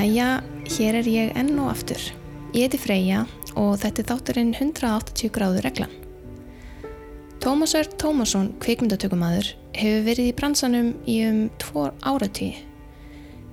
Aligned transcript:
Jæja, 0.00 0.40
hér 0.64 0.96
er 0.96 1.08
ég 1.12 1.32
enn 1.36 1.58
og 1.60 1.74
aftur. 1.74 2.00
Ég 2.56 2.70
heiti 2.70 2.78
Freyja 2.80 3.26
og 3.52 3.74
þetta 3.82 4.00
er 4.00 4.06
þátturinn 4.08 4.52
180 4.54 5.28
gráður 5.34 5.66
reglan. 5.66 5.92
Tómas 7.44 7.74
Örd 7.76 7.98
Tómasson, 8.00 8.48
kvikmyndatökumadur, 8.64 9.50
hefur 9.76 10.06
verið 10.06 10.30
í 10.30 10.36
bransanum 10.38 10.88
í 11.04 11.18
um 11.26 11.42
tvo 11.60 11.90
áratí. 12.00 12.48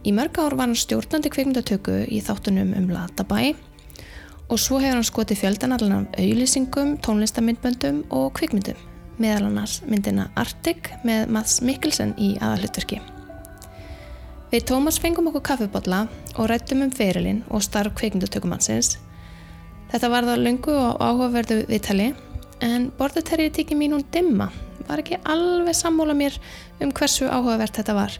Í 0.07 0.13
mörg 0.15 0.39
ár 0.39 0.55
var 0.55 0.69
hann 0.69 0.79
stjórnandi 0.79 1.33
kvikmyndatöku 1.35 1.97
í 2.07 2.21
þáttunum 2.23 2.71
um 2.79 2.87
Latabæ 2.95 3.51
og 4.47 4.55
svo 4.55 4.79
hefur 4.79 5.01
hann 5.01 5.09
skotið 5.11 5.43
fjöldanallan 5.43 5.97
af 5.99 6.15
auðlýsingum, 6.15 6.95
tónlistamindböndum 7.03 8.05
og 8.07 8.31
kvikmyndum, 8.39 8.79
meðal 9.19 9.51
annars 9.51 9.81
myndina 9.83 10.31
Arctic 10.39 10.93
með 11.03 11.27
Mads 11.27 11.59
Mikkelsen 11.59 12.15
í 12.15 12.37
aðalutverki. 12.39 13.03
Við 14.47 14.63
Tómas 14.69 14.95
fengum 15.03 15.27
okkur 15.27 15.43
kaffibotla 15.43 16.05
og 16.39 16.45
rættum 16.47 16.85
um 16.85 16.91
ferilinn 16.95 17.41
og 17.51 17.65
starf 17.65 17.91
kveikmyndutökumannsins. 17.99 18.93
Þetta 19.91 20.09
var 20.13 20.27
það 20.29 20.43
lungu 20.45 20.71
og 20.71 21.03
áhugaverðu 21.03 21.57
viðtali 21.67 22.13
en 22.63 22.87
borðuterri 22.95 23.49
tiki 23.51 23.75
mín 23.75 23.97
hún 23.97 24.07
dimma 24.11 24.47
var 24.87 25.03
ekki 25.03 25.19
alveg 25.27 25.75
sammóla 25.75 26.15
mér 26.15 26.39
um 26.79 26.95
hversu 26.95 27.27
áhugavert 27.27 27.75
þetta 27.75 27.97
var. 27.99 28.17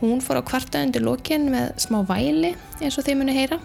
Hún 0.00 0.24
fór 0.24 0.40
á 0.40 0.48
kvarta 0.48 0.80
undir 0.80 1.04
lókin 1.04 1.50
með 1.52 1.76
smá 1.84 2.00
væli 2.08 2.54
eins 2.80 2.96
og 2.96 3.04
þið 3.04 3.20
muni 3.20 3.36
heyra. 3.36 3.60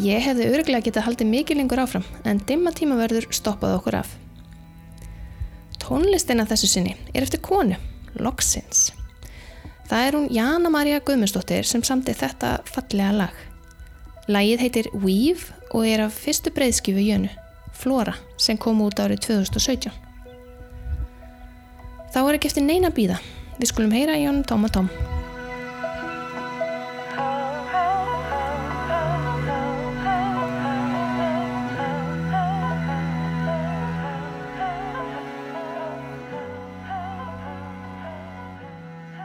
Ég 0.00 0.24
hefði 0.24 0.48
öruglega 0.48 0.88
getað 0.88 1.10
haldið 1.10 1.34
mikið 1.34 1.60
lengur 1.60 1.84
áfram 1.84 2.08
en 2.24 2.40
dimma 2.48 2.72
tímaverður 2.72 3.28
stoppaði 3.36 3.82
okkur 3.82 4.00
af. 4.00 4.16
Tónlistina 5.76 6.48
þessu 6.48 6.72
sinni 6.72 6.96
er 7.12 7.26
eftir 7.28 7.44
konu, 7.44 7.76
Loxins. 8.16 8.94
Það 9.86 10.06
er 10.06 10.16
hún 10.18 10.30
Jana 10.34 10.70
Maria 10.72 10.98
Guðmundsdóttir 10.98 11.66
sem 11.66 11.82
samti 11.86 12.14
þetta 12.16 12.56
fallega 12.66 13.12
lag. 13.14 13.36
Lagið 14.26 14.64
heitir 14.64 14.88
Weave 14.94 15.54
og 15.70 15.86
er 15.86 16.02
af 16.08 16.16
fyrstu 16.18 16.50
breyðskifu 16.54 17.04
Jönu, 17.04 17.30
Flora, 17.76 18.16
sem 18.36 18.58
kom 18.58 18.82
út 18.82 18.98
árið 18.98 19.22
2017. 19.28 19.94
Þá 22.10 22.20
er 22.24 22.38
ekki 22.38 22.50
eftir 22.50 22.66
neina 22.66 22.90
býða. 22.90 23.20
Við 23.60 23.70
skulum 23.70 23.94
heyra 23.94 24.18
í 24.18 24.26
honum 24.26 24.42
Tóm 24.48 24.66
og 24.66 24.74
Tóm. 24.74 24.90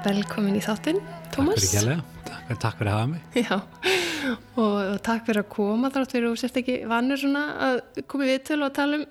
Velkomin 0.02 0.56
í 0.58 0.62
þáttinn, 0.66 0.98
Tómas. 1.30 1.62
Takk 1.62 1.68
fyrir 1.68 1.76
kjærlega, 1.76 2.56
takk, 2.58 2.78
fyrir 2.80 2.90
að 2.90 2.96
hafa 2.96 3.08
mig. 3.12 3.26
Já, 3.46 3.58
og, 4.58 4.78
takk 5.06 5.28
fyrir 5.28 5.40
að 5.44 5.50
koma 5.54 5.92
þátt 5.94 6.14
fyrir 6.16 6.30
og 6.32 6.40
sérst 6.42 6.56
ekki 6.58 6.78
vannur 6.90 7.20
svona 7.22 7.44
að 7.68 7.82
koma 8.10 8.26
við 8.26 8.40
til 8.48 8.58
og 8.66 8.72
tala 8.74 8.98
um 8.98 9.04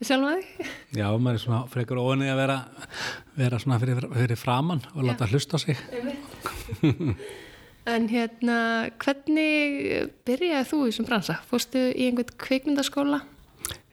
sjálf 0.00 0.30
að 0.30 0.38
þig. 0.38 0.70
Já, 0.96 1.04
maður 1.12 1.36
er 1.36 1.42
svona 1.42 1.58
frekar 1.74 2.00
óinni 2.00 2.30
að 2.32 2.40
vera, 2.40 2.56
vera 3.36 3.58
svona 3.60 3.78
fyrir, 3.82 4.06
fyrir 4.14 4.40
framann 4.40 4.80
og 4.94 5.04
láta 5.10 5.28
hlusta 5.28 5.60
á 5.60 5.64
sig. 5.64 5.82
en 7.94 8.08
hérna, 8.08 8.56
hvernig 9.02 10.14
byrjaði 10.24 10.70
þú 10.70 10.80
í 10.86 10.94
þessum 10.94 11.10
bransa? 11.10 11.36
Fórstu 11.50 11.82
í 11.92 12.08
einhvern 12.08 12.32
kveikmyndaskóla? 12.46 13.20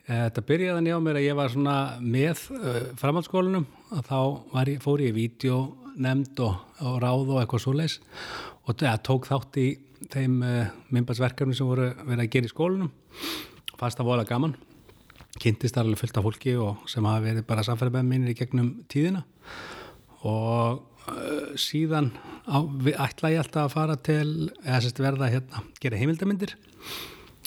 Eh, 0.08 0.24
þetta 0.30 0.46
byrjaði 0.48 0.86
nýjá 0.86 1.02
mér 1.04 1.20
að 1.20 1.28
ég 1.28 1.36
var 1.36 1.52
svona 1.52 1.76
með 2.00 2.46
uh, 2.56 2.80
framhaldsskólanum 2.96 3.68
og 3.92 4.08
þá 4.08 4.18
ég, 4.70 4.80
fór 4.80 5.04
ég 5.04 5.12
í 5.12 5.16
vídeo 5.18 5.58
nefnd 5.98 6.40
og, 6.46 6.56
og 6.84 6.98
ráð 7.02 7.34
og 7.34 7.42
eitthvað 7.42 7.64
svo 7.64 7.74
leis 7.76 7.98
og 8.68 8.84
ja, 8.84 8.96
tók 9.00 9.28
þátt 9.28 9.58
í 9.60 9.68
þeim 10.12 10.40
uh, 10.42 10.48
eh, 10.48 10.72
myndbarsverkefni 10.94 11.56
sem 11.56 11.68
voru 11.68 11.90
verið 12.04 12.24
að 12.24 12.32
gera 12.34 12.48
í 12.48 12.52
skólunum 12.52 12.90
fast 13.78 14.00
að 14.00 14.10
vola 14.10 14.26
gaman. 14.26 14.56
Kynntist 15.38 15.76
alveg 15.78 16.00
fullt 16.00 16.18
af 16.18 16.26
fólki 16.26 16.54
sem 16.90 17.06
hafa 17.06 17.22
verið 17.22 17.46
bara 17.46 17.64
samfélagið 17.66 18.08
mínir 18.08 18.32
í 18.32 18.38
gegnum 18.38 18.72
tíðina. 18.90 19.22
Og 20.26 20.80
uh, 21.08 21.52
síðan 21.58 22.10
á, 22.46 22.58
ætla 23.06 23.32
ég 23.34 23.44
alltaf 23.44 23.68
að 23.68 23.76
fara 23.76 23.98
til 23.98 24.48
eða 24.64 24.82
sérst 24.82 25.02
verða 25.02 25.30
hérna 25.32 25.62
gera 25.82 26.00
heimildamindir 26.00 26.56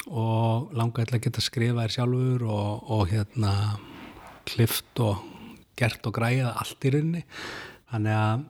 og 0.08 0.72
langa 0.76 1.04
ætla 1.04 1.20
að 1.20 1.28
geta 1.28 1.44
skrifa 1.44 1.84
þér 1.84 1.96
sjálfur 1.98 2.48
og, 2.48 2.88
og 2.96 3.04
hérna 3.12 3.54
klift 4.50 5.04
og 5.04 5.22
gert 5.80 6.08
og 6.08 6.16
græða 6.16 6.56
allt 6.62 6.88
í 6.88 6.94
rauninni 6.94 7.26
Þannig 7.92 8.18
að 8.18 8.44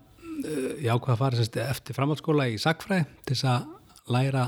eh, 0.46 0.72
ég 0.86 0.90
ákvaða 0.92 1.16
að 1.16 1.22
fara 1.24 1.40
sérst, 1.40 1.60
eftir 1.66 1.98
framhaldsskóla 1.98 2.50
í 2.52 2.60
Sakfræði 2.62 3.08
til 3.26 3.36
þess 3.36 3.50
að 3.52 4.12
læra 4.12 4.46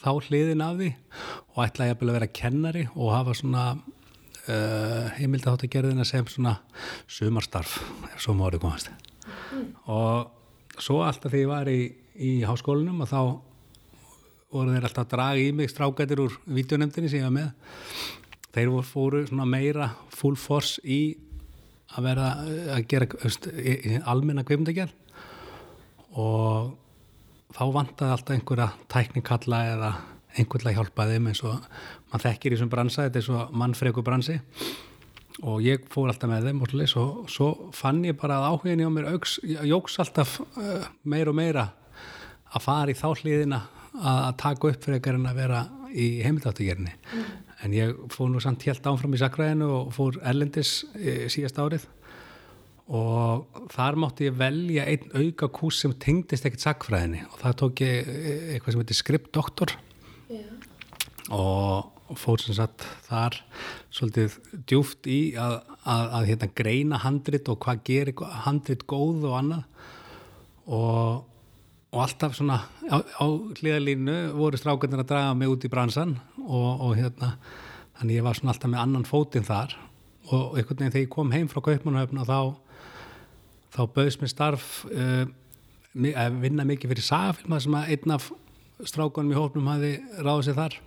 þá 0.00 0.10
hliðin 0.26 0.64
af 0.64 0.78
því 0.80 0.90
og 1.54 1.60
ætlaði 1.64 1.94
að 1.94 2.14
vera 2.16 2.32
kennari 2.38 2.86
og 2.94 3.12
hafa 3.14 3.34
svona 3.36 3.64
uh, 3.76 5.10
heimildaháttagerðina 5.18 6.06
sem 6.08 6.26
svona 6.30 6.56
sumarstarf 7.10 7.78
ef 8.12 8.22
svo 8.24 8.36
mórið 8.38 8.64
komast 8.64 8.90
mm. 8.90 9.68
og 9.92 10.80
svo 10.82 11.02
alltaf 11.06 11.32
því 11.32 11.44
ég 11.44 11.50
var 11.50 11.70
í, 11.70 11.80
í 12.16 12.32
háskólinum 12.46 13.04
og 13.04 13.10
þá 13.10 13.20
voru 14.54 14.74
þeir 14.74 14.88
alltaf 14.88 15.04
að 15.04 15.12
draga 15.14 15.42
í 15.42 15.52
mig 15.56 15.72
strákættir 15.72 16.22
úr 16.24 16.38
videonemndinni 16.46 17.12
sem 17.12 17.22
ég 17.22 17.28
var 17.28 17.36
með 17.36 17.52
þeir 18.56 18.72
voru 18.72 18.88
fóru 18.88 19.24
svona 19.28 19.48
meira 19.48 19.90
full 20.14 20.36
force 20.40 20.80
í 20.82 21.00
að 21.94 22.08
vera 22.08 22.30
að 22.74 22.82
gera 22.90 23.06
almenna 24.10 24.44
kveimdagjörn 24.46 24.92
og 26.16 26.74
þá 27.56 27.62
vantaði 27.72 28.12
alltaf 28.14 28.34
einhverja 28.34 28.68
tæknikalla 28.92 29.60
eða 29.70 29.92
einhverja 30.36 30.72
að 30.72 30.80
hjálpa 30.80 31.06
þeim 31.10 31.30
eins 31.30 31.44
og 31.46 31.54
mann 32.10 32.24
þekkir 32.24 32.52
í 32.52 32.56
þessum 32.56 32.72
bransa, 32.72 33.06
þetta 33.06 33.20
er 33.20 33.26
svo 33.28 33.46
mannfregu 33.56 34.04
bransi 34.04 34.36
og 35.44 35.64
ég 35.64 35.86
fór 35.92 36.10
alltaf 36.10 36.30
með 36.32 36.50
þeim 36.50 36.62
og 36.64 36.76
svo, 36.88 37.06
svo 37.28 37.48
fann 37.76 38.04
ég 38.08 38.18
bara 38.20 38.40
að 38.40 38.50
áhugin 38.50 38.82
í 38.82 38.88
á 38.88 38.90
mér 38.92 39.10
auks, 39.12 39.38
jóks 39.44 39.98
alltaf 40.02 40.38
uh, 40.42 40.86
meira 41.04 41.32
og 41.32 41.38
meira 41.38 41.66
að 42.52 42.64
fara 42.64 42.92
í 42.92 42.96
þá 42.96 43.08
hliðina 43.14 43.62
að, 43.96 44.20
að 44.20 44.38
taka 44.42 44.70
upp 44.72 44.86
fyrir 44.86 45.20
að 45.20 45.42
vera 45.42 45.66
í 45.92 46.08
heimildáttugjörni 46.24 46.96
mm 46.96 47.45
en 47.64 47.74
ég 47.76 47.94
fór 48.12 48.30
nú 48.30 48.40
samt 48.42 48.66
helt 48.68 48.86
áfram 48.88 49.14
í 49.16 49.20
sakræðinu 49.20 49.68
og 49.78 49.92
fór 49.96 50.18
erlendis 50.26 50.82
e, 50.98 51.26
síðast 51.32 51.60
árið. 51.62 51.86
Og 52.86 53.46
þar 53.74 53.98
mátti 53.98 54.28
ég 54.28 54.36
velja 54.38 54.84
einn 54.86 55.10
auka 55.16 55.48
kús 55.50 55.80
sem 55.82 55.94
tengdist 56.02 56.46
ekkert 56.46 56.62
sakfræðinni 56.62 57.24
og 57.26 57.40
það 57.40 57.58
tók 57.62 57.82
ég 57.82 58.10
e, 58.12 58.34
eitthvað 58.54 58.76
sem 58.76 58.82
heitir 58.84 59.00
skriptdoktor 59.00 59.72
yeah. 60.30 60.52
og 61.34 62.18
fór 62.20 62.44
sem 62.44 62.54
sagt 62.54 62.84
þar 63.08 63.40
svolítið 63.90 64.36
djúft 64.70 65.08
í 65.10 65.20
að, 65.40 65.56
að, 65.82 66.04
að 66.20 66.28
hérna, 66.30 66.50
greina 66.60 67.00
handrit 67.02 67.50
og 67.50 67.58
hvað 67.64 67.82
gerir 67.88 68.22
handrit 68.44 68.86
góð 68.86 69.26
og 69.32 69.40
annað. 69.40 69.64
Og 70.66 71.24
og 71.96 72.02
alltaf 72.04 72.36
svona 72.36 72.58
á, 72.92 73.00
á 73.00 73.24
hlýðalínu 73.56 74.16
voru 74.36 74.60
strákarnir 74.60 75.00
að 75.00 75.08
draga 75.08 75.32
mig 75.38 75.48
út 75.48 75.64
í 75.64 75.70
bransan 75.72 76.18
og, 76.44 76.84
og 76.84 76.92
hérna 76.98 77.32
þannig 77.96 78.18
ég 78.18 78.26
var 78.26 78.36
svona 78.36 78.52
alltaf 78.52 78.72
með 78.72 78.82
annan 78.82 79.08
fótinn 79.08 79.46
þar. 79.46 79.72
Og 80.26 80.58
einhvern 80.58 80.82
veginn 80.82 80.92
þegar 80.92 81.06
ég 81.06 81.14
kom 81.14 81.32
heim 81.32 81.48
frá 81.48 81.62
Kaupmannhöfn 81.64 82.20
þá 82.28 82.38
þá 83.76 83.82
bauðs 83.96 84.20
mér 84.20 84.32
starf 84.32 84.68
uh, 84.90 85.24
að 85.96 86.38
vinna 86.44 86.66
mikið 86.68 86.92
fyrir 86.92 87.06
sagafilma 87.06 87.60
sem 87.62 87.76
að 87.78 87.92
einn 87.94 88.14
af 88.16 88.30
strákunum 88.84 89.32
í 89.32 89.38
hófnum 89.38 89.68
hafi 89.72 89.92
ráðið 90.20 90.48
sér 90.50 90.58
þar 90.60 90.78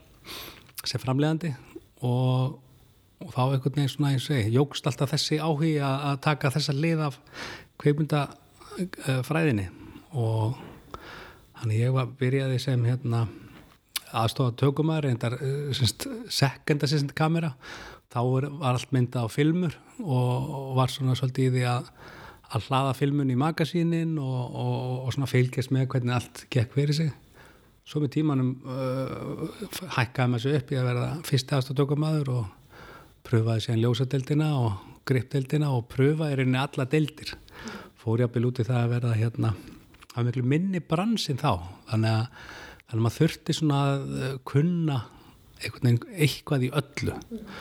sem 0.86 1.02
framlegandi 1.02 1.54
og, 2.06 2.60
og 3.26 3.34
þá 3.34 3.42
einhvern 3.48 3.78
veginn 3.80 3.94
svona 3.94 4.14
ég 4.14 4.54
jógst 4.54 4.90
alltaf 4.90 5.14
þessi 5.16 5.42
áhugi 5.42 5.76
að, 5.82 6.20
taka 6.26 6.54
þessa 6.54 6.78
lið 6.78 7.06
af 7.10 7.20
kveipmyndafræðinni 7.82 9.70
og 10.14 10.69
Þannig 11.60 11.82
ég 11.82 11.92
var 11.92 12.12
byrjaði 12.20 12.58
sem 12.64 12.84
hérna, 12.88 13.26
aðstofa 14.16 14.54
tökumar, 14.58 15.04
reyndar 15.04 15.36
eh, 15.44 15.82
second 16.32 16.86
assistant 16.86 17.12
kamera, 17.18 17.52
þá 18.10 18.20
var 18.26 18.48
allt 18.72 18.94
mynda 18.96 19.26
á 19.26 19.28
filmur 19.30 19.76
og, 20.00 20.76
var 20.78 20.94
svona 20.94 21.18
svolítið 21.20 21.50
í 21.50 21.54
því 21.58 21.66
að, 21.70 21.90
að 22.56 22.70
hlaða 22.70 22.94
filmun 22.98 23.34
í 23.34 23.38
magasínin 23.38 24.16
og, 24.24 24.40
og, 24.48 24.78
og 25.04 25.12
svona 25.14 25.30
fylgjast 25.30 25.74
með 25.76 25.90
hvernig 25.92 26.16
allt 26.16 26.46
gekk 26.54 26.78
fyrir 26.78 26.98
sig. 26.98 27.12
Svo 27.90 28.04
með 28.04 28.14
tímanum 28.16 28.54
uh, 28.70 29.50
hækkaði 29.98 30.32
maður 30.32 30.46
svo 30.46 30.56
upp 30.60 30.72
í 30.72 30.78
að 30.78 30.88
verða 30.92 31.10
fyrsti 31.26 31.56
aðstofatökumadur 31.58 32.32
og 32.36 32.78
pröfaði 33.26 33.66
sér 33.66 33.82
ljósadeildina 33.82 34.50
og 34.62 35.04
gripdeildina 35.10 35.74
og 35.74 35.90
pröfaði 35.92 36.40
reyni 36.40 36.62
alla 36.62 36.86
deildir. 36.90 37.34
Fór 38.00 38.24
ég 38.24 38.30
að 38.30 38.36
byrja 38.38 38.52
út 38.54 38.64
í 38.64 38.68
það 38.70 38.82
að 38.84 38.94
verða 38.96 39.18
hérna 39.18 39.54
það 40.20 40.26
var 40.26 40.34
miklu 40.34 40.50
minni 40.52 40.82
bransin 40.84 41.40
þá 41.40 41.52
þannig 41.88 42.12
að, 42.12 42.24
þannig 42.90 42.98
að 42.98 43.04
maður 43.06 43.18
þurfti 43.20 43.56
svona 43.56 43.82
að 43.88 44.16
eh, 44.20 44.38
kunna 44.50 44.98
eitthvað 45.60 46.66
í 46.66 46.72
öllu 46.72 47.16
mm. 47.16 47.54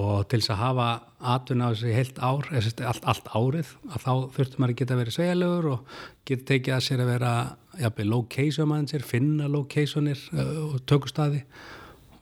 og 0.00 0.14
til 0.28 0.40
þess 0.40 0.52
að 0.54 0.60
hafa 0.60 0.86
atvinna 1.34 1.68
á 1.68 1.72
þessi 1.72 1.96
heilt 1.96 2.20
ár, 2.20 2.48
allt, 2.52 3.04
allt 3.12 3.30
árið 3.32 3.74
að 3.90 4.04
þá 4.04 4.12
þurftum 4.36 4.62
maður 4.62 4.74
að 4.74 4.80
geta 4.80 4.98
verið 5.00 5.16
sveigalegur 5.16 5.68
og 5.74 5.94
geta 6.28 6.48
tekið 6.52 6.76
að 6.76 6.86
sér 6.86 7.04
að 7.04 7.12
vera 7.14 7.34
jafnveg 7.80 8.10
location 8.10 8.70
manager, 8.70 9.04
finna 9.06 9.50
locationir 9.50 10.24
uh, 10.36 10.56
og 10.70 10.80
tökustadi 10.88 11.44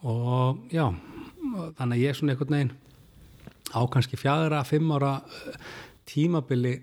og 0.07 0.61
já 0.75 0.87
þannig 1.79 1.95
að 1.95 2.03
ég 2.03 2.11
er 2.11 2.19
svona 2.19 2.35
einhvern 2.35 2.55
veginn 2.55 2.75
á 3.75 3.81
kannski 3.91 4.19
fjara, 4.19 4.65
fimm 4.67 4.91
ára 4.95 5.19
uh, 5.23 5.73
tímabili 6.09 6.79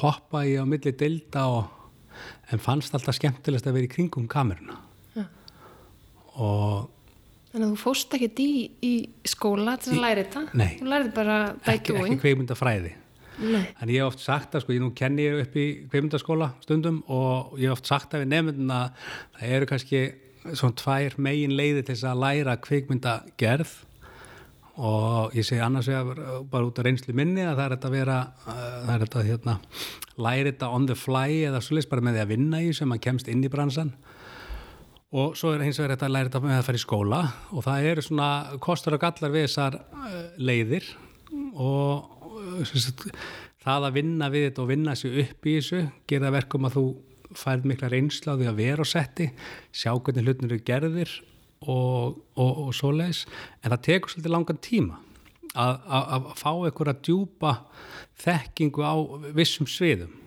hoppa 0.00 0.44
ég 0.48 0.60
á 0.60 0.66
milli 0.68 0.92
delta 0.96 1.48
og 1.52 1.81
en 2.52 2.62
fannst 2.62 2.94
alltaf 2.96 3.16
skemmtilegast 3.18 3.68
að 3.68 3.78
vera 3.78 3.88
í 3.88 3.92
kringum 3.92 4.26
kameruna 4.30 4.78
ja. 5.18 5.28
og 6.38 6.90
Þannig 7.52 7.66
að 7.66 7.72
þú 7.74 7.80
fóst 7.82 8.14
ekkert 8.16 8.38
í, 8.40 8.50
í 8.80 8.92
skóla 9.28 9.74
til 9.76 9.90
að 9.92 9.98
læra 10.00 10.22
þetta? 10.22 10.42
Nei. 10.56 10.70
Þú 10.78 10.86
lærið 10.88 11.10
bara 11.18 11.34
ekki, 11.68 11.96
ekki 12.00 12.16
kveikmyndafræði. 12.22 12.92
Nei. 13.42 13.66
Þannig 13.76 13.92
ég 13.92 14.00
hef 14.00 14.08
oft 14.08 14.22
sagt 14.22 14.56
að, 14.56 14.64
sko, 14.64 14.72
ég 14.72 14.80
nú 14.80 14.88
kenni 14.96 15.26
ég 15.26 15.42
upp 15.42 15.58
í 15.60 15.66
kveikmyndaskóla 15.92 16.48
stundum 16.64 17.02
og 17.12 17.52
ég 17.60 17.68
hef 17.68 17.76
oft 17.76 17.90
sagt 17.90 18.16
að 18.16 18.24
við 18.24 18.30
nefndum 18.32 18.72
að 18.72 19.10
það 19.36 19.54
eru 19.58 19.68
kannski 19.68 20.02
svona 20.48 20.78
tvær 20.80 21.18
megin 21.28 21.56
leiði 21.58 21.82
til 21.82 21.92
þess 21.92 22.08
að 22.08 22.22
læra 22.24 22.56
kveikmyndagerð 22.64 23.74
og 24.80 25.34
ég 25.36 25.44
segi 25.44 25.60
annars 25.60 25.88
vegar 25.90 26.44
bara 26.48 26.64
út 26.64 26.78
af 26.80 26.86
reynslu 26.86 27.12
minni 27.16 27.44
að 27.44 27.58
það 27.58 27.64
er 27.64 27.74
þetta 27.74 27.88
að 27.90 27.96
vera, 27.98 28.16
það 28.46 28.92
er 28.94 29.02
þetta 29.04 29.24
hérna, 29.26 29.56
læra 30.16 30.48
þetta 30.48 30.70
on 30.78 30.88
the 30.88 30.96
fly 30.96 31.28
eða 31.50 31.60
svolítið 31.60 31.90
bara 31.92 32.06
með 32.06 32.16
því 32.16 32.22
að 32.22 32.32
vinna 32.32 32.62
í 32.62 32.72
sem 32.76 32.88
maður 32.88 33.04
kemst 33.08 33.28
inn 33.32 33.44
í 33.44 33.52
bransan. 33.52 33.92
Og 35.12 35.36
svo 35.36 35.50
er 35.52 35.66
hins 35.66 35.76
vegar 35.76 35.92
þetta 35.92 36.08
að 36.08 36.14
læra 36.14 36.30
þetta 36.30 36.40
með 36.46 36.56
að 36.56 36.66
fara 36.70 36.78
í 36.78 36.82
skóla. 36.86 37.20
Og 37.52 37.66
það 37.66 37.88
eru 37.90 38.04
svona 38.06 38.28
kostur 38.64 38.96
og 38.96 39.02
gallar 39.02 39.34
við 39.34 39.44
þessar 39.44 39.76
eh, 39.76 40.20
leiðir. 40.40 40.86
Og 41.60 42.08
það 43.62 43.88
að 43.88 43.98
vinna 43.98 44.30
við 44.32 44.46
þetta 44.48 44.64
og 44.64 44.70
vinna 44.72 44.94
sér 44.96 45.18
upp 45.26 45.48
í 45.48 45.58
þessu 45.58 45.82
gera 46.08 46.32
verkum 46.32 46.68
að 46.68 46.78
þú 46.78 46.86
færð 47.36 47.68
mikla 47.68 47.90
reynsláði 47.92 48.48
að 48.48 48.58
vera 48.60 48.84
á 48.84 48.86
setti 48.88 49.28
sjá 49.72 49.92
hvernig 49.92 50.26
hlutnir 50.26 50.50
eru 50.50 50.64
gerðir 50.66 51.12
og, 51.66 52.18
og, 52.36 52.50
og 52.66 52.74
svo 52.76 52.92
leiðis 52.94 53.24
en 53.62 53.72
það 53.72 53.82
tekur 53.88 54.12
svolítið 54.12 54.34
langan 54.34 54.62
tíma 54.62 54.98
að, 55.52 55.76
að, 55.86 56.08
að 56.16 56.26
fá 56.40 56.50
einhverja 56.52 56.98
djúpa 57.04 57.54
þekkingu 58.22 58.84
á 58.84 58.94
vissum 59.36 59.68
sviðum. 59.68 60.18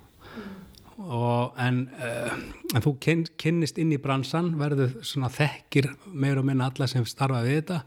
Og, 0.95 1.51
en, 1.59 1.81
uh, 1.99 2.35
en 2.71 2.83
þú 2.83 2.93
kyn, 3.03 3.25
kynnist 3.41 3.79
inn 3.81 3.91
í 3.91 3.99
bransan 4.01 4.53
verður 4.57 4.95
svona 5.05 5.27
þekkir 5.33 5.89
meir 6.07 6.39
og 6.39 6.47
minna 6.47 6.69
alla 6.71 6.87
sem 6.87 7.03
starfa 7.05 7.43
við 7.43 7.59
þetta 7.59 7.81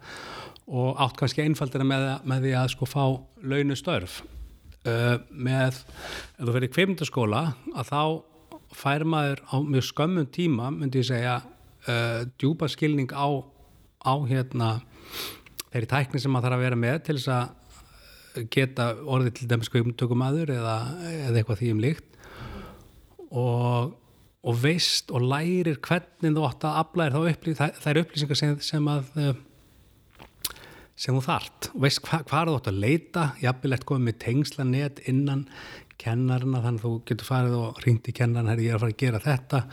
og 0.69 1.01
átt 1.01 1.17
kannski 1.17 1.47
einfaldina 1.47 1.87
með, 1.89 2.09
með 2.29 2.45
því 2.45 2.53
að 2.61 2.73
sko 2.75 2.89
fá 2.89 3.05
launustörf 3.41 4.21
uh, 4.85 5.17
með, 5.33 5.81
ef 6.37 6.43
þú 6.45 6.57
fyrir 6.59 6.75
kveimundaskóla 6.75 7.43
að 7.73 7.95
þá 7.95 8.03
fær 8.77 9.07
maður 9.09 9.41
á 9.49 9.57
mjög 9.65 9.89
skömmun 9.89 10.29
tíma 10.35 10.69
myndi 10.75 11.01
ég 11.01 11.09
segja 11.09 11.39
uh, 11.89 12.27
djúpa 12.41 12.69
skilning 12.71 13.11
á, 13.13 13.27
á 14.05 14.15
hérna 14.29 14.77
þeirri 15.73 15.89
tækni 15.91 16.23
sem 16.23 16.33
maður 16.33 16.49
þarf 16.49 16.59
að 16.59 16.67
vera 16.67 16.81
með 16.81 17.01
til 17.07 17.17
þess 17.19 17.33
að 17.35 17.57
geta 18.53 18.93
orðið 19.03 19.35
til 19.39 19.49
dæmis 19.51 19.71
kveimundatökum 19.73 20.23
aður 20.27 20.53
eða, 20.55 20.77
eða 21.09 21.41
eitthvað 21.41 21.61
því 21.63 21.73
um 21.75 21.83
líkt. 21.83 22.07
Og, 23.29 23.91
og 24.49 24.63
veist 24.63 25.13
og 25.13 25.27
lærir 25.27 25.81
hvernig 25.85 26.37
þú 26.37 26.47
átt 26.49 26.67
að 26.69 26.79
aflæðir 26.83 27.33
upplýs, 27.35 27.61
er 27.61 28.01
upplýsingar 28.03 28.41
sem, 28.41 28.55
sem 28.65 28.91
að 28.93 29.11
eh, 29.21 29.35
sem 30.99 31.17
þú 31.17 31.25
þart. 31.27 31.71
Og 31.75 31.85
veist 31.87 32.03
hva, 32.07 32.23
hvað 32.29 32.51
þú 32.51 32.57
átt 32.61 32.71
að 32.73 32.81
leita 32.85 33.27
jafnvilegt 33.43 33.89
komið 33.89 34.09
með 34.09 34.21
tengslanett 34.25 35.03
innan 35.11 35.47
kennarina 35.99 36.63
þannig 36.63 36.85
að 36.85 36.87
þú 36.87 36.95
getur 37.11 37.29
farið 37.29 37.59
og 37.59 37.83
ringt 37.85 38.09
í 38.09 38.15
kennarinn, 38.15 38.53
herri 38.53 38.69
ég 38.69 38.75
er 38.75 38.79
að 38.79 38.85
fara 38.85 38.95
að 38.95 39.03
gera 39.03 39.25
þetta. 39.25 39.65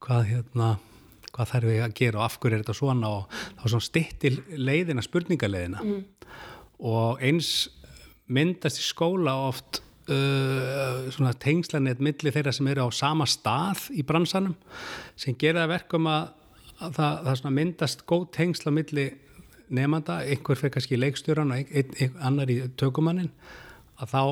Hvað 0.00 0.28
hérna 0.30 0.70
hvað 1.40 1.52
þarf 1.54 1.72
ég 1.72 1.84
að 1.84 1.94
gera 1.96 2.20
og 2.20 2.26
af 2.26 2.38
hverju 2.40 2.56
er 2.56 2.64
þetta 2.64 2.76
svona 2.76 3.10
og 3.16 3.36
þá 3.60 3.62
svona 3.64 3.86
stittil 3.86 4.34
leiðina 4.60 5.04
spurningaleiðina 5.04 5.84
mm. 5.84 6.02
og 6.90 7.22
eins 7.24 7.52
myndast 8.30 8.80
í 8.80 8.84
skóla 8.84 9.34
oft 9.48 9.80
uh, 10.12 11.32
tengslanett 11.40 12.02
millir 12.04 12.34
þeirra 12.34 12.52
sem 12.54 12.68
eru 12.70 12.86
á 12.86 12.88
sama 12.92 13.26
stað 13.30 13.88
í 13.96 14.04
bransanum 14.06 14.54
sem 15.18 15.38
gera 15.40 15.66
verkum 15.70 16.10
að, 16.10 16.30
að 16.78 17.00
það, 17.00 17.32
það 17.32 17.56
myndast 17.56 18.06
góð 18.10 18.28
tengsla 18.36 18.74
millir 18.74 19.16
nefnda, 19.70 20.20
einhver 20.26 20.58
fyrir 20.58 20.74
kannski 20.74 20.98
leikstjóran 20.98 21.54
og 21.54 21.72
ein, 21.72 21.92
ein, 21.96 22.14
annar 22.26 22.50
í 22.50 22.60
tökumannin 22.80 23.30
að 24.02 24.12
þá 24.12 24.22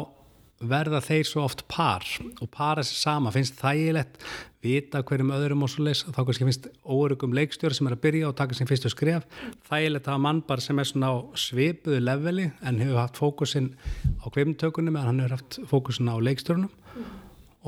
verða 0.58 1.00
þeir 1.04 1.26
svo 1.28 1.44
oft 1.46 1.64
par 1.70 2.04
og 2.40 2.48
para 2.50 2.82
sér 2.82 2.98
sama, 2.98 3.32
finnst 3.34 3.60
þægilegt 3.60 4.18
vita 4.64 5.04
hverjum 5.06 5.30
öðrum 5.36 5.62
og 5.62 5.70
svo 5.70 5.84
leys 5.86 6.02
þá 6.02 6.18
kannski 6.18 6.48
finnst 6.48 6.66
órugum 6.82 7.36
leikstjóri 7.36 7.76
sem 7.78 7.86
er 7.86 7.94
að 7.94 8.02
byrja 8.08 8.30
og 8.30 8.34
taka 8.40 8.58
sem 8.58 8.66
fyrstu 8.66 8.90
skref, 8.90 9.28
þægilegt 9.68 10.08
að 10.08 10.16
hafa 10.16 10.24
mann 10.24 10.42
bara 10.48 10.64
sem 10.64 10.80
er 10.82 10.88
svona 10.88 11.12
á 11.14 11.16
svipuðu 11.38 12.00
leveli 12.02 12.48
en 12.66 12.82
hefur 12.82 12.98
haft 13.04 13.20
fókusin 13.20 13.70
á 14.18 14.26
kvimtökunum 14.34 14.98
en 14.98 15.08
hann 15.12 15.22
hefur 15.22 15.36
haft 15.38 15.60
fókusin 15.70 16.10
á 16.10 16.18
leikstjórunum. 16.18 16.74
Mm. 16.98 17.08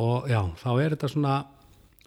og 0.01 0.29
já, 0.31 0.41
þá 0.59 0.71
er 0.81 0.95
þetta 0.95 1.09
svona 1.13 1.39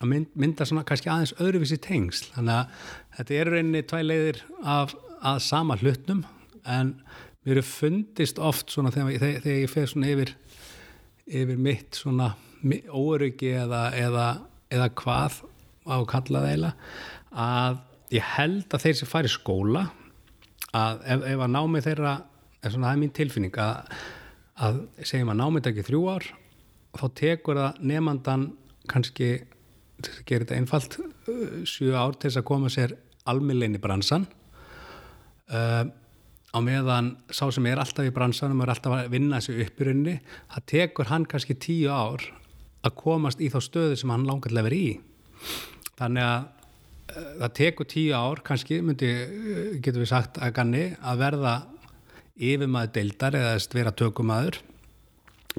að 0.02 0.10
mynd, 0.12 0.30
mynda 0.40 0.68
svona 0.68 0.86
kannski 0.88 1.12
aðeins 1.12 1.36
öðruvísi 1.40 1.80
tengsl, 1.84 2.32
þannig 2.36 2.56
að 2.60 2.88
þetta 3.18 3.40
eru 3.40 3.56
reyni 3.56 3.84
tvæ 3.88 4.00
leiðir 4.04 4.40
af 4.64 4.96
að 5.24 5.44
sama 5.46 5.78
hlutnum 5.80 6.24
en 6.68 6.96
við 7.44 7.58
erum 7.58 7.68
fundist 7.68 8.40
oft 8.40 8.72
svona 8.74 8.92
þegar, 8.92 9.20
þegar 9.44 9.62
ég 9.62 9.72
fer 9.72 9.90
svona 9.92 10.12
yfir 10.12 10.34
yfir 11.28 11.60
mitt 11.60 12.00
svona 12.00 12.34
óryggi 12.64 13.54
eða, 13.60 13.88
eða, 14.00 14.28
eða 14.72 14.90
hvað 15.00 15.42
á 15.84 15.96
að 16.00 16.08
kalla 16.12 16.44
það 16.44 16.52
eiginlega 16.52 16.74
að 17.44 17.80
ég 18.14 18.30
held 18.36 18.76
að 18.76 18.86
þeir 18.86 19.00
sem 19.00 19.10
fari 19.10 19.32
skóla 19.32 19.88
að 20.74 21.02
ef, 21.04 21.26
ef 21.34 21.44
að 21.46 21.54
námið 21.56 21.88
þeirra 21.88 22.14
það 22.64 22.86
er 22.90 23.00
mín 23.02 23.16
tilfinning 23.16 23.58
að, 23.60 23.96
að 24.64 24.80
segjum 25.04 25.34
að 25.34 25.42
námið 25.42 25.72
ekki 25.72 25.88
þrjú 25.90 26.04
ár 26.14 26.30
þá 26.94 27.06
tekur 27.20 27.60
það 27.60 27.82
nefnandan 27.90 28.46
kannski 28.92 29.32
til 30.04 30.14
að 30.14 30.24
gera 30.30 30.46
þetta 30.46 30.60
einfalt 30.60 30.98
sjú 31.70 31.92
ár 31.96 32.16
til 32.16 32.30
þess 32.30 32.42
að 32.42 32.48
koma 32.50 32.72
sér 32.72 32.96
almillein 33.30 33.78
í 33.78 33.82
bransan. 33.82 34.26
Uh, 35.48 35.88
á 36.54 36.60
meðan 36.62 37.16
sá 37.34 37.48
sem 37.52 37.66
er 37.66 37.82
alltaf 37.82 38.06
í 38.06 38.14
bransanum 38.14 38.62
og 38.62 38.68
er 38.68 38.74
alltaf 38.76 38.96
að 38.96 39.12
vinna 39.14 39.40
þessu 39.42 39.66
uppbyrjunni 39.66 40.16
það 40.54 40.66
tekur 40.70 41.10
hann 41.10 41.26
kannski 41.30 41.58
tíu 41.58 41.90
ár 41.90 42.28
að 42.84 42.98
komast 43.00 43.42
í 43.42 43.50
þá 43.52 43.60
stöðu 43.64 44.00
sem 44.00 44.12
hann 44.14 44.28
langar 44.28 44.52
til 44.52 44.60
að 44.60 44.68
vera 44.68 44.80
í. 44.80 44.90
Þannig 46.00 46.26
að 46.28 46.42
uh, 46.44 47.30
það 47.44 47.54
tekur 47.60 47.90
tíu 47.94 48.18
ár 48.18 48.44
kannski, 48.46 48.82
myndi, 48.86 49.12
uh, 49.24 49.62
getur 49.80 50.04
við 50.04 50.12
sagt 50.12 50.42
að 50.42 50.56
ganni, 50.58 50.84
að 51.02 51.24
verða 51.24 51.54
yfirmaður 52.34 52.94
deildar 52.98 53.40
eða 53.40 53.56
vera 53.74 53.96
tökumæður 54.04 54.60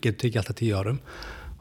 getur 0.02 0.20
tekið 0.26 0.42
alltaf 0.42 0.60
tíu 0.60 0.76
árum. 0.76 1.00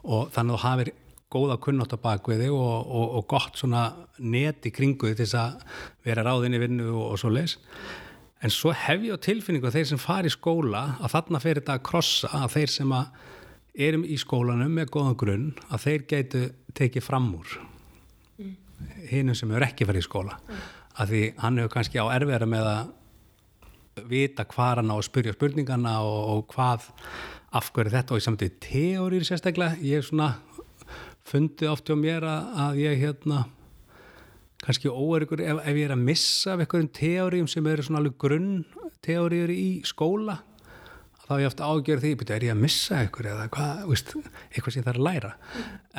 Og 0.04 0.30
þannig 0.34 0.54
að 0.54 0.60
þú 0.60 0.68
hafið 0.68 0.92
góða 1.34 1.58
kunnátt 1.62 1.94
á 1.96 1.98
bakviði 1.98 2.48
og, 2.54 2.74
og, 2.86 3.18
og 3.18 3.28
gott 3.30 3.58
svona 3.58 3.88
neti 4.22 4.70
kringuði 4.74 5.16
til 5.18 5.26
þess 5.26 5.38
að 5.40 5.80
vera 6.06 6.22
ráðinni 6.26 6.60
vinnu 6.62 6.92
og, 6.92 7.14
og 7.14 7.18
svo 7.18 7.32
leis 7.34 7.56
en 8.44 8.52
svo 8.52 8.74
hef 8.76 9.04
ég 9.06 9.16
á 9.16 9.24
tilfinningu 9.24 9.68
að 9.70 9.78
þeir 9.78 9.90
sem 9.92 10.00
fari 10.00 10.28
í 10.28 10.34
skóla 10.34 10.82
að 10.98 11.14
þarna 11.14 11.40
fer 11.40 11.60
þetta 11.60 11.78
að 11.78 11.86
krossa 11.88 12.30
að 12.42 12.56
þeir 12.58 12.72
sem 12.74 12.92
að 12.92 13.30
erum 13.86 14.04
í 14.06 14.18
skólanum 14.20 14.74
með 14.76 14.90
góðan 14.94 15.16
grunn 15.18 15.46
að 15.68 15.86
þeir 15.86 16.04
geitu 16.12 16.42
tekið 16.76 17.06
fram 17.06 17.30
úr 17.38 17.54
mm. 18.38 18.52
hinnum 19.10 19.38
sem 19.38 19.54
eru 19.54 19.66
ekki 19.66 19.88
farið 19.88 20.04
í 20.04 20.08
skóla 20.08 20.36
mm. 20.36 20.60
að 21.00 21.14
því 21.14 21.22
hann 21.40 21.62
hefur 21.62 21.74
kannski 21.78 22.04
á 22.04 22.06
erfæra 22.14 22.50
með 22.50 22.70
að 22.74 22.92
vita 24.10 24.46
hvað 24.50 24.82
hann 24.82 24.92
á 24.92 24.96
að 24.98 25.06
spyrja 25.08 25.34
spurningana 25.36 25.96
og, 26.04 26.20
og 26.34 26.46
hvað 26.52 26.88
afhverju 27.54 27.94
þetta 27.94 28.14
og 28.14 28.20
ég 28.20 28.26
samtið 28.28 28.56
teórir 28.62 29.26
sérstaklega 29.26 29.78
ég 29.80 30.02
er 30.02 30.06
svona 30.06 30.32
fundið 31.24 31.70
oft 31.72 31.88
hjá 31.88 31.96
mér 31.96 32.26
að, 32.28 32.48
að 32.66 32.80
ég 32.82 33.00
hérna 33.00 33.44
kannski 34.64 34.88
óerugur 34.88 35.42
ef, 35.44 35.60
ef 35.60 35.76
ég 35.76 35.86
er 35.88 35.94
að 35.94 36.04
missa 36.06 36.54
af 36.54 36.64
einhverjum 36.64 36.90
teórium 36.96 37.48
sem 37.50 37.66
eru 37.68 37.84
svona 37.84 38.00
alveg 38.02 38.18
grunn 38.20 38.64
teóriur 39.04 39.52
í 39.52 39.68
skóla 39.86 40.40
þá 41.24 41.32
er 41.34 41.42
ég 41.44 41.48
ofta 41.48 41.68
ágjörð 41.68 42.04
því, 42.04 42.12
betur, 42.20 42.36
er 42.36 42.46
ég 42.48 42.54
að 42.54 42.62
missa 42.62 43.00
einhver 43.00 43.28
eða 43.32 43.48
hvað, 43.52 43.82
veist, 43.88 44.14
eitthvað 44.50 44.74
sem 44.74 44.84
það 44.84 44.92
er 44.92 44.98
að 45.00 45.06
læra. 45.06 45.32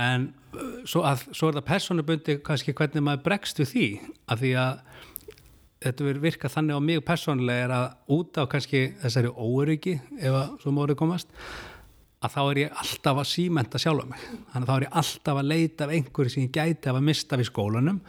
En 0.05 0.27
uh, 0.53 0.65
svo, 0.85 1.01
að, 1.07 1.23
svo 1.31 1.49
er 1.49 1.57
það 1.57 1.67
personubundi 1.71 2.37
kannski 2.45 2.75
hvernig 2.77 3.05
maður 3.05 3.23
bregst 3.25 3.61
við 3.61 3.71
því, 3.71 3.87
að 4.29 4.43
því 4.43 4.51
að 4.61 4.83
þetta 5.85 6.07
verður 6.07 6.25
virka 6.25 6.51
þannig 6.53 6.77
á 6.77 6.81
mig 6.85 7.05
personlega 7.05 7.65
er 7.65 7.73
að 7.75 7.87
út 8.15 8.37
á 8.37 8.43
kannski 8.49 8.83
þessari 9.01 9.33
óöryggi, 9.33 9.95
ef 10.21 10.37
að 10.43 10.53
svo 10.61 10.75
móru 10.77 10.97
komast 10.97 11.33
að 12.25 12.33
þá 12.33 12.41
er 12.43 12.59
ég 12.63 12.79
alltaf 12.81 13.19
að 13.21 13.27
símenta 13.29 13.81
sjálfa 13.81 14.07
mig. 14.09 14.21
Þannig 14.53 14.63
að 14.63 14.69
þá 14.69 14.75
er 14.75 14.85
ég 14.85 14.95
alltaf 15.01 15.39
að 15.41 15.49
leita 15.51 15.85
af 15.85 15.93
einhverju 15.93 16.33
sem 16.33 16.45
ég 16.45 16.55
gæti 16.55 16.89
af 16.89 16.97
að 16.97 17.05
mista 17.09 17.37
við 17.37 17.49
skólanum 17.51 17.99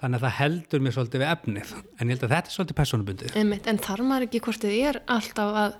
þannig 0.00 0.20
að 0.20 0.26
það 0.26 0.36
heldur 0.40 0.84
mér 0.84 0.94
svolítið 0.96 1.22
við 1.22 1.32
efnið. 1.32 1.72
En 1.96 2.06
ég 2.10 2.16
held 2.16 2.26
að 2.26 2.34
þetta 2.36 2.50
er 2.50 2.56
svolítið 2.56 2.78
personubundið 2.82 3.36
en 3.40 3.82
þarf 3.86 4.06
maður 4.06 4.28
ekki 4.28 4.42
hvort 4.44 4.64
þið 4.66 4.78
er 4.90 5.00
alltaf 5.16 5.60
að, 5.62 5.76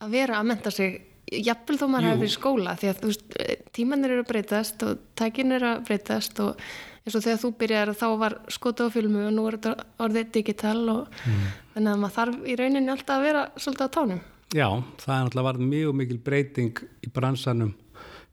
að 0.00 0.14
vera 0.16 0.40
að 0.40 0.50
menta 0.50 0.72
sig 0.74 0.98
jafnvel 1.30 1.78
þó 1.78 1.86
maður 1.90 2.08
hefur 2.10 2.26
í 2.26 2.32
skóla 2.34 2.76
því 2.78 2.90
að 2.90 3.02
veist, 3.06 3.34
tímanir 3.76 4.14
eru 4.14 4.24
að 4.24 4.30
breytast 4.32 4.82
og 4.86 5.02
tækin 5.18 5.54
eru 5.54 5.68
að 5.74 5.84
breytast 5.86 6.40
og 6.42 6.64
eins 7.04 7.16
og 7.16 7.24
þegar 7.24 7.40
þú 7.44 7.50
byrjar 7.60 7.92
þá 7.96 8.06
var 8.20 8.36
skota 8.52 8.88
á 8.90 8.94
filmu 8.94 9.22
og 9.28 9.36
nú 9.36 9.46
er 9.48 9.58
þetta 9.58 9.86
orðið 10.04 10.32
digital 10.34 10.80
og 10.92 11.20
þannig 11.74 11.92
að 11.92 12.02
maður 12.02 12.16
þarf 12.16 12.40
í 12.42 12.56
rauninni 12.60 12.92
alltaf 12.92 13.16
að 13.16 13.26
vera 13.28 13.44
svolítið 13.56 13.86
á 13.86 13.94
tánum. 13.96 14.20
Já, 14.50 14.68
það 14.98 15.14
er 15.14 15.24
náttúrulega 15.24 15.46
varð 15.46 15.66
mjög 15.70 15.96
mikil 16.00 16.18
breyting 16.26 16.82
í 17.06 17.12
bransanum 17.14 17.74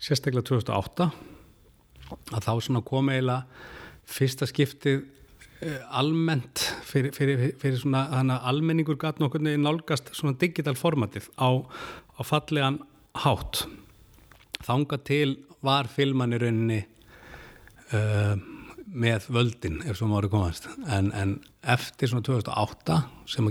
sérstaklega 0.02 0.48
2008 0.50 1.10
að 2.34 2.48
þá 2.48 2.52
svona 2.64 2.82
kom 2.88 3.12
eiginlega 3.12 3.46
fyrsta 4.08 4.48
skiptið 4.50 5.06
almennt 5.90 6.62
fyrir, 6.86 7.14
fyrir, 7.16 7.48
fyrir 7.58 7.80
svona 7.82 8.04
þannig 8.12 8.36
að 8.36 8.50
almenningur 8.52 9.00
gat 9.02 9.22
nokkur 9.22 9.42
nálgast 9.42 10.12
svona 10.14 10.38
digital 10.38 10.76
formatið 10.78 11.32
á, 11.42 11.50
á 12.18 12.22
fallegan 12.26 12.82
hátt. 13.24 13.64
Þanga 14.68 15.00
til 15.08 15.32
var 15.66 15.90
filman 15.90 16.36
í 16.36 16.40
rauninni 16.42 16.80
uh, 17.94 18.38
með 18.88 19.28
völdin 19.34 19.82
ef 19.90 19.98
svo 20.00 20.08
mári 20.12 20.30
komast. 20.32 20.70
En, 20.94 21.10
en 21.12 21.36
eftir 21.68 22.12
svona 22.12 22.26
2008 22.28 23.00
sem 23.28 23.50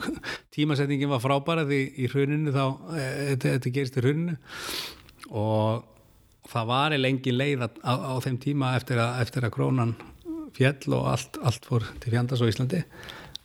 tímasetningin 0.54 1.12
var 1.12 1.22
frábæra 1.24 1.64
því 1.68 1.80
í 2.02 2.10
hruninu 2.12 2.52
þá 2.54 2.64
e, 2.66 3.04
þetta, 3.30 3.54
þetta 3.56 3.74
gerist 3.78 3.98
í 3.98 4.04
hruninu. 4.04 4.36
Og 5.30 5.86
það 6.50 6.68
var 6.68 6.96
lengi 6.98 7.32
leið 7.32 7.64
á, 7.64 7.94
á 7.94 8.14
þeim 8.24 8.40
tíma 8.42 8.74
eftir 8.78 9.00
að, 9.00 9.22
eftir 9.24 9.46
að 9.46 9.54
krónan 9.56 9.94
fjell 10.56 10.96
og 10.96 11.10
allt, 11.12 11.38
allt 11.42 11.68
fór 11.68 11.86
til 12.02 12.14
fjandars 12.14 12.42
á 12.44 12.50
Íslandi 12.50 12.82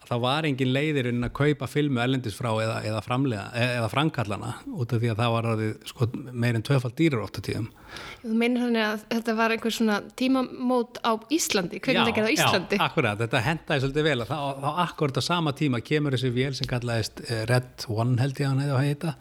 það 0.10 0.22
var 0.24 0.48
engin 0.48 0.72
leiðirinn 0.74 1.26
að 1.28 1.34
kaupa 1.38 1.68
filmu 1.70 2.02
erlendis 2.02 2.38
frá 2.38 2.50
eða, 2.64 2.80
eða 2.88 3.02
framlega 3.06 3.44
eða 3.62 3.90
framkallana 3.92 4.54
út 4.74 4.96
af 4.96 5.04
því 5.04 5.12
að 5.12 5.22
það 5.22 5.34
var 5.36 5.48
orðið, 5.52 5.76
sko, 5.92 6.08
meirinn 6.32 6.66
tvöfald 6.66 6.96
dýrar 6.98 7.26
ótt 7.28 7.38
á 7.38 7.42
tíðum. 7.46 7.68
Þú 8.24 8.40
meinir 8.42 8.64
þannig 8.66 8.86
að 8.88 9.06
þetta 9.14 9.36
var 9.38 9.54
einhver 9.54 9.76
svona 9.76 10.00
tímamót 10.20 11.00
á 11.06 11.12
Íslandi, 11.38 11.82
kveikmyndagerð 11.86 12.30
á 12.30 12.34
Íslandi? 12.34 12.80
Já, 12.80 12.86
akkurat, 12.88 13.22
þetta 13.22 13.46
hendaði 13.46 13.86
svolítið 13.86 14.10
vel 14.10 14.18
að 14.18 14.34
þá, 14.34 14.38
þá 14.66 14.70
akkurat 14.88 15.22
á 15.22 15.24
sama 15.30 15.56
tíma 15.62 15.82
kemur 15.86 16.18
þessi 16.18 16.34
vél 16.34 16.52
sem 16.58 16.70
kallaðist 16.70 17.24
eh, 17.28 17.46
Red 17.50 17.88
One 17.94 18.18
held 18.24 18.42
ég 18.42 18.50
að 18.50 18.54
hann 18.54 18.64
hefði 18.66 18.78
að 18.80 18.86
heita 18.88 19.16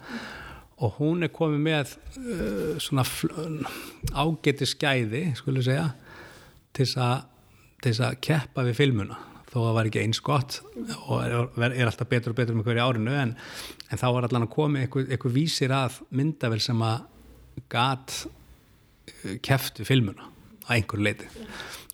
og 0.79 0.95
hún 0.95 1.27
er 1.27 1.31
komið 1.35 1.65
með 1.65 1.89
uh, 2.17 2.77
svona 2.79 3.03
ágæti 4.15 4.67
skæði, 4.69 5.25
skulum 5.35 5.65
segja 5.65 5.89
til 6.71 6.85
þess 6.85 7.01
að, 7.03 7.25
til 7.79 7.91
þess 7.91 8.05
að 8.07 8.21
keppa 8.25 8.65
við 8.67 8.79
filmuna 8.79 9.19
þó 9.49 9.55
að 9.57 9.65
það 9.65 9.77
var 9.77 9.89
ekki 9.89 10.03
eins 10.03 10.21
gott 10.25 10.59
og 11.09 11.15
er, 11.23 11.71
er 11.71 11.89
alltaf 11.89 12.09
betur 12.09 12.33
og 12.33 12.37
betur 12.37 12.57
með 12.57 12.69
hverju 12.69 12.85
árinu 12.85 13.15
en, 13.17 13.33
en 13.89 14.01
þá 14.01 14.07
var 14.15 14.27
allan 14.27 14.45
að 14.45 14.53
koma 14.53 14.83
eitthvað 14.83 15.35
vísir 15.35 15.73
að 15.73 15.99
myndavel 16.13 16.61
sem 16.63 16.85
að 16.85 17.07
gat 17.71 18.19
keftu 19.45 19.87
filmuna 19.87 20.29
að 20.67 20.75
einhverju 20.77 21.07
leiti 21.07 21.29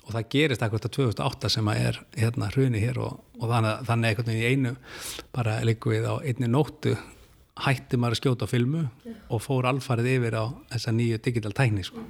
og 0.05 0.13
það 0.13 0.29
gerist 0.35 0.65
akkurat 0.65 0.85
að 0.85 0.95
2008 0.99 1.51
sem 1.55 1.71
að 1.71 1.81
er 1.81 1.99
hérna 2.19 2.51
hruni 2.53 2.81
hér 2.83 2.99
og, 3.01 3.17
og 3.39 3.49
þannig, 3.49 3.85
þannig 3.87 4.11
einhvern 4.11 4.31
veginn 4.31 4.43
í 4.43 4.51
einu 4.51 4.75
bara 5.33 5.57
líku 5.65 5.95
við 5.95 6.05
á 6.11 6.13
einni 6.19 6.51
nóttu 6.51 6.93
hætti 7.65 7.97
maður 7.97 8.17
að 8.17 8.21
skjóta 8.21 8.47
á 8.49 8.51
filmu 8.51 8.83
og 9.31 9.41
fór 9.41 9.69
alfarið 9.71 10.11
yfir 10.17 10.37
á 10.37 10.45
þessa 10.75 10.93
nýju 10.93 11.21
digital 11.23 11.53
tækni 11.55 11.85
sko. 11.87 12.03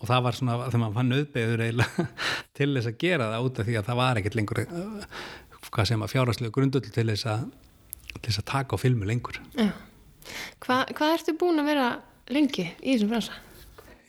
Og 0.00 0.08
það 0.08 0.24
var 0.26 0.38
svona 0.38 0.56
þegar 0.62 0.82
maður 0.82 0.98
fann 0.98 1.16
auðbeður 1.18 1.64
eiginlega 1.66 2.06
til 2.56 2.70
þess 2.74 2.90
að 2.90 2.98
gera 3.04 3.30
það 3.34 3.46
út 3.48 3.60
af 3.60 3.68
því 3.68 3.78
að 3.80 3.88
það 3.90 4.00
var 4.00 4.20
ekkert 4.20 4.38
lengur 4.38 4.62
uh, 4.64 5.20
hvað 5.70 5.90
sem 5.92 6.04
að 6.04 6.12
fjárhastlegu 6.14 6.56
grundull 6.56 6.84
til 6.86 7.06
þess 7.12 7.28
að 7.30 7.46
til 8.10 8.26
þess 8.26 8.42
að 8.42 8.48
taka 8.50 8.76
á 8.76 8.82
filmu 8.82 9.08
lengur 9.08 9.40
Já. 9.54 9.70
Hva, 10.60 10.82
hvað 10.94 11.14
ertu 11.16 11.36
búin 11.40 11.62
að 11.62 11.70
vera 11.70 11.86
lengi 12.30 12.66
í 12.80 12.94
þessum 12.94 13.12
bransa? 13.14 13.38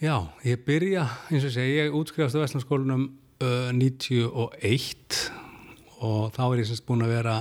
Já, 0.01 0.15
ég 0.45 0.63
byrja, 0.65 1.05
eins 1.29 1.45
og 1.45 1.53
segja, 1.53 1.85
ég 1.85 1.95
útskrifast 1.97 2.37
á 2.37 2.41
Vestlandskólanum 2.41 3.03
uh, 3.45 3.69
91 3.77 5.19
og 6.01 6.31
þá 6.33 6.41
er 6.47 6.61
ég 6.63 6.69
semst 6.71 6.87
búin 6.87 7.05
að 7.05 7.13
vera 7.13 7.35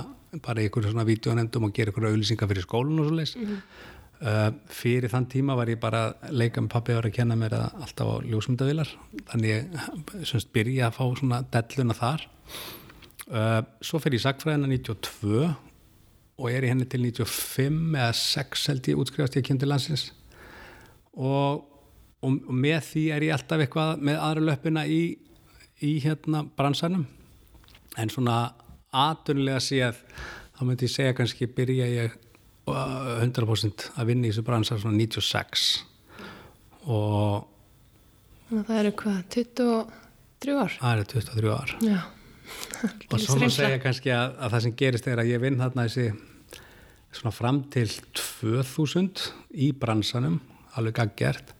bara 0.45 0.61
í 0.61 0.67
einhverju 0.69 0.93
svona 0.93 1.07
vídeonemndum 1.07 1.65
og 1.67 1.73
gera 1.75 1.91
einhverju 1.91 2.13
auðlýsingar 2.13 2.51
fyrir 2.51 2.65
skólan 2.67 3.01
og 3.01 3.09
svo 3.09 3.17
leis. 3.17 3.33
Uh, 4.21 4.51
fyrir 4.69 5.09
þann 5.09 5.25
tíma 5.25 5.55
var 5.57 5.69
ég 5.71 5.79
bara 5.81 6.03
að 6.11 6.35
leika 6.37 6.61
með 6.61 6.73
pappi 6.75 6.93
og 6.93 6.99
var 6.99 7.07
að 7.09 7.15
kenna 7.15 7.37
mér 7.41 7.55
að 7.57 7.79
alltaf 7.81 8.05
á 8.05 8.15
ljósmyndavilar 8.29 8.91
þannig 9.31 9.49
ég 9.49 10.27
semst 10.29 10.51
byrja 10.53 10.91
að 10.91 10.97
fá 10.99 11.05
svona 11.17 11.39
delluna 11.55 11.95
þar. 11.97 12.27
Uh, 13.31 13.61
svo 13.81 13.97
fyrir 14.03 14.19
ég 14.19 14.25
sagfræðina 14.27 14.69
92 14.69 15.49
og 16.37 16.47
er 16.51 16.67
í 16.67 16.69
henni 16.69 16.85
til 16.89 17.01
95 17.07 17.97
eða 17.97 18.13
6 18.21 18.69
held 18.69 18.91
ég 18.91 19.01
útskrifast 19.01 19.41
ég 19.41 19.47
kemur 19.47 19.63
til 19.63 19.73
landsins. 19.73 20.07
Og, 21.17 21.65
og, 22.21 22.37
og 22.37 22.53
með 22.53 22.79
því 22.91 23.09
er 23.15 23.25
ég 23.25 23.35
alltaf 23.39 23.65
eitthvað 23.65 24.05
með 24.05 24.21
aðra 24.21 24.47
löppina 24.51 24.85
í, 24.85 25.03
í 25.81 25.95
hérna 26.05 26.45
bransanum. 26.57 27.07
En 27.97 28.13
svona 28.13 28.51
aðtunlega 28.93 29.65
séð 29.65 30.05
þá 30.57 30.67
myndi 30.67 30.85
ég 30.85 30.93
segja 30.93 31.17
kannski 31.17 31.49
byrja 31.49 31.89
ég 31.89 32.21
100% 32.69 33.87
að 33.97 34.11
vinna 34.11 34.27
í 34.27 34.31
þessu 34.31 34.45
bransa 34.45 34.77
svona 34.79 34.97
96 34.99 35.69
og 36.91 37.47
Þannig 38.51 38.65
að 38.65 38.67
það 38.67 38.79
eru 38.81 38.91
hvað, 38.99 39.19
23 39.31 40.57
ár? 40.59 40.73
það 40.75 40.91
er 40.91 41.05
23 41.13 41.53
ár. 41.55 41.73
Já. 41.87 41.99
og 43.07 43.21
svo 43.23 43.37
má 43.39 43.47
segja 43.53 43.79
kannski 43.79 44.11
að, 44.11 44.33
að 44.43 44.53
það 44.53 44.63
sem 44.65 44.75
gerist 44.81 45.07
er 45.07 45.21
að 45.21 45.31
ég 45.31 45.41
vinn 45.43 45.59
þarna 45.61 45.85
þessi 45.87 46.07
svona 47.15 47.33
fram 47.35 47.61
til 47.71 47.87
2000 48.17 49.23
í 49.55 49.71
bransanum, 49.75 50.39
alveg 50.75 50.97
gaggjert 50.99 51.55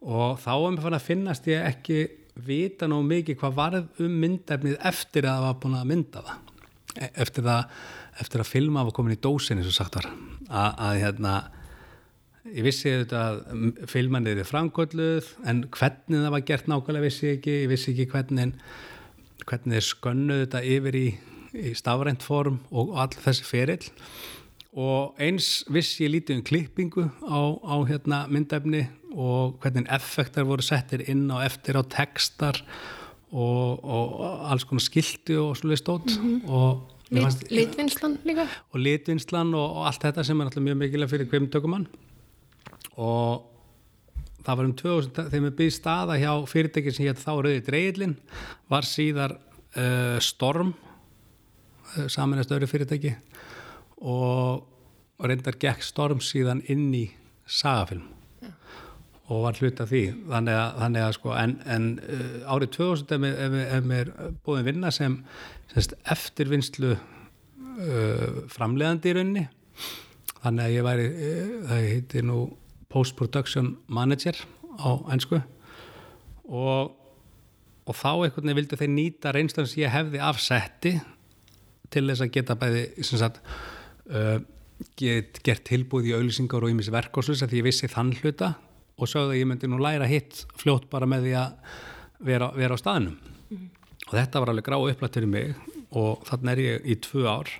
og 0.00 0.38
þá 0.40 0.52
er 0.54 0.70
mér 0.74 0.84
fann 0.86 0.98
að 0.98 1.06
finnast 1.06 1.50
ég 1.50 1.66
ekki 1.66 1.98
vita 2.40 2.88
nóg 2.88 3.04
mikið 3.10 3.38
hvað 3.40 3.58
varð 3.58 4.04
um 4.04 4.14
myndefnið 4.22 4.78
eftir 4.90 5.26
að 5.26 5.34
það 5.36 5.46
var 5.48 5.58
búin 5.64 5.76
að 5.80 5.90
mynda 5.90 6.22
það 6.26 6.49
eftir, 6.98 7.46
það, 7.46 7.80
eftir 8.22 8.42
að 8.42 8.50
filma 8.50 8.84
var 8.86 8.96
komin 8.96 9.16
í 9.16 9.22
dósin 9.22 9.60
eins 9.60 9.70
og 9.70 9.76
sagt 9.76 9.98
var. 9.98 10.10
Að, 10.50 10.70
að 10.86 11.00
hérna 11.04 11.34
ég 12.50 12.64
vissi 12.64 12.92
þetta 12.92 13.24
að 13.30 13.82
filmanir 13.90 14.40
er 14.40 14.48
framgölluð 14.48 15.28
en 15.48 15.66
hvernig 15.74 16.24
það 16.24 16.34
var 16.34 16.46
gert 16.48 16.70
nákvæmlega 16.70 17.06
vissi 17.06 17.28
ég 17.28 17.38
ekki, 17.38 17.56
ég 17.64 17.72
vissi 17.72 17.92
ekki 17.92 18.08
hvernig 18.14 18.54
hvernig 19.48 19.78
þeir 19.78 19.86
skönnuð 19.86 20.42
þetta 20.44 20.62
yfir 20.68 20.98
í, 20.98 21.06
í 21.56 21.72
stafrænt 21.78 22.24
form 22.24 22.60
og 22.70 22.94
all 23.00 23.12
þessi 23.14 23.46
ferill. 23.46 23.90
Og 24.78 25.18
eins 25.18 25.64
vissi 25.72 26.04
ég 26.04 26.14
lítið 26.14 26.38
um 26.38 26.46
klippingu 26.46 27.08
á, 27.26 27.40
á 27.58 27.76
hérna 27.88 28.22
myndefni 28.30 28.84
og 29.10 29.58
hvernig 29.62 29.88
effektar 29.90 30.46
voru 30.46 30.62
settir 30.62 31.02
inn 31.10 31.26
og 31.34 31.42
eftir 31.42 31.78
á 31.80 31.82
textar 31.82 32.60
og, 33.32 33.84
og 33.84 34.48
alls 34.50 34.64
konar 34.66 34.82
skilti 34.84 35.36
og 35.38 35.52
svolítið 35.58 35.80
stótt 35.82 36.16
og 36.50 36.88
mér 37.10 37.20
Lit, 37.20 37.24
fannst- 37.26 37.50
litvinnslan 37.50 38.16
líka? 38.26 38.46
og 38.72 38.80
litvinnslan 38.82 39.54
og, 39.54 39.76
og 39.80 39.86
allt 39.90 40.02
þetta 40.08 40.24
sem 40.26 40.40
er 40.40 40.48
náttúrulega 40.48 40.68
mjög 40.70 40.80
mikilvæg 40.84 41.10
fyrir 41.14 41.30
kvimtökumann 41.30 41.86
og 43.00 43.46
það 44.44 44.56
var 44.56 44.64
um 44.66 44.74
2000 44.74 45.14
þegar 45.30 45.44
mér 45.46 45.56
byrði 45.58 45.74
staða 45.76 46.18
hjá 46.20 46.32
fyrirtæki 46.48 46.92
sem 46.96 47.06
hétt 47.08 47.20
þá 47.22 47.30
Rauði 47.36 47.62
Dreigilin 47.66 48.14
var 48.72 48.86
síðar 48.88 49.34
uh, 49.36 50.16
Storm 50.24 50.72
uh, 50.72 52.06
saminast 52.08 52.50
öðru 52.54 52.68
fyrirtæki. 52.70 53.12
Og, 54.00 54.62
og 55.20 55.26
reyndar 55.28 55.58
gekk 55.60 55.84
Storm 55.84 56.22
síðan 56.24 56.62
inn 56.72 56.86
í 56.96 57.02
sagafilm 57.44 58.06
og 59.30 59.44
var 59.44 59.58
hluta 59.60 59.86
því. 59.86 60.02
Þannig 60.30 60.58
að, 60.58 60.68
þannig 60.82 61.06
að 61.06 61.16
sko 61.16 61.32
en, 61.38 61.56
en 61.70 61.88
uh, 62.02 62.52
árið 62.54 62.72
2000 62.76 63.26
ef 63.30 63.56
ef 63.62 63.86
mér 63.86 64.12
búin 64.44 64.66
vinna 64.66 64.90
sem 64.94 65.20
semst, 65.70 65.94
eftirvinnslu 66.10 66.94
uh, 66.96 68.40
framleiðandi 68.50 69.12
í 69.12 69.16
rauninni. 69.18 69.44
Þannig 70.40 70.64
að 70.64 70.74
ég 70.74 70.86
væri 70.86 71.10
uh, 71.10 71.52
það 71.70 71.90
heitir 71.92 72.26
nú 72.26 72.40
post-production 72.90 73.76
manager 73.86 74.38
á 74.82 74.90
ennsku 75.14 75.38
og, 76.50 76.94
og 77.86 77.94
þá 77.94 78.10
einhvern 78.10 78.48
veginn 78.48 78.58
vildu 78.58 78.78
þeir 78.80 78.90
nýta 78.96 79.34
reynslan 79.34 79.68
sem 79.70 79.84
ég 79.84 79.94
hefði 79.94 80.22
af 80.26 80.40
setti 80.42 80.96
til 81.90 82.06
þess 82.08 82.24
að 82.24 82.32
geta 82.34 82.56
bæði 82.58 82.82
sem 83.06 83.20
sagt 83.20 83.38
uh, 84.10 84.40
get, 84.98 85.38
gert 85.46 85.62
tilbúð 85.68 86.10
í 86.10 86.16
auðlýsingar 86.16 86.66
og 86.66 86.74
svo 87.22 87.30
þess 87.30 87.46
að 87.46 87.56
ég 87.60 87.68
vissi 87.68 87.90
þann 87.90 88.10
hluta 88.18 88.54
og 89.00 89.08
sögðu 89.10 89.34
að 89.34 89.40
ég 89.40 89.48
myndi 89.50 89.70
nú 89.70 89.80
læra 89.80 90.06
hitt 90.10 90.44
fljótt 90.60 90.86
bara 90.92 91.08
með 91.08 91.26
því 91.28 91.34
að 91.40 91.74
vera, 92.28 92.50
vera 92.56 92.76
á 92.76 92.82
staðnum. 92.82 93.16
Og 94.10 94.14
þetta 94.18 94.42
var 94.42 94.52
alveg 94.52 94.66
grá 94.68 94.76
upplætt 94.80 95.16
fyrir 95.18 95.30
mig 95.30 95.52
og 95.96 96.22
þannig 96.28 96.52
er 96.52 96.62
ég 96.66 96.88
í 96.92 96.96
tvö 97.02 97.26
ár. 97.30 97.50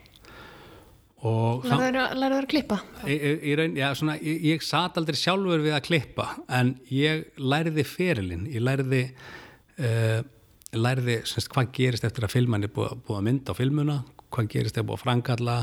Þá- 1.20 1.74
Lærður 2.16 2.36
að, 2.40 2.46
klippa? 2.48 2.78
Í, 3.04 3.12
í, 3.12 3.32
í 3.50 3.54
raun, 3.58 3.74
já, 3.76 3.90
svona, 3.98 4.14
ég, 4.24 4.38
ég 4.54 4.62
sat 4.64 4.96
aldrei 4.96 5.18
sjálfur 5.20 5.60
við 5.60 5.74
að 5.76 5.82
klippa 5.84 6.28
en 6.48 6.70
ég 6.88 7.26
lærði 7.36 7.84
ferilinn, 7.84 8.46
ég 8.48 8.64
lærði 8.64 9.02
uh, 9.84 10.22
lærði 10.80 11.18
semst, 11.28 11.50
hvað 11.52 11.74
gerist 11.76 12.06
eftir 12.08 12.24
að 12.24 12.32
filman 12.38 12.64
er 12.64 12.72
búið, 12.72 13.02
búið 13.04 13.18
að 13.20 13.26
mynda 13.28 13.52
á 13.52 13.58
filmuna, 13.58 13.98
hvað 14.32 14.48
gerist 14.54 14.72
eftir 14.72 14.86
að 14.86 14.88
búið 14.88 14.96
að 15.00 15.04
frangalla, 15.04 15.58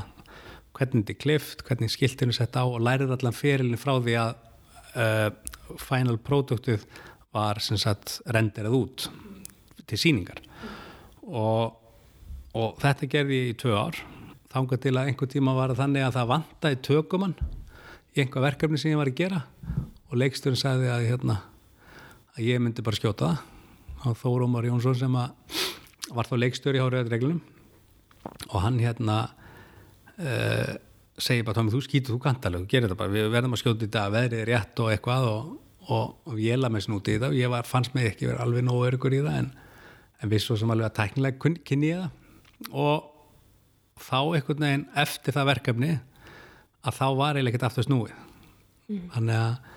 hvernig 0.78 1.02
þetta 1.08 1.16
er 1.16 1.22
klift, 1.26 1.66
hvernig 1.66 1.94
skiltinu 1.96 2.38
sett 2.38 2.60
á 2.60 2.64
og 2.68 2.78
lærið 2.86 3.16
allan 3.18 3.34
ferilin 3.40 3.82
frá 3.82 3.96
því 3.98 4.18
að 4.28 4.36
uh, 4.98 5.30
final 5.80 6.18
produktið 6.18 6.86
var 7.36 7.62
sem 7.64 7.80
sagt 7.80 8.20
renderað 8.34 8.78
út 8.78 9.08
til 9.88 10.00
síningar 10.00 10.42
og, 11.28 11.76
og 12.58 12.80
þetta 12.82 13.10
gerði 13.12 13.42
ég 13.42 13.52
í 13.52 13.58
tvö 13.60 13.76
ár. 13.76 14.00
Þángar 14.48 14.80
til 14.82 14.94
að 14.96 15.12
einhver 15.12 15.30
tíma 15.32 15.54
var 15.58 15.76
þannig 15.78 16.06
að 16.06 16.16
það 16.16 16.32
vantaði 16.32 16.80
tökumann 16.88 17.36
í 18.16 18.24
einhver 18.24 18.46
verkefni 18.48 18.80
sem 18.80 18.94
ég 18.94 19.00
var 19.00 19.12
að 19.12 19.20
gera. 19.20 19.44
Og 20.08 20.16
leiksturinn 20.22 20.60
sagði 20.60 20.88
að, 20.94 21.06
hérna, 21.10 21.42
að 22.38 22.48
ég 22.48 22.64
myndi 22.64 22.86
bara 22.86 22.98
skjóta 22.98 23.34
það. 23.34 23.44
Og 24.08 24.18
Þórum 24.22 24.56
Ómar 24.56 24.70
Jónsson 24.70 24.96
sem 24.96 25.18
var 25.18 26.30
þá 26.30 26.36
leikstur 26.40 26.78
í 26.78 26.82
háriðarreglunum 26.82 27.44
og 28.48 28.60
hann 28.64 28.78
hérna 28.80 29.18
uh, 30.20 30.74
segir 31.18 31.46
bara 31.48 31.58
Tómi 31.58 31.74
þú 31.74 31.82
skýtur 31.86 32.16
þú 32.16 32.20
kantalega, 32.24 32.68
gerir 32.70 32.88
þetta 32.88 33.00
bara. 33.00 33.14
Við 33.14 33.30
verðum 33.34 33.56
að 33.58 33.62
skjóta 33.64 33.88
í 33.88 33.92
dag, 33.94 34.12
veðrið 34.14 34.44
er 34.44 34.52
rétt 34.52 34.82
og 34.84 34.92
eitthvað 34.94 35.30
og, 35.32 35.48
og, 35.88 36.12
og 36.30 36.42
ég 36.42 36.60
laði 36.60 36.76
mig 36.76 36.86
snúti 36.86 37.16
í 37.16 37.22
það 37.22 37.34
og 37.34 37.40
ég 37.40 37.54
var, 37.54 37.70
fannst 37.70 37.96
mig 37.98 38.12
ekki 38.12 38.30
verið 38.30 38.44
alveg 38.46 38.68
nógu 38.68 38.86
örgur 38.92 39.18
í 39.18 39.24
það 39.26 39.40
en, 39.42 39.50
en 40.22 40.34
við 40.34 40.44
svo 40.46 40.60
sem 40.60 40.74
alveg 40.74 40.92
að 40.92 40.98
tæknilega 41.00 41.54
kynni 41.66 41.92
ég 41.92 42.04
það. 42.04 42.70
Og 42.74 44.04
þá 44.04 44.20
einhvern 44.22 44.68
veginn 44.68 44.86
eftir 45.06 45.38
það 45.38 45.50
verkefni 45.54 45.92
að 46.88 47.00
þá 47.00 47.08
var 47.18 47.40
ég 47.40 47.50
ekkert 47.50 47.68
aftur 47.72 47.88
snúið. 47.88 48.16
Mm. 48.88 49.10
þannig 49.12 49.36
að 49.36 49.74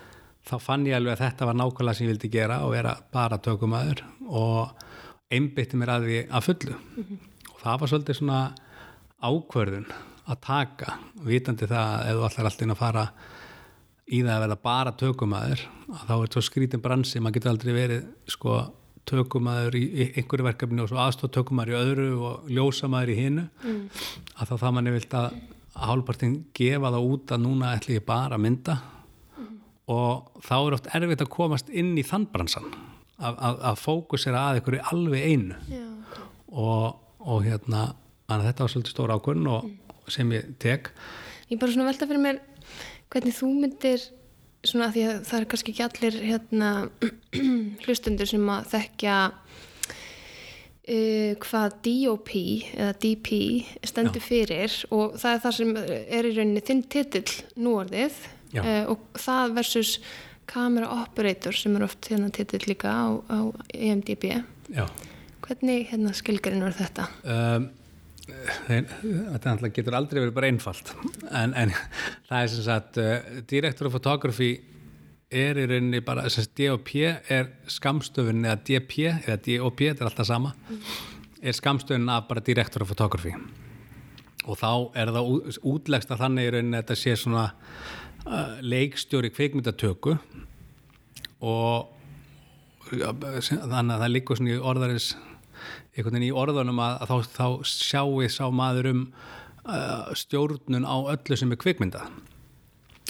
þá 0.47 0.53
fann 0.63 0.85
ég 0.87 0.95
alveg 0.95 1.17
að 1.17 1.23
þetta 1.25 1.47
var 1.49 1.57
nákvæmlega 1.59 1.97
sem 1.97 2.05
ég 2.05 2.13
vildi 2.13 2.29
gera 2.31 2.61
og 2.63 2.71
vera 2.71 2.93
bara 3.11 3.39
tökumæður 3.43 4.05
og 4.31 4.85
einbytti 5.31 5.79
mér 5.79 5.91
að 5.97 6.05
því 6.07 6.19
að 6.29 6.45
fullu. 6.45 6.77
Mm 6.77 7.03
-hmm. 7.03 7.17
og 7.51 7.57
það 7.63 7.81
var 7.81 7.91
svolítið 7.91 8.17
svona 8.19 8.39
ákverðun 9.21 9.89
að 10.29 10.41
taka 10.45 10.97
vitandi 11.25 11.69
það 11.69 11.93
að 11.93 12.09
ef 12.09 12.17
þú 12.17 12.25
allar 12.27 12.49
alltaf 12.49 12.65
inn 12.65 12.75
að 12.75 12.81
fara 12.81 13.05
í 14.11 14.19
það 14.21 14.33
að 14.35 14.43
vera 14.43 14.59
bara 14.65 14.93
tökumæður 14.99 15.63
þá 15.87 16.13
er 16.13 16.21
þetta 16.25 16.43
skrítin 16.45 16.83
bransi, 16.83 17.19
maður 17.19 17.37
getur 17.37 17.53
aldrei 17.53 17.73
verið 17.75 18.05
sko 18.31 18.59
tökumæður 19.09 19.77
í 19.79 19.83
einhverju 20.11 20.45
verkefni 20.45 20.83
og 20.83 20.91
svo 20.91 20.99
aðstóð 21.01 21.33
tökumæður 21.37 21.73
í 21.73 21.79
öðru 21.79 22.07
og 22.27 22.51
ljósamæður 22.51 23.13
í 23.13 23.17
hinnu 23.17 23.45
mm. 23.47 23.81
að 24.37 24.51
þá 24.51 24.55
það 24.63 24.75
manni 24.77 24.95
vilt 24.95 25.15
að 25.17 25.37
hálfpartin 25.81 26.35
gefa 26.57 26.91
það 26.93 27.07
út 27.15 27.33
að 27.33 27.43
núna 27.45 27.71
ætla 27.77 27.95
ég 27.97 28.05
bara 28.07 28.37
að 28.37 28.43
mynda 28.45 28.77
mm. 28.77 29.55
og 29.95 30.43
þá 30.45 30.55
er 30.59 30.77
oft 30.77 30.91
erfitt 30.99 31.25
að 31.25 31.33
komast 31.33 31.71
inn 31.71 31.95
í 31.97 32.05
þann 32.05 32.27
bransan 32.33 32.67
að, 33.21 33.33
að, 33.33 33.63
að 33.71 33.81
fókusera 33.81 34.45
að 34.49 34.59
einhverju 34.59 34.85
alveg 34.91 35.25
einu 35.31 35.57
Já, 35.71 35.81
okay. 35.81 36.29
og, 36.51 36.85
og 37.25 37.47
hérna 37.47 37.87
þetta 38.31 38.63
var 38.63 38.73
svolítið 38.75 38.95
stór 38.95 39.15
ákvörn 39.17 39.49
og 39.51 39.65
mm. 39.65 39.77
Sem 40.13 40.31
ég 40.37 40.55
tek 40.61 40.91
Ég 41.51 41.59
bara 41.59 41.73
svona 41.73 41.89
velta 41.89 42.07
fyrir 42.07 42.23
mér 42.23 42.41
hvernig 43.11 43.35
þú 43.35 43.49
myndir 43.59 44.03
svona 44.63 44.87
að 44.87 44.95
því 44.95 45.03
að 45.07 45.21
það 45.27 45.39
er 45.39 45.47
kannski 45.51 45.73
ekki 45.73 45.85
allir 45.87 46.17
hérna 46.29 46.69
hlustundur 47.85 48.29
sem 48.29 48.51
að 48.53 48.67
þekkja 48.75 49.15
uh, 50.91 51.31
hvað 51.45 51.77
DOP 51.87 52.31
eða 52.77 52.91
DP 53.03 53.29
stendur 53.91 54.21
Já. 54.21 54.27
fyrir 54.27 54.77
og 54.93 55.17
það 55.21 55.31
er 55.33 55.43
það 55.45 55.57
sem 55.59 55.71
er 55.81 56.29
í 56.29 56.33
rauninni 56.37 56.65
þinn 56.69 56.83
titill 56.93 57.31
núorðið 57.57 58.19
uh, 58.61 58.83
og 58.93 58.97
það 59.19 59.57
versus 59.59 59.91
camera 60.51 60.87
operator 61.01 61.55
sem 61.55 61.75
er 61.77 61.87
oft 61.87 62.11
hérna 62.11 62.31
titill 62.33 62.63
líka 62.69 62.91
á, 62.91 63.07
á 63.27 63.39
EMDB 63.73 64.23
Já. 64.71 64.85
hvernig 65.47 65.91
hérna 65.91 66.15
skilgarinn 66.15 66.63
var 66.63 66.75
þetta? 66.77 67.11
Um 67.25 67.69
þetta 68.67 69.71
getur 69.75 69.97
aldrei 69.97 70.21
verið 70.23 70.35
bara 70.35 70.51
einfalt. 70.51 70.93
En, 71.29 71.55
en 71.57 71.73
það 72.29 72.37
er 72.41 72.51
sem 72.53 72.67
sagt 72.67 72.99
uh, 73.01 73.41
Director 73.49 73.89
of 73.89 73.95
Photography 73.97 74.51
er 75.31 75.59
í 75.61 75.65
rauninni 75.69 76.01
bara, 76.03 76.27
DOP 76.59 76.91
er 77.01 77.53
skamstöfun 77.71 78.43
eða 78.43 78.59
DP 78.67 78.97
eða 79.13 79.39
DOP, 79.45 79.85
þetta 79.87 80.03
er 80.03 80.11
alltaf 80.11 80.27
sama 80.27 80.53
er 81.41 81.57
skamstöfun 81.57 82.09
af 82.09 82.27
bara 82.29 82.43
Director 82.45 82.83
of 82.83 82.91
Photography. 82.91 83.33
Og 84.45 84.57
þá 84.57 84.97
er 84.97 85.11
það 85.13 85.57
útlegst 85.69 86.11
að 86.13 86.23
þannig 86.25 86.47
í 86.47 86.53
rauninni 86.55 86.77
að 86.77 86.83
þetta 86.83 86.99
sé 87.01 87.15
svona 87.17 87.47
uh, 88.25 88.55
leikstjóri 88.61 89.31
kveikmyndatöku 89.33 90.15
og 91.41 91.97
þannig 92.91 93.93
að 93.95 94.01
það 94.01 94.13
líkur 94.15 94.39
svona 94.39 94.55
í 94.55 94.63
orðarins 94.71 95.11
einhvern 95.91 96.15
veginn 96.15 96.29
í 96.29 96.35
orðunum 96.43 96.81
að, 96.81 96.97
að 97.03 97.11
þá, 97.11 97.31
þá 97.37 97.47
sjáu 97.67 98.27
sá 98.31 98.43
maður 98.53 98.91
um 98.93 99.05
uh, 99.65 100.11
stjórnun 100.17 100.87
á 100.87 100.95
öllu 101.13 101.37
sem 101.39 101.51
er 101.51 101.59
kvikmynda 101.61 102.05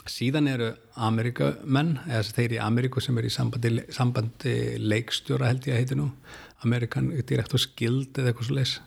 síðan 0.10 0.50
eru 0.50 0.72
Amerikamenn 0.98 1.98
eða 2.08 2.24
þeir 2.36 2.56
í 2.56 2.62
Ameríku 2.63 3.04
sem 3.04 3.17
er 3.20 3.28
í 3.28 3.34
sambandi, 3.34 3.84
sambandi 3.94 4.56
leikstjóra 4.82 5.52
held 5.52 5.67
ég 5.70 5.76
að 5.76 5.84
heiti 5.84 5.98
nú 6.00 6.08
Amerikan 6.65 7.12
Directors 7.28 7.67
Guild 7.78 8.17
eða 8.17 8.32
eitthvað 8.32 8.50
svo 8.50 8.58
leis 8.58 8.78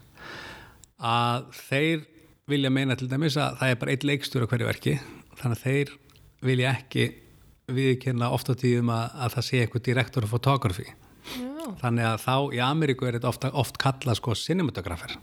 að 0.98 1.46
þeir 1.68 2.04
vilja 2.50 2.72
meina 2.72 2.96
til 2.98 3.08
dæmis 3.10 3.38
að 3.40 3.60
það 3.60 3.72
er 3.72 3.78
bara 3.82 3.94
eitt 3.94 4.08
leikstjóra 4.08 4.50
hverju 4.50 4.68
verki 4.68 4.96
þannig 5.38 5.56
að 5.56 5.64
þeir 5.68 5.94
vilja 6.44 6.74
ekki 6.74 7.06
viðkynna 7.74 8.28
ofta 8.34 8.56
tíðum 8.58 8.90
að, 8.92 9.06
að 9.14 9.36
það 9.36 9.46
sé 9.46 9.62
eitthvað 9.62 9.86
direktor 9.88 10.26
og 10.26 10.34
fotografi 10.34 10.90
þannig 11.80 12.08
að 12.08 12.16
þá 12.24 12.34
í 12.56 12.60
Ameríku 12.64 13.06
er 13.08 13.18
þetta 13.18 13.30
ofta, 13.30 13.50
oft 13.64 13.78
kallað 13.80 14.18
sko 14.20 14.34
cinematografer 14.38 15.14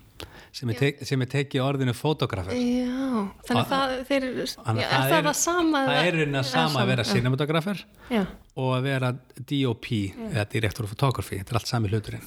sem 0.52 0.68
er, 0.72 0.78
tek, 0.78 0.98
sem 1.08 1.22
er 1.24 1.30
tekið 1.32 1.64
orðinu 1.64 1.94
fotografer 1.96 2.56
Já, 2.56 3.22
þannig 3.48 3.62
að 3.62 3.70
það, 3.70 3.94
þeir, 4.08 4.26
já, 4.42 4.56
er 4.72 4.90
það 4.90 5.14
er 5.16 5.28
það 5.28 5.38
sama 5.40 5.84
það 5.86 6.00
er 6.00 6.18
veginn 6.18 6.40
að 6.40 6.50
sama 6.50 6.82
að 6.82 6.90
vera 6.92 7.06
cinematografer 7.08 7.84
og 8.12 8.74
að 8.76 8.88
vera 8.88 9.12
DOP 9.38 9.88
já. 9.94 10.26
eða 10.28 10.44
direktor 10.52 10.88
of 10.88 10.92
photography, 10.92 11.40
þetta 11.40 11.54
er 11.54 11.60
allt 11.60 11.70
sami 11.70 11.92
hluturinn. 11.92 12.26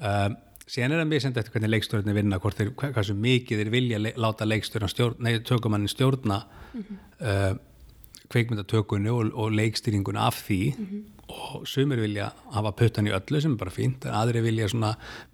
Um, 0.00 0.36
síðan 0.70 0.94
er 0.94 1.02
það 1.02 1.10
mjög 1.10 1.24
sendt 1.24 1.40
eftir 1.42 1.56
hvernig 1.56 1.72
leikstjórnir 1.74 2.18
vinna, 2.20 2.38
hvort 2.42 2.60
þeir, 2.60 2.70
svo 3.02 3.16
mikið 3.18 3.64
þeir 3.64 3.72
vilja 3.74 3.98
le, 4.00 4.14
láta 4.22 4.46
leikstjórn 4.46 4.92
stjórn, 4.92 5.18
nei, 5.26 5.40
tökumannin 5.46 5.90
stjórna 5.90 6.44
mm 6.46 6.84
-hmm. 6.84 7.00
uh, 7.26 8.28
kveikmyndatökunni 8.30 9.10
og, 9.10 9.34
og 9.34 9.50
leikstýringuna 9.58 10.28
af 10.30 10.44
því. 10.46 10.62
Mm 10.78 10.86
-hmm 10.86 11.19
og 11.30 11.66
sumir 11.68 12.00
vilja 12.02 12.30
hafa 12.54 12.72
puttan 12.76 13.08
í 13.08 13.14
öllu 13.14 13.40
sem 13.42 13.54
er 13.54 13.60
bara 13.60 13.74
fínt, 13.74 14.06
aðri 14.06 14.42
vilja 14.44 14.68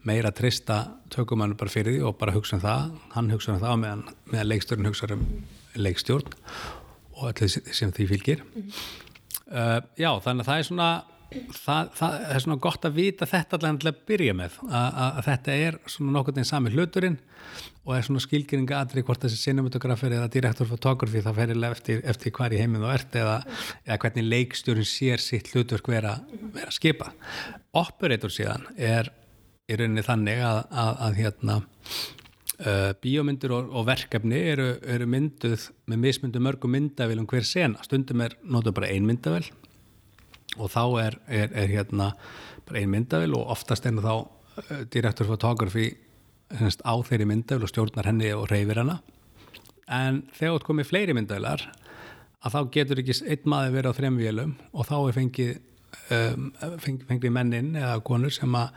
meira 0.07 0.33
trista 0.33 0.79
tökumannu 1.15 1.57
bara 1.59 1.73
fyrir 1.73 1.97
því 1.97 2.07
og 2.09 2.19
bara 2.21 2.35
hugsa 2.37 2.57
um 2.57 2.63
það, 2.65 2.95
hann 3.17 3.33
hugsa 3.35 3.53
um 3.55 3.61
það 3.63 3.83
meðan, 3.83 4.05
meðan 4.33 4.51
leikstjórn 4.53 4.91
hugsa 4.91 5.11
um 5.15 5.27
leikstjórn 5.77 6.39
og 7.17 7.29
öllu 7.33 7.49
sem 7.51 7.93
því 7.93 8.09
fylgir 8.13 8.43
mm 8.45 8.63
-hmm. 8.63 8.73
uh, 9.51 9.81
já 9.97 10.11
þannig 10.21 10.41
að 10.45 10.51
það 10.51 10.59
er 10.59 10.69
svona 10.71 10.91
það, 11.33 11.89
það 11.97 12.17
er 12.31 12.43
svona 12.45 12.59
gott 12.63 12.87
að 12.87 12.99
vita 13.01 13.27
þetta 13.29 13.59
allavega 13.59 13.93
að 13.93 14.03
byrja 14.09 14.35
með 14.37 14.59
að, 14.69 15.21
þetta 15.27 15.57
er 15.67 15.79
svona 15.91 16.15
nokkur 16.15 16.37
neginn 16.37 16.49
sami 16.49 16.73
hluturinn 16.75 17.19
og 17.87 17.95
er 17.97 18.07
svona 18.07 18.23
skilgjöringa 18.23 18.81
aðri 18.81 19.05
hvort 19.07 19.25
þessi 19.27 19.41
cinematografer 19.41 20.17
eða 20.19 20.31
direktor 20.33 20.69
fotografi 20.71 21.23
það 21.25 21.41
ferilega 21.41 21.79
eftir, 21.79 22.03
eftir 22.07 22.35
hver 22.37 22.55
í 22.55 22.61
heiminn 22.63 22.85
þú 22.85 22.93
ert 22.95 23.19
eða, 23.19 23.37
eða 23.85 23.99
hvernig 24.05 24.29
leikstjórin 24.31 24.89
sér 24.89 25.23
sitt 25.23 25.51
hlutverk 25.55 25.91
vera, 25.91 26.17
vera 26.55 26.75
skipa 26.75 27.13
operator 27.77 28.33
síðan 28.33 28.69
er 28.77 29.11
í 29.67 29.79
rauninni 29.79 30.07
þannig 30.07 30.43
að, 30.47 30.63
að, 30.71 30.93
að 31.07 31.21
hérna 31.21 31.61
uh, 31.61 32.91
bíómyndur 33.03 33.55
og, 33.57 33.71
og 33.75 33.87
verkefni 33.89 34.43
eru, 34.55 34.73
eru 34.87 35.09
mynduð 35.11 35.71
með 35.91 36.05
mismyndu 36.07 36.43
mörgum 36.43 36.75
myndavel 36.77 37.19
um 37.23 37.31
hver 37.31 37.47
sena, 37.47 37.83
stundum 37.87 38.23
er 38.27 38.39
notuð 38.47 38.79
bara 38.79 38.93
ein 38.95 39.09
myndavel 39.09 39.47
og 40.57 40.73
þá 40.73 40.83
er, 41.05 41.19
er, 41.27 41.53
er 41.53 41.73
hérna 41.73 42.13
bara 42.67 42.81
ein 42.81 42.93
myndavel 42.93 43.37
og 43.39 43.53
oftast 43.55 43.87
er 43.87 43.99
þá 44.03 44.15
uh, 44.17 44.83
direktor 44.93 45.29
fotografi 45.29 45.91
á 46.47 46.95
þeirri 47.03 47.27
myndavil 47.27 47.67
og 47.67 47.73
stjórnar 47.73 48.07
henni 48.07 48.31
og 48.35 48.47
reyfir 48.51 48.79
hana 48.79 49.01
en 49.91 50.23
þegar 50.35 50.61
þú 50.61 50.69
komið 50.69 50.91
fleiri 50.91 51.17
myndavilar 51.17 51.65
að 52.47 52.55
þá 52.55 52.61
getur 52.75 53.03
ekki 53.03 53.17
einn 53.27 53.51
maður 53.51 53.75
verið 53.75 53.91
á 53.91 53.99
þrem 53.99 54.21
vélum 54.21 54.53
og 54.71 54.87
þá 54.87 54.97
er 54.99 55.17
fengið 55.17 55.53
um, 56.15 56.47
fengið 56.83 57.35
mennin 57.35 57.73
eða 57.79 57.99
konur 58.07 58.35
sem, 58.35 58.55
a, 58.55 58.69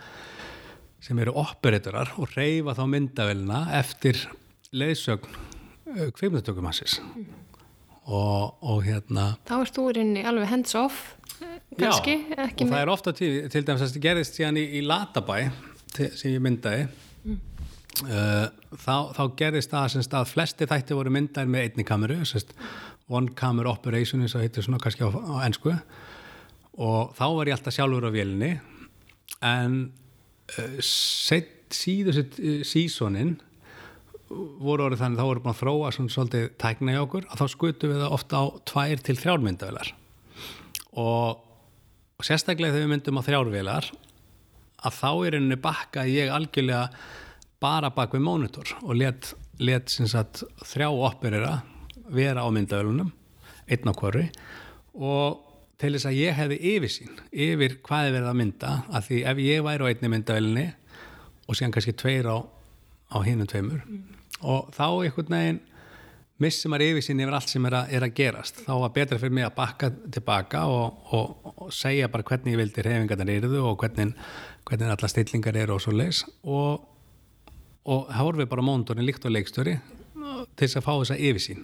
sem 1.03 1.19
eru 1.21 1.35
operatorar 1.41 2.15
og 2.17 2.33
reyfa 2.37 2.77
þá 2.77 2.83
myndavilina 2.89 3.61
eftir 3.77 4.23
leiðsögn 4.73 5.29
uh, 5.29 6.09
kveimdatökumassis 6.17 6.99
mm. 7.03 7.48
Og, 8.09 8.57
og 8.65 8.83
hérna 8.85 9.31
Þá 9.47 9.55
erst 9.59 9.77
þú 9.77 9.87
rinni 9.97 10.25
alveg 10.27 10.49
hands 10.51 10.75
off 10.79 11.01
kannski, 11.79 12.15
Já, 12.33 12.47
og 12.49 12.63
það 12.65 12.79
er 12.81 12.91
ofta 12.91 13.13
til, 13.15 13.31
til 13.51 13.61
dæmis 13.63 13.83
að 13.83 13.91
þetta 13.91 14.03
gerist 14.03 14.39
síðan 14.39 14.59
í, 14.59 14.65
í 14.79 14.81
Latabæ 14.83 15.37
sem 15.95 16.33
ég 16.33 16.41
myndaði. 16.43 16.87
Mm. 17.23 17.37
uh, 18.09 18.73
þá, 18.73 18.95
þá 19.15 19.21
gerist 19.39 19.71
það 19.73 19.87
semst 19.93 20.15
að 20.17 20.31
flesti 20.33 20.67
þætti 20.69 20.97
voru 20.97 21.13
myndaðir 21.13 21.53
með 21.53 21.67
einni 21.67 21.85
kameru 21.87 22.19
semst, 22.27 22.51
one 23.09 23.33
camera 23.37 23.71
operation 23.71 24.23
eins 24.23 24.35
og 24.37 24.43
heitir 24.43 24.65
svona 24.65 24.81
kannski 24.81 25.07
á, 25.07 25.09
á 25.09 25.35
ennsku 25.47 25.73
og 26.79 27.15
þá 27.17 27.25
var 27.35 27.49
ég 27.49 27.57
alltaf 27.57 27.75
sjálfur 27.75 28.07
á 28.07 28.11
vélini 28.13 28.51
en 29.45 29.79
set, 30.83 31.55
síðustu 31.73 32.59
sísónin 32.67 33.37
voru 34.29 34.85
orðið 34.85 35.01
þannig 35.03 35.19
þá 35.19 35.25
voru 35.25 35.43
búin 35.43 35.53
að 35.53 35.61
þróa 35.63 35.91
svona 35.95 36.13
svolítið 36.13 36.45
tækna 36.61 36.93
í 36.93 36.99
okkur 37.01 37.25
að 37.29 37.41
þá 37.41 37.53
skutum 37.53 37.93
við 37.93 38.03
það 38.03 38.15
ofta 38.17 38.41
á 38.41 38.45
tvær 38.71 39.03
til 39.05 39.15
þrjármyndavelar 39.17 39.91
og, 41.01 41.41
og 42.19 42.27
sérstaklega 42.27 42.75
þegar 42.75 42.85
við 42.85 42.93
myndum 42.93 43.19
á 43.19 43.27
þrjárvelar 43.27 43.89
að 44.79 44.97
þá 44.99 45.11
er 45.27 45.37
henni 45.39 45.59
bakka 45.59 46.05
ég 46.07 46.31
algjörlega 46.33 46.83
bara 47.59 47.91
bak 47.95 48.13
við 48.15 48.23
mónitor 48.27 48.73
og 48.83 48.95
let, 48.99 49.33
let 49.59 49.91
sagt, 49.91 50.43
þrjá 50.63 50.89
operera 50.93 51.59
vera 52.09 52.45
á 52.45 52.49
myndavölunum 52.53 53.11
einn 53.69 53.89
á 53.89 53.93
hverju 53.93 54.27
og 54.99 55.45
til 55.79 55.93
þess 55.95 56.09
að 56.09 56.19
ég 56.19 56.37
hefði 56.37 56.59
yfirsýn 56.75 57.19
yfir 57.31 57.79
hvað 57.85 58.07
er 58.07 58.15
verið 58.17 58.29
að 58.31 58.39
mynda 58.43 58.71
að 58.91 59.09
því 59.09 59.19
ef 59.31 59.43
ég 59.45 59.65
væri 59.65 59.85
á 59.85 59.89
einni 59.89 60.13
myndavelinni 60.13 60.67
og 61.47 61.57
síðan 61.57 61.75
kannski 61.75 61.95
tveir 61.97 62.29
á, 62.29 62.37
á 63.09 63.17
hinnum 63.25 63.49
tveimur 63.49 63.83
mm. 63.85 64.18
Og 64.41 64.69
þá 64.75 64.85
einhvern 64.87 65.35
veginn 65.35 65.59
missir 66.39 66.71
maður 66.71 66.93
yfirsýn 66.93 67.19
yfir 67.19 67.35
allt 67.35 67.51
sem 67.51 67.65
er 67.67 67.75
að, 67.81 67.93
er 67.97 68.05
að 68.05 68.15
gerast. 68.15 68.61
Þá 68.63 68.73
var 68.83 68.93
betra 68.95 69.19
fyrir 69.19 69.35
mig 69.35 69.47
að 69.47 69.55
bakka 69.57 69.89
tilbaka 70.15 70.63
og, 70.71 71.01
og, 71.15 71.49
og 71.65 71.73
segja 71.75 72.07
bara 72.11 72.27
hvernig 72.29 72.55
ég 72.55 72.61
vildi 72.61 72.85
reyfingarnar 72.85 73.33
eruðu 73.33 73.63
og 73.67 73.83
hvernig, 73.83 74.13
hvernig 74.69 74.93
alla 74.95 75.11
stillingar 75.11 75.59
eru 75.59 75.75
og 75.75 75.83
svo 75.83 75.95
leis 75.95 76.23
og, 76.43 76.85
og 77.89 78.35
við 78.39 78.51
bara 78.51 78.65
móndorinn 78.65 79.07
líkt 79.07 79.27
og 79.27 79.35
leikstöri 79.35 79.79
til 80.55 80.67
þess 80.67 80.79
að 80.79 80.85
fá 80.85 80.91
þessa 80.93 81.17
yfirsýn. 81.19 81.63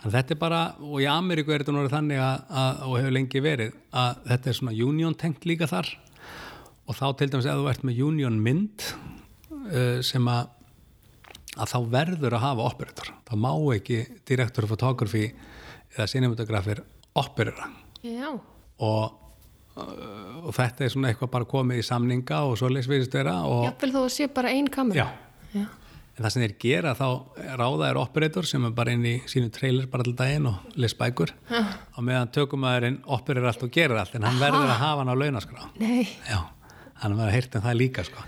Þannig 0.00 0.06
að 0.08 0.14
þetta 0.16 0.34
er 0.34 0.40
bara, 0.40 0.60
og 0.82 1.02
í 1.02 1.08
Ameríku 1.10 1.52
er 1.52 1.62
þetta 1.62 1.74
náttúrulega 1.74 1.96
þannig 1.96 2.22
að, 2.24 2.44
að, 2.62 2.80
og 2.86 2.96
hefur 2.98 3.14
lengi 3.16 3.42
verið 3.44 3.74
að 4.02 4.22
þetta 4.30 4.50
er 4.50 4.58
svona 4.58 4.76
union 4.86 5.18
tengt 5.20 5.46
líka 5.48 5.68
þar. 5.70 5.90
Og 6.90 6.98
þá 6.98 7.06
til 7.18 7.28
dæmis 7.30 7.50
að 7.50 7.60
þú 7.60 7.68
ert 7.70 7.84
með 7.86 8.02
union 8.06 8.40
mynd 8.42 8.86
uh, 8.88 10.00
sem 10.06 10.30
að 10.30 10.56
að 11.58 11.72
þá 11.72 11.78
verður 11.90 12.36
að 12.36 12.44
hafa 12.44 12.68
operator. 12.68 13.10
Þá 13.26 13.34
má 13.42 13.52
ekki 13.74 14.02
direktor 14.28 14.66
of 14.66 14.74
photography 14.74 15.24
eða 15.96 16.06
cinematografir 16.12 16.84
operera. 17.18 17.66
Og 18.80 19.02
uh, 19.76 20.30
og 20.46 20.54
þetta 20.56 20.86
er 20.86 20.92
svona 20.92 21.10
eitthvað 21.10 21.32
bara 21.34 21.48
komið 21.48 21.82
í 21.82 21.86
samninga 21.86 22.44
og 22.48 22.56
svo 22.58 22.70
leysvirðist 22.72 23.14
vera 23.14 23.40
og 23.48 23.66
Jáfnvel 23.68 23.92
þó 23.94 24.00
að 24.04 24.12
sé 24.14 24.28
bara 24.32 24.52
einn 24.54 24.70
kamera. 24.72 25.04
Já. 25.04 25.60
Já. 25.60 25.66
En 26.16 26.24
það 26.26 26.32
sem 26.34 26.42
þeir 26.44 26.54
gera 26.60 26.94
þá 26.98 27.06
ráða 27.56 27.86
er 27.88 27.98
operator 28.00 28.46
sem 28.48 28.64
er 28.68 28.72
bara 28.76 28.92
inn 28.92 29.04
í 29.08 29.14
sínu 29.30 29.48
trailer 29.54 29.86
bara 29.88 30.04
alltaf 30.04 30.18
daginn 30.18 30.48
og 30.50 30.74
les 30.76 30.94
bækur. 30.98 31.32
Og 31.96 32.04
meðan 32.04 32.32
tökumæðurinn 32.34 32.98
operir 33.16 33.46
allt 33.48 33.62
og 33.64 33.70
gerir 33.72 33.96
allt 33.96 34.18
en 34.18 34.26
hann 34.28 34.36
Aha. 34.36 34.42
verður 34.42 34.72
að 34.74 34.82
hafa 34.82 35.04
hann 35.04 35.12
á 35.12 35.16
launaskrá. 35.16 35.68
Nei. 35.80 36.02
Já, 36.28 36.42
hann 37.00 37.16
verður 37.16 37.30
að 37.30 37.36
heyrta 37.36 37.58
um 37.58 37.66
það 37.66 37.80
líka 37.80 38.04
sko. 38.06 38.24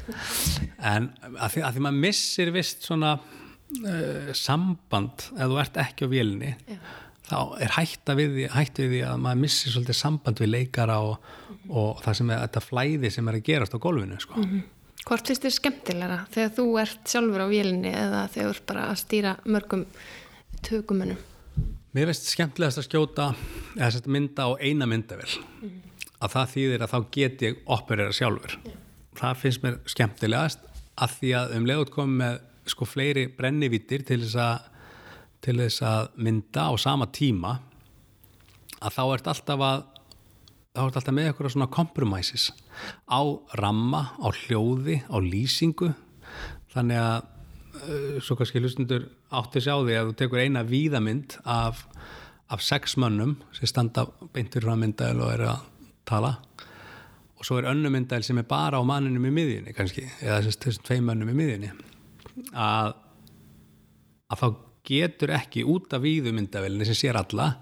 en 0.93 1.09
að 1.37 1.55
því, 1.55 1.63
að 1.63 1.77
því 1.77 1.85
maður 1.87 2.03
missir 2.07 2.53
vist 2.55 2.85
svona 2.87 3.15
uh, 3.21 4.35
samband 4.37 5.27
ef 5.37 5.49
þú 5.53 5.63
ert 5.63 5.81
ekki 5.83 6.09
á 6.09 6.13
vélni 6.13 6.53
Já. 6.67 6.79
þá 7.31 7.39
er 7.65 7.75
hætta 7.79 8.17
við 8.19 8.39
hætt 8.53 8.83
við 8.83 8.95
því 8.95 9.03
að 9.09 9.25
maður 9.27 9.43
missir 9.47 9.75
svolítið 9.75 9.99
samband 9.99 10.45
við 10.45 10.53
leikara 10.53 11.01
og, 11.01 11.19
mm 11.19 11.57
-hmm. 11.57 11.75
og 11.83 12.05
það 12.05 12.19
sem 12.21 12.31
er 12.31 12.47
þetta 12.47 12.65
flæði 12.69 13.11
sem 13.11 13.29
er 13.29 13.41
að 13.41 13.47
gerast 13.51 13.77
á 13.77 13.85
gólfinu 13.85 14.21
sko 14.21 14.39
mm 14.39 14.49
-hmm. 14.51 14.71
Hvort 15.03 15.27
finnst 15.27 15.43
þér 15.43 15.51
skemmtilegra 15.51 16.17
þegar 16.31 16.51
þú 16.57 16.65
ert 16.79 17.09
sjálfur 17.11 17.43
á 17.43 17.49
vélinni 17.51 17.91
eða 17.91 18.29
þegar 18.31 18.49
þú 18.49 18.55
ert 18.55 18.67
bara 18.67 18.83
að 18.91 18.99
stýra 19.01 19.37
mörgum 19.45 19.87
tökumunum? 20.63 21.17
Mér 21.93 22.07
finnst 22.07 22.31
skemmtilegast 22.31 22.79
að 22.79 22.87
skjóta 22.87 23.35
eða 23.77 24.07
mynda 24.07 24.47
á 24.47 24.51
eina 24.63 24.87
myndavel 24.87 25.33
mm. 25.63 25.92
Að 26.23 26.35
það 26.37 26.53
þýðir 26.55 26.85
að 26.85 26.93
þá 26.93 26.99
get 27.17 27.45
ég 27.47 27.61
operera 27.77 28.15
sjálfur. 28.17 28.57
Yeah. 28.67 28.81
Það 29.19 29.41
finnst 29.43 29.65
mér 29.65 29.79
skemmtilegast 29.93 30.69
að 31.03 31.17
því 31.19 31.33
að 31.39 31.57
um 31.57 31.69
leiðut 31.69 31.93
komum 31.93 32.21
með 32.23 32.39
sko 32.73 32.87
fleiri 32.87 33.27
brennivítir 33.35 34.05
til 34.07 34.23
þess 34.23 34.39
að 34.41 34.69
til 35.43 35.57
þess 35.59 35.83
að 35.83 36.13
mynda 36.23 36.69
á 36.71 36.73
sama 36.79 37.09
tíma 37.11 37.57
að 38.83 38.95
þá 38.95 39.03
ert 39.17 39.31
alltaf 39.33 39.65
að 39.67 39.83
þá 40.73 40.79
er 40.79 40.87
þetta 40.87 41.01
alltaf 41.01 41.17
með 41.17 41.29
eitthvað 41.29 41.55
svona 41.55 41.73
compromises 41.73 42.45
á 43.11 43.21
ramma, 43.61 44.03
á 44.23 44.29
hljóði, 44.45 45.03
á 45.05 45.17
lýsingu 45.21 45.91
þannig 46.73 47.03
að 47.03 47.19
uh, 47.83 48.17
svo 48.23 48.39
kannski 48.39 48.63
hlustundur 48.63 49.11
áttis 49.35 49.69
á 49.69 49.77
því 49.77 49.99
að 49.99 50.13
þú 50.13 50.17
tekur 50.23 50.45
eina 50.45 50.63
víðamynd 50.65 51.37
af, 51.43 51.83
af 52.49 52.65
sex 52.65 52.97
mönnum 52.97 53.37
sem 53.57 53.69
standa 53.69 54.07
beintur 54.33 54.65
frá 54.65 54.79
myndæl 54.79 55.19
og 55.19 55.35
eru 55.35 55.51
að 55.53 55.69
tala. 56.09 56.35
Og 57.39 57.47
svo 57.47 57.59
er 57.59 57.71
önnu 57.73 57.91
myndæl 57.91 58.23
sem 58.23 58.39
er 58.39 58.47
bara 58.49 58.79
á 58.79 58.83
manninum 58.87 59.27
í 59.27 59.33
miðjunni 59.35 59.75
kannski, 59.75 60.05
eða 60.23 60.43
þessum 60.47 60.85
tvei 60.87 61.01
mönnum 61.03 61.33
í 61.33 61.39
miðjunni 61.39 61.73
að, 62.55 62.95
að 64.31 64.43
þá 64.43 64.47
getur 64.87 65.33
ekki 65.37 65.65
út 65.69 65.93
af 65.95 66.03
víðumyndælinni 66.05 66.87
sem 66.89 66.99
sér 66.99 67.19
alla 67.21 67.53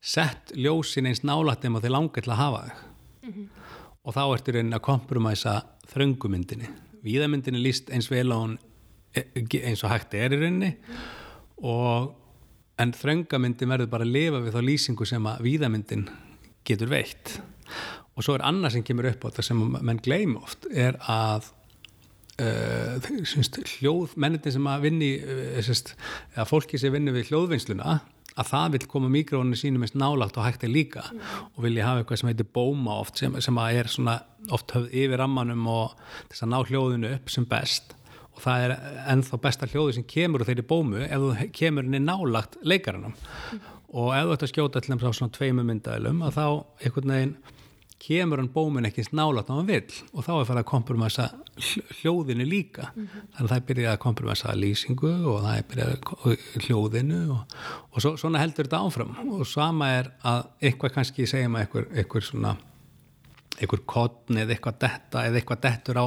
sett 0.00 0.52
ljósin 0.54 1.08
eins 1.10 1.24
nálægt 1.26 1.64
þeim 1.64 1.78
að 1.78 1.86
þeir 1.86 1.94
langar 1.94 2.24
til 2.24 2.32
að 2.34 2.42
hafa 2.42 2.60
þau. 2.66 2.84
Mm 3.22 3.32
-hmm. 3.32 3.46
og 4.04 4.14
þá 4.14 4.22
ertur 4.26 4.58
einn 4.58 4.74
að 4.74 4.86
kompromæsa 4.86 5.54
þröngumyndinni. 5.92 6.68
Víðamyndinni 7.02 7.62
líst 7.62 7.90
eins 7.90 8.10
vel 8.10 8.30
á 8.30 8.38
hún 8.38 8.58
e, 9.14 9.22
eins 9.62 9.84
og 9.84 9.90
hægt 9.90 10.14
er 10.14 10.32
í 10.32 10.40
rauninni. 10.40 10.76
Og 11.62 12.14
en 12.78 12.92
þröngamyndin 12.92 13.68
verður 13.68 13.90
bara 13.90 14.06
að 14.06 14.14
lifa 14.14 14.40
við 14.40 14.54
þá 14.54 14.62
lýsingu 14.62 15.06
sem 15.06 15.26
að 15.26 15.42
víðamyndin 15.42 16.08
getur 16.64 16.90
veitt 16.92 17.40
og 18.16 18.26
svo 18.26 18.34
er 18.34 18.46
annað 18.48 18.76
sem 18.76 18.86
kemur 18.86 19.10
upp 19.12 19.24
á 19.24 19.28
þetta 19.30 19.46
sem 19.50 19.64
mann 19.78 20.02
gleym 20.04 20.36
oft 20.40 20.66
er 20.72 20.98
að 21.06 21.50
uh, 22.42 23.08
hljóð, 23.78 24.14
mennitin 24.16 24.54
sem 24.58 24.70
að 24.70 24.86
vinni 24.88 25.10
uh, 25.22 25.58
eða 25.58 26.48
fólki 26.48 26.80
sem 26.80 26.94
vinni 26.94 27.14
við 27.14 27.32
hljóðvinnsluna 27.32 28.00
að 28.38 28.50
það 28.52 28.74
vil 28.74 28.86
koma 28.90 29.10
mikrónu 29.10 29.58
sínum 29.58 29.84
eins 29.84 29.96
nálagt 29.98 30.36
og 30.38 30.46
hægt 30.46 30.64
er 30.66 30.72
líka 30.72 31.04
mm. 31.10 31.22
og 31.56 31.62
vilja 31.64 31.86
hafa 31.88 32.02
eitthvað 32.02 32.20
sem 32.20 32.30
heitir 32.30 32.50
bóma 32.54 32.98
oft 33.02 33.20
sem, 33.20 33.34
sem 33.42 33.58
að 33.58 33.80
er 33.80 33.90
svona 33.90 34.18
oft 34.54 34.74
höfð 34.76 34.94
yfir 34.94 35.18
rammanum 35.18 35.66
og 35.70 35.96
þess 36.28 36.44
að 36.44 36.52
ná 36.52 36.58
hljóðinu 36.68 37.14
upp 37.16 37.32
sem 37.34 37.48
best 37.50 37.96
og 38.38 38.44
það 38.44 38.66
er 38.66 38.74
ennþá 39.14 39.40
besta 39.42 39.70
hljóði 39.72 39.96
sem 39.98 40.06
kemur 40.06 40.44
úr 40.44 40.50
þeirri 40.50 40.66
bómu 40.70 41.02
ef 41.02 41.24
þú 41.24 41.50
kemur 41.58 41.88
henni 41.88 42.02
nálagt 42.04 42.58
leikarannum 42.62 43.16
mm. 43.16 43.70
og 43.98 44.12
ef 44.14 44.26
þú 44.28 44.36
ætti 44.36 44.48
að 44.48 44.54
skjóta 44.54 44.82
til 44.82 44.94
þess 44.94 45.10
að 45.10 45.18
svona 45.20 45.38
tveimu 45.38 45.66
myndaðilum 45.66 46.26
að 46.28 46.38
þá 46.38 46.44
einhvern 46.86 47.14
veginn 47.16 47.38
kemur 47.98 48.38
hann 48.38 48.50
bómin 48.54 48.86
ekki 48.86 49.04
nálat 49.16 49.50
á 49.50 49.56
hann 49.56 49.66
vill. 49.66 49.90
Og 50.14 50.22
þá 50.22 50.32
er 50.36 50.46
það 50.48 50.60
að 50.60 50.68
kompromissa 50.70 51.26
hljóðinu 52.00 52.46
líka. 52.46 52.92
Mm 52.94 53.06
-hmm. 53.06 53.24
þannig 53.34 53.44
að 53.44 53.48
það 53.48 53.56
er 53.56 53.66
byrjað 53.70 53.92
að 53.92 54.04
kompromissa 54.04 54.54
lýsingu 54.54 55.12
og 55.32 55.42
það 55.42 55.56
er 55.56 55.66
byrjað 55.72 55.98
hljóðinu 56.66 57.20
og, 57.34 57.56
og 57.92 58.02
svo, 58.02 58.16
svona 58.16 58.38
heldur 58.38 58.68
þetta 58.68 58.84
áfram. 58.86 59.16
Og 59.30 59.46
sama 59.46 59.90
er 59.98 60.12
að 60.22 60.46
eitthvað 60.62 60.94
kannski 60.94 61.26
segja 61.26 61.48
maður 61.48 61.66
eitthvað, 61.66 61.98
eitthvað 61.98 62.22
svona 62.30 62.56
eitthvað 63.58 63.84
kodn 63.86 64.38
eða 64.38 64.54
eitthvað 64.54 64.78
detta 64.78 65.26
eða 65.26 65.36
eitthvað 65.36 65.60
dettur 65.60 65.98
á, 65.98 66.06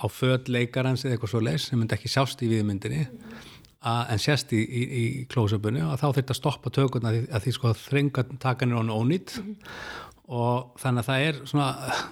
á 0.00 0.04
födleikarans 0.08 1.04
eða 1.04 1.12
eitthvað 1.12 1.30
svo 1.30 1.40
leis 1.40 1.68
sem 1.68 1.78
myndi 1.78 1.94
ekki 1.94 2.08
sjást 2.08 2.42
í 2.42 2.48
viðmyndinni. 2.48 3.04
-hmm. 3.04 4.10
en 4.10 4.18
sérst 4.18 4.52
í, 4.52 4.58
í, 4.64 4.82
í 5.00 5.24
close-upinu 5.28 5.84
og 5.92 6.00
þá 6.00 6.08
þurft 6.12 6.30
að 6.30 6.40
stoppa 6.40 6.70
tökurna 6.70 7.08
að 7.08 7.14
því, 7.14 7.32
að 7.32 7.42
því 7.42 7.52
sko 7.52 7.72
þrengartakan 7.74 8.72
er 8.72 8.80
án 8.80 8.90
ónýtt 8.90 9.36
mm 9.36 9.44
-hmm 9.44 10.07
og 10.28 10.74
þannig 10.76 11.00
að 11.00 11.08
það 11.08 11.26
er 11.26 11.36
svona 11.48 11.66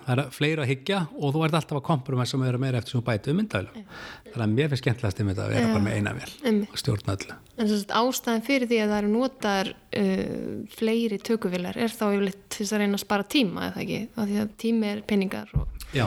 það 0.07 0.12
er 0.12 0.31
fleira 0.33 0.62
að 0.64 0.70
higgja 0.70 1.00
og 1.12 1.35
þú 1.35 1.42
ert 1.44 1.57
alltaf 1.59 1.79
að 1.79 1.85
kompromissa 1.85 2.38
með 2.40 2.59
meira 2.62 2.81
eftir 2.81 2.94
svona 2.94 3.07
bætu 3.11 3.33
um 3.33 3.40
myndavelu 3.42 3.83
þannig 3.83 4.44
að 4.46 4.55
mér 4.55 4.70
finnst 4.72 4.85
skemmtilegast 4.85 5.20
um 5.20 5.31
þetta 5.33 5.44
að 5.44 5.52
vera 5.52 5.72
bara 5.74 5.85
með 5.85 5.98
eina 5.98 6.14
vel 6.16 6.61
og 6.64 6.81
stjórna 6.81 7.16
öllu. 7.16 7.37
En 7.57 7.70
þess 7.70 7.85
að 7.85 7.96
ástæðin 8.00 8.46
fyrir 8.46 8.70
því 8.70 8.79
að 8.83 8.92
það 8.92 9.02
eru 9.02 9.12
notar 9.12 9.72
uh, 9.72 10.55
fleiri 10.79 11.20
tökuvilar 11.29 11.81
er 11.81 11.92
þá 11.92 12.07
yfirleitt 12.07 12.57
þess 12.57 12.72
að 12.72 12.85
reyna 12.85 12.96
að 12.96 13.05
spara 13.05 13.29
tíma 13.37 13.68
eða 13.68 13.85
ekki, 13.85 14.00
af 14.14 14.31
því 14.31 14.40
að 14.44 14.55
tími 14.64 14.92
er 14.94 15.05
peningar 15.12 15.52
og... 15.57 15.85
Já, 15.92 16.07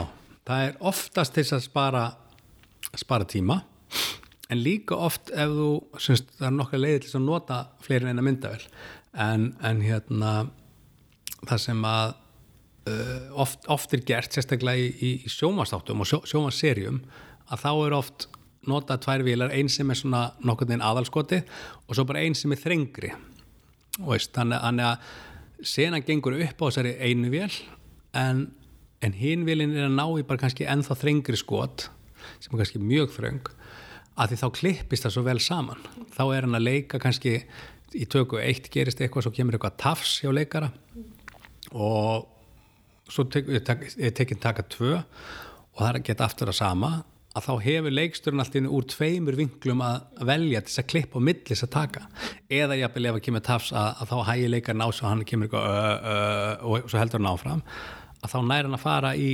það 0.50 0.66
er 0.66 0.78
oftast 0.90 1.38
þess 1.38 1.58
að 1.60 1.66
spara 1.68 2.04
spara 2.98 3.24
tíma. 3.24 3.62
En 4.50 4.58
líka 4.64 4.96
oft 4.98 5.30
ef 5.30 5.52
þú, 5.54 5.72
syns, 6.02 6.24
það 6.38 6.48
er 6.48 6.56
nokkað 6.56 6.82
leiðið 6.84 7.04
til 7.04 7.18
að 7.20 7.26
nota 7.28 7.58
fleiri 7.84 8.06
en 8.06 8.10
eina 8.10 8.24
myndavel 8.26 8.64
en, 9.14 9.52
en 9.62 9.84
hérna 9.84 10.32
það 11.48 11.62
sem 11.64 11.86
að 11.88 12.12
uh, 12.90 13.40
oft, 13.44 13.64
oft 13.72 13.94
er 13.96 14.04
gert 14.06 14.36
sérstaklega 14.36 14.80
í, 14.80 14.90
í 15.24 15.30
sjómanstáttum 15.30 16.02
og 16.02 16.10
sjó, 16.10 16.20
sjómanserjum 16.28 17.00
að 17.50 17.64
þá 17.64 17.70
er 17.72 17.96
oft 17.96 18.28
notað 18.68 19.04
tvær 19.06 19.24
vilar, 19.24 19.52
einn 19.56 19.70
sem 19.72 19.88
er 19.90 19.98
svona 19.98 20.22
nokkur 20.44 20.70
en 20.74 20.84
aðalskoti 20.84 21.40
og 21.86 21.96
svo 21.96 22.04
bara 22.08 22.22
einn 22.24 22.36
sem 22.36 22.52
er 22.52 22.60
þrengri. 22.60 23.12
Veist, 24.00 24.34
þannig 24.36 24.84
að 24.84 25.12
senan 25.66 26.04
gengur 26.06 26.36
upp 26.40 26.60
á 26.60 26.64
þessari 26.68 26.94
einu 27.00 27.30
vil 27.32 27.50
en, 28.16 28.46
en 29.04 29.16
hinn 29.16 29.46
vilin 29.48 29.74
er 29.76 29.88
að 29.88 29.96
ná 29.96 30.04
í 30.20 30.26
bara 30.28 30.44
kannski 30.44 30.68
ennþá 30.68 30.96
þrengri 31.00 31.40
skot 31.40 31.88
sem 32.40 32.52
er 32.52 32.62
kannski 32.62 32.80
mjög 32.84 33.12
þröng 33.16 33.50
að 34.20 34.32
því 34.32 34.38
þá 34.40 34.48
klippist 34.56 35.06
það 35.06 35.14
svo 35.14 35.24
vel 35.24 35.40
saman. 35.40 35.84
Þá 36.12 36.24
er 36.26 36.46
hann 36.46 36.58
að 36.58 36.66
leika 36.66 37.00
kannski 37.00 37.38
í 37.96 38.06
tökku 38.10 38.38
eitt 38.40 38.68
gerist 38.72 39.00
eitthvað 39.00 39.26
svo 39.26 39.34
kemur 39.34 39.56
eitthvað 39.56 39.78
tafs 39.80 40.18
hjá 40.22 40.30
leikara 40.34 40.70
og 41.72 42.26
svo 43.10 43.26
tek, 43.30 43.48
ég 43.50 43.64
tek, 43.66 43.86
tekinn 44.16 44.42
taka 44.42 44.66
tvö 44.70 44.98
og 45.00 45.40
og 45.80 45.86
það 45.86 45.96
að 45.96 46.06
geta 46.10 46.26
aftur 46.26 46.52
að 46.52 46.58
sama 46.60 46.90
að 47.30 47.44
þá 47.46 47.52
hefur 47.62 47.94
leiksturinn 47.94 48.42
alltaf 48.42 48.72
úr 48.74 48.86
tveimur 48.90 49.36
vinklum 49.38 49.82
að 49.86 50.24
velja 50.26 50.62
þess 50.66 50.80
að 50.82 50.88
klippa 50.90 51.20
og 51.20 51.24
millis 51.28 51.62
að 51.62 51.70
taka. 51.76 52.02
Eða 52.50 52.78
jafnvel 52.80 53.06
ef 53.06 53.18
að 53.20 53.24
kemur 53.28 53.44
tafs 53.46 53.70
að, 53.70 53.90
að 54.02 54.10
þá 54.10 54.16
hægir 54.30 54.50
leikar 54.50 54.78
ná 54.80 54.86
svo 54.90 55.06
hann 55.06 55.22
kemur 55.28 55.46
eitthvað 55.46 55.68
uh, 55.70 56.10
uh, 56.10 56.64
og 56.66 56.90
svo 56.90 56.98
heldur 56.98 57.22
hann 57.22 57.30
áfram 57.30 57.62
að 58.20 58.34
þá 58.34 58.38
næra 58.50 58.66
hann 58.66 58.76
að 58.76 58.82
fara 58.82 59.14
í 59.14 59.30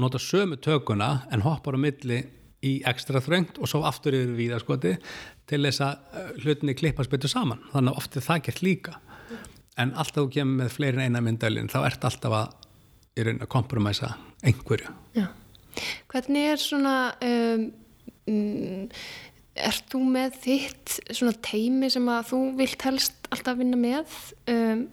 nota 0.00 0.20
sömu 0.22 0.60
tökuna 0.62 1.10
en 1.32 1.42
hoppar 1.46 1.80
á 1.80 1.80
milli 1.80 2.20
í 2.60 2.74
ekstra 2.86 3.22
þröngt 3.24 3.56
og 3.58 3.72
svo 3.72 3.80
aftur 3.88 4.14
yfir 4.14 4.36
víðaskoti 4.36 4.94
til 5.48 5.62
þess 5.64 5.82
að 5.82 6.20
hlutinni 6.44 6.76
klippast 6.76 7.10
betur 7.10 7.32
saman. 7.32 7.64
Þannig 7.72 7.96
að 7.96 8.02
ofta 8.04 8.22
það 8.28 8.44
gert 8.46 8.62
líka 8.66 8.98
en 9.80 9.94
alltaf 9.96 10.22
þú 10.22 10.30
kemur 10.38 10.64
með 10.64 10.74
fleirin 10.76 11.04
eina 11.06 11.22
myndalinn 11.24 11.70
þá 11.72 11.82
ert 11.84 12.08
alltaf 12.08 12.36
að, 12.36 12.56
að 13.24 13.46
kompromæsa 13.52 14.14
einhverju 14.46 14.92
Já 15.18 15.28
Hvernig 16.10 16.50
er 16.50 16.60
svona, 16.60 16.94
um, 17.22 17.66
um, 18.30 18.86
ert 19.54 19.90
þú 19.92 20.02
með 20.10 20.38
þitt 20.44 20.96
svona 21.10 21.34
teimi 21.44 21.90
sem 21.92 22.08
að 22.10 22.30
þú 22.32 22.40
vilt 22.58 22.86
helst 22.86 23.30
alltaf 23.30 23.60
vinna 23.60 23.78
með? 23.80 24.16
Um, 24.50 24.86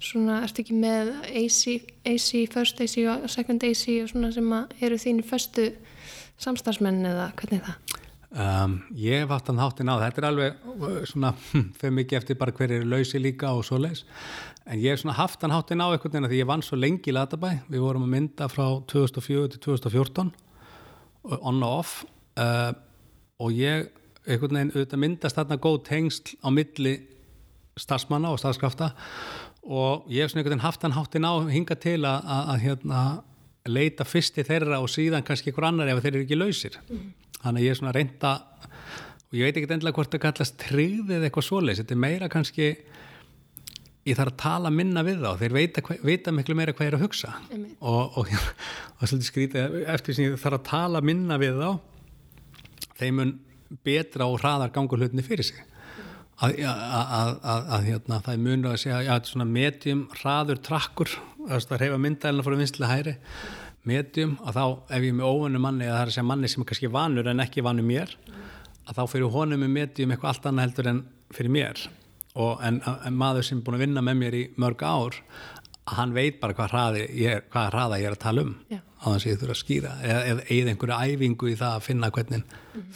svona, 0.00 0.42
ertu 0.44 0.64
ekki 0.64 0.76
með 0.78 1.12
AC, 1.28 1.60
AC, 2.08 2.30
first 2.52 2.80
AC 2.84 2.96
og 3.08 3.28
second 3.32 3.64
AC 3.64 3.84
og 4.02 4.10
svona 4.12 4.32
sem 4.34 4.56
að 4.56 4.74
eru 4.84 5.00
þínu 5.00 5.26
förstu 5.28 5.70
samstagsmenn 6.40 7.04
eða 7.08 7.30
hvernig 7.38 7.60
er 7.60 7.68
það? 7.68 8.00
Um, 8.34 8.80
ég 8.98 9.28
haft 9.30 9.46
hann 9.46 9.60
hátinn 9.62 9.86
á 9.86 9.94
þetta 10.00 10.18
er 10.18 10.24
alveg 10.26 10.64
uh, 10.66 10.94
svona 11.06 11.28
fyrir 11.78 11.92
mikið 12.00 12.16
eftir 12.18 12.38
bara 12.40 12.50
hver 12.50 12.72
eru 12.80 12.88
lausi 12.90 13.20
líka 13.22 13.52
og 13.54 13.62
svo 13.62 13.78
leis 13.78 14.00
en 14.66 14.80
ég 14.82 14.90
hef 14.90 15.04
svona 15.04 15.14
haft 15.20 15.44
hann 15.46 15.54
hátinn 15.54 15.78
á 15.78 15.86
einhvern 15.86 16.16
veginn 16.16 16.26
því 16.32 16.40
ég 16.40 16.48
vann 16.50 16.64
svo 16.66 16.74
lengi 16.74 17.12
í 17.12 17.14
Latabæ. 17.14 17.52
Við 17.70 17.84
vorum 17.84 18.08
að 18.08 18.12
mynda 18.16 18.50
frá 18.50 18.66
2004 18.90 19.54
til 19.54 19.62
2014 19.68 20.34
on 21.30 21.62
og 21.62 21.78
off. 21.78 21.94
Uh, 22.34 22.74
og 23.38 23.54
ég 23.54 23.90
einhvern 24.26 24.58
veginn 24.58 24.74
auðvitað 24.74 25.04
myndast 25.06 25.38
þarna 25.38 25.62
góð 25.62 25.80
tengsl 25.92 26.34
á 26.42 26.48
milli 26.50 26.98
stafsmanna 27.78 28.34
og 28.34 28.42
stafskrafta 28.42 28.96
og 29.62 30.08
ég 30.10 30.24
hef 30.24 30.32
svona 30.32 30.42
einhvern 30.42 30.56
veginn 30.56 30.66
haft 30.66 30.82
hann 30.82 30.98
hátinn 30.98 31.30
á 31.30 31.38
hinga 31.54 31.78
til 31.78 32.00
að, 32.02 32.18
að, 32.24 32.48
að 32.50 32.64
hérna, 32.66 33.08
leita 33.70 34.06
fyrst 34.08 34.42
í 34.42 34.50
þeirra 34.50 34.82
og 34.82 34.90
síðan 34.90 35.22
kannski 35.22 35.54
ykkur 35.54 35.70
annar 35.70 35.94
ef 35.94 36.02
þeir 36.02 36.16
eru 36.16 36.26
ekki 36.26 36.40
lausir. 36.40 36.82
Mm 36.90 37.12
þannig 37.44 37.62
að 37.62 37.66
ég 37.66 37.74
er 37.74 37.80
svona 37.80 37.94
reynda 37.94 38.34
og 39.28 39.38
ég 39.38 39.46
veit 39.46 39.56
ekki 39.58 39.70
endilega 39.70 39.98
hvort 39.98 40.12
það 40.14 40.24
kallast 40.24 40.58
tryggðið 40.62 41.16
eða 41.18 41.28
eitthvað 41.28 41.48
svoleiðs, 41.48 41.80
þetta 41.82 41.96
er 41.96 42.04
meira 42.04 42.30
kannski 42.32 42.68
ég 44.04 44.18
þarf 44.18 44.34
að 44.34 44.40
tala 44.42 44.72
minna 44.72 45.04
við 45.04 45.22
þá. 45.24 45.30
Þeir 45.40 45.54
veita, 45.56 45.82
veita 46.04 46.34
miklu 46.34 46.56
meira 46.58 46.74
hvað 46.76 46.86
ég 46.86 46.92
er 46.92 46.98
að 46.98 47.04
hugsa. 47.06 47.32
Og, 47.80 48.18
og, 48.20 48.32
og 48.98 49.08
svolítið 49.08 49.28
skrítið 49.30 49.78
eftir 49.94 50.16
sem 50.16 50.28
ég 50.28 50.40
þarf 50.42 50.60
að 50.60 50.66
tala 50.68 51.04
minna 51.04 51.38
við 51.40 51.60
þá 51.62 51.70
þeim 52.98 53.20
mun 53.20 53.32
betra 53.84 54.28
og 54.30 54.38
hraðar 54.42 54.74
gangur 54.74 55.00
hlutinni 55.00 55.24
fyrir 55.26 55.48
sig. 55.48 55.62
Að, 56.44 56.56
að, 56.66 57.34
að, 57.46 57.68
að 57.76 57.84
hérna, 57.88 58.20
það 58.26 58.32
er 58.32 58.40
mun 58.42 58.64
að 58.66 58.80
segja 58.82 58.96
að 58.98 59.04
þetta 59.06 59.28
er 59.28 59.30
svona 59.30 59.44
medium 59.46 60.00
hraður 60.18 60.60
trakkur 60.66 61.12
að 61.46 61.76
reyfa 61.78 61.98
myndæluna 62.02 62.42
að 62.42 62.58
vinstilega 62.58 62.96
hæri 62.96 63.14
medium 63.88 64.36
að 64.44 64.58
þá 64.58 64.64
ef 64.96 65.02
ég 65.04 65.10
er 65.10 65.18
með 65.18 65.30
óvannu 65.30 65.60
manni 65.62 65.86
eða 65.86 65.96
það 65.96 66.04
er 66.04 66.12
að 66.12 66.16
segja 66.16 66.28
manni 66.30 66.50
sem 66.50 66.64
er 66.64 66.68
kannski 66.70 66.92
vanur 66.94 67.28
en 67.30 67.44
ekki 67.44 67.64
vanur 67.64 67.88
mér 67.88 68.14
að 68.84 68.98
þá 68.98 69.02
fyrir 69.12 69.34
honum 69.34 69.64
með 69.64 69.74
medium 69.78 70.14
eitthvað 70.14 70.32
allt 70.32 70.48
annað 70.50 70.66
heldur 70.68 70.90
en 70.92 71.02
fyrir 71.34 71.54
mér 71.54 71.84
og 72.34 72.64
en, 72.66 72.80
en 72.84 73.18
maður 73.18 73.46
sem 73.48 73.60
er 73.60 73.66
búin 73.66 73.78
að 73.78 73.84
vinna 73.86 74.04
með 74.04 74.20
mér 74.22 74.38
í 74.38 74.44
mörg 74.60 74.84
ár 74.84 75.20
að 75.84 75.98
hann 75.98 76.14
veit 76.16 76.40
bara 76.40 76.56
hvað 76.56 76.72
hraði 76.72 77.04
ég 77.20 77.38
er, 77.38 77.44
hvað 77.52 77.70
hraða 77.74 78.00
ég 78.00 78.08
er 78.08 78.16
að 78.16 78.22
tala 78.24 78.44
um 78.44 78.54
já. 78.72 78.80
á 78.80 79.04
þess 79.04 79.24
að 79.26 79.30
ég 79.30 79.40
þurfa 79.42 79.56
að 79.56 79.60
skýra 79.60 79.96
eða, 80.02 80.20
eða 80.24 80.72
einhverju 80.72 81.00
æfingu 81.14 81.50
í 81.50 81.56
það 81.60 81.76
að 81.78 81.86
finna 81.88 82.10
hvernig 82.14 82.44
mm. 82.44 82.86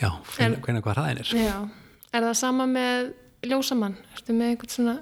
já, 0.00 0.10
finna 0.24 0.62
hvernig 0.64 0.86
hvað 0.86 0.96
hraðin 0.98 1.22
er 1.24 1.34
já. 1.36 1.58
Er 2.10 2.24
það 2.26 2.38
sama 2.40 2.66
með 2.66 3.12
ljósamann? 3.46 3.94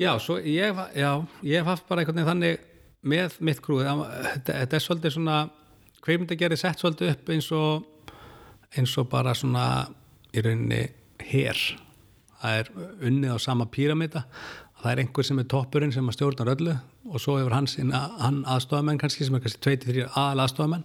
Já, 0.02 0.10
svo 0.22 0.36
ég, 0.38 0.82
já, 0.94 1.10
ég 1.42 1.62
hef 1.62 1.70
haft 1.72 1.86
bara 1.88 2.02
einhvern 2.02 2.20
veginn 2.20 2.28
þannig 2.28 2.66
með 3.02 3.38
mitt 3.46 3.62
grúð 3.62 3.84
þetta, 3.86 4.52
þetta 4.52 4.78
er 4.78 4.84
svolítið 4.84 5.14
svona 5.14 5.38
kveimdagerði 6.04 6.58
sett 6.60 6.82
svolítið 6.82 7.12
upp 7.14 7.32
eins 7.34 7.50
og 7.54 8.12
eins 8.76 8.94
og 9.00 9.08
bara 9.12 9.34
svona 9.38 9.66
í 10.34 10.42
rauninni 10.44 10.82
hér 11.28 11.60
það 12.38 12.58
er 12.62 12.72
unnið 13.08 13.34
á 13.34 13.38
sama 13.42 13.66
píramida 13.70 14.24
það 14.78 14.90
er 14.92 15.02
einhver 15.02 15.26
sem 15.26 15.40
er 15.42 15.48
toppurinn 15.50 15.94
sem 15.94 16.10
stjórnar 16.14 16.52
öllu 16.54 16.74
og 17.08 17.22
svo 17.22 17.38
hefur 17.38 17.56
hans 17.56 17.78
hann 17.78 18.44
aðstofamenn 18.46 19.00
kannski 19.00 19.26
sem 19.26 19.38
er 19.38 19.42
kannski 19.44 19.62
23 19.64 20.06
aðal 20.12 20.44
aðstofamenn 20.44 20.84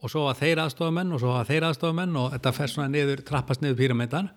og 0.00 0.12
svo 0.12 0.26
að 0.30 0.44
þeir 0.44 0.62
aðstofamenn 0.64 1.12
og 1.12 1.22
svo 1.22 1.34
að 1.36 1.50
þeir 1.50 1.66
aðstofamenn 1.68 2.16
og 2.16 2.30
þetta 2.36 2.54
fer 2.56 2.72
svona 2.72 2.92
niður, 2.92 3.24
trappast 3.26 3.64
niður 3.64 3.80
píramidan 3.82 4.30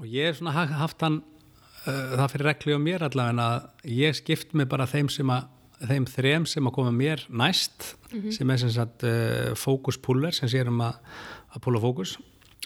og 0.00 0.08
ég 0.10 0.28
hef 0.28 0.40
svona 0.40 0.66
haft 0.82 1.04
hann 1.04 1.22
uh, 1.22 2.14
það 2.18 2.28
fyrir 2.34 2.48
regli 2.50 2.76
á 2.76 2.80
mér 2.88 3.06
allavega 3.08 3.48
að 3.48 3.94
ég 3.94 4.18
skipt 4.18 4.52
mig 4.58 4.68
bara 4.68 4.88
þeim 4.90 5.08
sem 5.12 5.32
að 5.32 5.48
þeim 5.90 6.06
þrem 6.08 6.46
sem 6.48 6.68
að 6.68 6.74
koma 6.76 6.92
mér 6.94 7.24
næst 7.28 7.94
mm 8.10 8.20
-hmm. 8.20 8.32
sem 8.36 8.50
er 8.50 8.58
sem 8.58 8.70
sagt 8.70 9.04
uh, 9.04 9.52
fókuspúller 9.54 10.34
sem 10.34 10.48
séum 10.48 10.80
að, 10.80 10.98
að 11.54 11.62
púla 11.64 11.80
fókus 11.80 12.16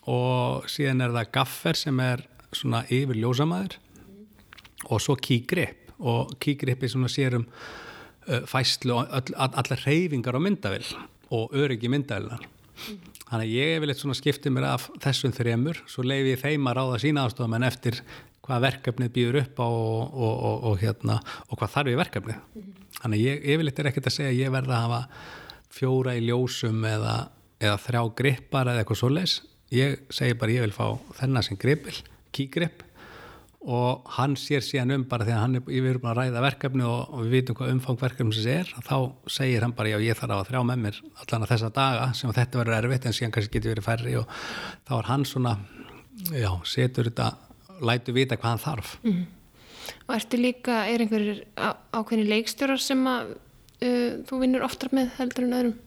og 0.07 0.69
síðan 0.71 1.05
er 1.05 1.13
það 1.13 1.33
gaffer 1.33 1.77
sem 1.77 2.01
er 2.01 2.25
svona 2.53 2.85
yfir 2.89 3.17
ljósamæður 3.17 3.77
mm 3.79 4.05
-hmm. 4.05 4.93
og 4.93 5.01
svo 5.01 5.17
kígrip 5.17 5.93
og 5.99 6.39
kígrip 6.41 6.83
er 6.83 6.89
svona 6.89 7.09
sérum 7.09 7.47
uh, 8.29 8.43
fæslu 8.47 8.95
og 8.95 9.07
all, 9.11 9.35
allar 9.37 9.83
reyfingar 9.87 10.37
á 10.37 10.41
myndavill 10.41 10.97
og 11.31 11.51
öryggi 11.53 11.89
myndavillar 11.89 12.41
mm 12.41 12.95
-hmm. 12.95 12.99
þannig 13.31 13.47
að 13.47 13.55
ég 13.55 13.81
vil 13.81 13.91
eitthvað 13.91 14.15
skipta 14.15 14.51
mér 14.51 14.65
af 14.65 14.91
þessum 15.01 15.33
þremur 15.33 15.77
svo 15.87 16.03
leiði 16.03 16.37
ég 16.37 16.41
þeim 16.41 16.67
að 16.67 16.77
ráða 16.77 16.99
sína 16.99 17.25
ástofum 17.27 17.55
en 17.55 17.63
eftir 17.63 18.03
hvað 18.49 18.65
verkefnið 18.65 19.13
býður 19.15 19.41
upp 19.43 19.61
á 19.61 19.69
og, 19.69 20.17
og, 20.17 20.33
og, 20.33 20.65
og 20.71 20.81
hérna, 20.83 21.21
hvað 21.53 21.75
þarf 21.77 21.93
í 21.93 21.99
verkefnið 22.01 22.39
mm 22.39 22.63
-hmm. 22.63 22.89
þannig 23.03 23.25
ég 23.27 23.47
yfirleitt 23.53 23.79
er 23.79 23.91
ekkert 23.93 24.11
að 24.11 24.17
segja 24.17 24.33
að 24.33 24.41
ég 24.41 24.55
verða 24.57 24.79
að 24.79 24.85
hafa 24.87 25.01
fjóra 25.79 26.17
í 26.17 26.25
ljósum 26.25 26.85
eða, 26.89 27.15
eða 27.61 27.79
þrjá 27.87 28.03
grippar 28.21 28.73
eða 28.73 28.83
eitthvað 28.83 29.01
svo 29.03 29.13
leis 29.13 29.41
ég 29.75 29.99
segi 30.11 30.35
bara 30.39 30.53
ég 30.53 30.65
vil 30.65 30.73
fá 30.73 30.97
þennan 31.21 31.45
sem 31.45 31.59
grippil, 31.61 31.97
kígripp 32.33 32.85
og 33.69 34.07
hann 34.15 34.37
sér 34.39 34.63
síðan 34.63 34.95
um 34.95 35.05
bara 35.09 35.27
þegar 35.27 35.43
hann 35.43 35.59
er, 35.59 35.73
erum 35.91 36.07
að 36.07 36.21
ræða 36.21 36.43
verkefni 36.45 36.85
og 36.87 37.25
við 37.25 37.35
vitum 37.35 37.59
hvað 37.59 37.73
umfang 37.75 37.99
verkefni 38.01 38.37
sem 38.37 38.53
er 38.53 38.71
þá 38.87 39.13
segir 39.27 39.67
hann 39.67 39.75
bara 39.77 39.91
já 39.93 39.99
ég 39.99 40.17
þarf 40.17 40.37
að 40.37 40.51
þrjá 40.53 40.63
með 40.69 40.85
mér 40.85 41.01
allan 41.19 41.45
að 41.45 41.53
þessa 41.53 41.73
daga 41.75 42.07
sem 42.15 42.33
þetta 42.33 42.61
verður 42.63 42.79
erfitt 42.79 43.09
en 43.09 43.17
síðan 43.19 43.35
kannski 43.35 43.59
getur 43.59 43.75
verið 43.75 43.89
færri 43.89 44.15
og 44.21 44.31
þá 44.87 44.95
er 45.01 45.11
hann 45.11 45.27
svona 45.29 45.57
já, 46.31 46.53
setur 46.65 47.11
þetta 47.11 47.33
lætu 47.85 48.15
vita 48.17 48.39
hvað 48.39 48.55
hann 48.55 48.65
þarf 48.65 48.95
mm. 49.05 49.27
Og 50.05 50.15
ertu 50.19 50.37
líka, 50.37 50.83
er 50.85 51.01
einhverjir 51.01 51.39
ákveðni 51.97 52.27
leikstjórar 52.29 52.81
sem 52.83 53.01
að 53.09 53.31
uh, 53.33 54.19
þú 54.29 54.41
vinnur 54.43 54.67
oftar 54.67 54.93
með 54.97 55.15
heldur 55.17 55.47
en 55.47 55.57
öðrum? 55.59 55.79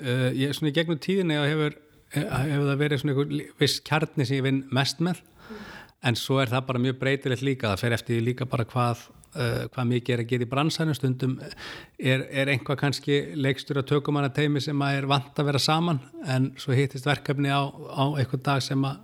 Uh, 0.00 0.28
ég 0.34 0.48
er 0.48 0.56
svona 0.56 0.72
í 0.72 0.74
gegnum 0.74 0.98
tíðinni 1.02 1.38
og 1.38 1.46
hefur, 1.46 1.78
hefur 2.14 2.66
það 2.72 2.82
verið 2.84 3.02
svona 3.02 3.14
einhver 3.14 3.54
viss 3.62 3.78
kjarni 3.86 4.26
sem 4.26 4.40
ég 4.40 4.46
vinn 4.48 4.64
mest 4.74 5.02
með 5.02 5.22
mm. 5.22 5.62
en 6.10 6.18
svo 6.18 6.40
er 6.42 6.50
það 6.50 6.68
bara 6.72 6.84
mjög 6.88 7.00
breytilegt 7.02 7.46
líka 7.46 7.70
það 7.72 7.84
fer 7.84 7.98
eftir 7.98 8.22
líka 8.26 8.50
bara 8.50 8.68
hvað 8.70 9.08
Uh, 9.30 9.68
hvað 9.70 9.86
mikið 9.86 10.12
er 10.12 10.20
að 10.24 10.30
gera 10.32 10.42
í 10.42 10.46
bransanum 10.50 10.94
stundum 10.98 11.36
er, 11.38 12.24
er 12.34 12.48
einhvað 12.50 12.80
kannski 12.80 13.18
leikstur 13.38 13.78
að 13.78 13.92
tökumanna 13.92 14.32
teimi 14.34 14.58
sem 14.58 14.82
að 14.82 14.96
er 14.96 15.06
vant 15.06 15.38
að 15.38 15.46
vera 15.46 15.60
saman 15.62 16.00
en 16.26 16.48
svo 16.58 16.74
hittist 16.74 17.06
verkefni 17.06 17.52
á, 17.54 17.62
á 17.70 18.04
einhvern 18.18 18.42
dag 18.48 18.64
sem 18.66 18.82
að 18.82 18.98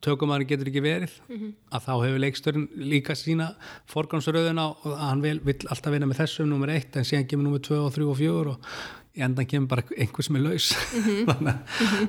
tökumann 0.00 0.46
getur 0.48 0.70
ekki 0.70 0.82
verið 0.82 1.12
mm 1.28 1.36
-hmm. 1.36 1.52
að 1.70 1.84
þá 1.86 1.92
hefur 2.04 2.18
leiksturinn 2.24 2.68
líka 2.76 3.14
sína 3.14 3.54
forgámsröðuna 3.92 4.64
og 4.84 4.98
hann 4.98 5.22
vil, 5.22 5.40
vil 5.44 5.58
alltaf 5.68 5.92
vinna 5.92 6.06
með 6.06 6.22
þessum 6.22 6.48
nummer 6.48 6.70
eitt 6.70 6.96
en 6.96 7.04
síðan 7.04 7.28
kemur 7.28 7.44
nummer 7.44 7.60
2 7.60 7.74
og 7.86 7.94
3 7.94 8.04
og 8.04 8.16
4 8.16 8.50
og 8.50 8.58
í 9.16 9.20
endan 9.20 9.46
kemur 9.46 9.68
bara 9.68 9.82
einhver 9.98 10.22
sem 10.22 10.36
er 10.36 10.42
laus 10.42 10.72
mm 10.72 11.02
-hmm. 11.02 11.24
mm 11.26 11.46
-hmm. 11.46 12.08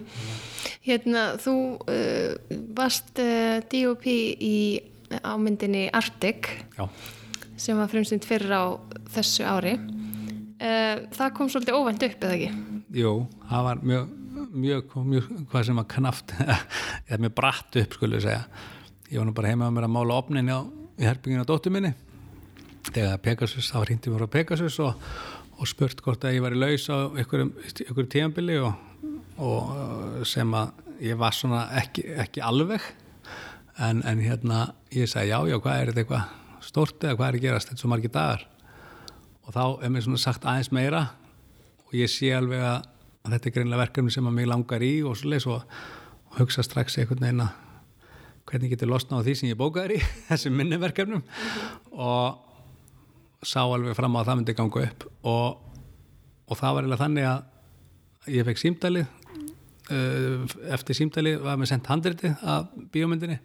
Hérna 0.83 1.37
þú 1.37 1.79
uh, 1.87 2.35
varst 2.75 3.19
uh, 3.19 3.59
DOP 3.71 4.05
í 4.05 4.81
ámyndinni 5.23 5.89
Arctic 5.93 6.47
Já 6.77 6.89
sem 7.63 7.77
var 7.77 7.91
fremsýnd 7.91 8.25
fyrir 8.27 8.51
á 8.53 8.63
þessu 9.13 9.45
ári 9.45 9.77
uh, 9.77 11.05
það 11.13 11.33
kom 11.37 11.51
svolítið 11.51 11.77
óvænt 11.77 12.05
upp 12.07 12.25
eða 12.27 12.37
ekki? 12.37 12.51
Jú, 12.93 13.13
það 13.49 13.67
var 13.67 13.83
mjög, 13.89 14.11
mjög, 14.53 14.93
mjög 15.07 15.27
hvað 15.51 15.67
sem 15.67 15.79
var 15.79 15.89
knaft 15.91 16.33
eða 17.07 17.19
mjög 17.25 17.35
bratt 17.37 17.77
upp 17.81 17.97
skulle 17.97 18.19
ég 18.19 18.25
segja. 18.25 18.43
Ég 19.09 19.19
var 19.19 19.27
nú 19.29 19.35
bara 19.37 19.51
heima 19.51 19.67
með 19.67 19.75
mér 19.77 19.87
að 19.87 19.93
mála 19.95 20.17
opnin 20.21 20.51
á, 20.53 20.59
í 20.97 21.07
herbygginu 21.07 21.45
á 21.45 21.49
dóttu 21.49 21.73
minni. 21.73 21.93
Þegar 22.89 23.21
Pegasus, 23.23 23.71
þá 23.71 23.79
hrýndi 23.83 24.13
mér 24.13 24.25
á 24.27 24.35
Pegasus 24.35 24.79
og, 24.83 25.01
og 25.57 25.69
spurt 25.69 26.01
hvort 26.03 26.25
að 26.27 26.37
ég 26.37 26.45
var 26.45 26.55
í 26.55 26.61
laus 26.61 26.87
á 26.91 26.97
einhverju 27.09 28.07
tíambili 28.11 28.59
og, 28.61 28.73
og 29.41 30.23
sem 30.27 30.53
að 30.57 30.73
ég 31.03 31.19
var 31.19 31.35
svona 31.35 31.65
ekki, 31.81 32.05
ekki 32.23 32.43
alveg. 32.45 32.85
En, 33.81 34.03
en 34.05 34.21
hérna 34.21 34.67
ég 34.93 35.09
sagði 35.09 35.33
já, 35.33 35.39
já, 35.49 35.57
hvað 35.61 35.79
er 35.79 35.91
þetta 35.91 36.03
eitthvað 36.03 36.63
stort 36.63 37.03
eða 37.03 37.17
hvað 37.17 37.29
er 37.29 37.37
að 37.37 37.45
gerast, 37.47 37.69
þetta 37.69 37.79
er 37.79 37.83
svo 37.83 37.91
margir 37.91 38.13
dagar. 38.13 38.47
Og 39.43 39.55
þá 39.55 39.63
er 39.83 39.93
mér 39.93 40.05
svona 40.05 40.21
sagt 40.21 40.45
aðeins 40.47 40.71
meira 40.75 41.07
og 41.87 41.95
ég 41.97 42.11
sé 42.11 42.29
alveg 42.35 42.61
að 42.63 42.92
að 43.23 43.35
þetta 43.35 43.49
er 43.49 43.55
greinlega 43.57 43.83
verkefni 43.85 44.13
sem 44.13 44.27
að 44.27 44.37
mig 44.37 44.49
langar 44.49 44.83
í 44.83 44.93
og 45.07 45.17
svo 45.19 45.31
leys 45.31 45.47
og, 45.49 45.63
hugsa 46.37 46.63
strax 46.65 46.97
einhvern 46.97 47.21
veginn 47.21 47.43
að 47.45 47.51
hvernig 48.49 48.73
getur 48.73 48.89
losna 48.91 49.19
á 49.21 49.25
því 49.25 49.35
sem 49.37 49.51
ég 49.51 49.59
bókaður 49.59 49.95
í 49.97 49.99
þessum 50.29 50.55
minni 50.57 50.79
verkefnum 50.81 51.23
og 51.93 52.39
sá 53.43 53.61
alveg 53.63 53.95
fram 53.97 54.15
á 54.17 54.19
að 54.21 54.29
það 54.29 54.39
myndi 54.39 54.55
ganga 54.57 54.85
upp. 54.87 55.05
Og, 55.29 55.75
og 56.47 56.59
það 56.59 56.75
var 56.75 56.85
eiginlega 56.85 57.03
þannig 57.03 57.29
að 57.29 58.33
ég 58.33 58.47
fekk 58.47 58.61
símdalið 58.61 59.05
uh, 59.91 60.55
eftir 60.75 60.99
símdalið 60.99 61.43
var 61.43 61.59
mér 61.59 61.71
sendt 61.73 61.91
handritið 61.91 62.45
af 62.55 62.71
bíómyndinni 62.93 63.39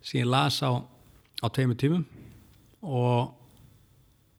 sem 0.00 0.22
ég 0.22 0.28
las 0.28 0.60
á, 0.64 0.80
á 0.80 1.46
tveimur 1.52 1.78
tímum. 1.80 2.04
Og 2.84 3.30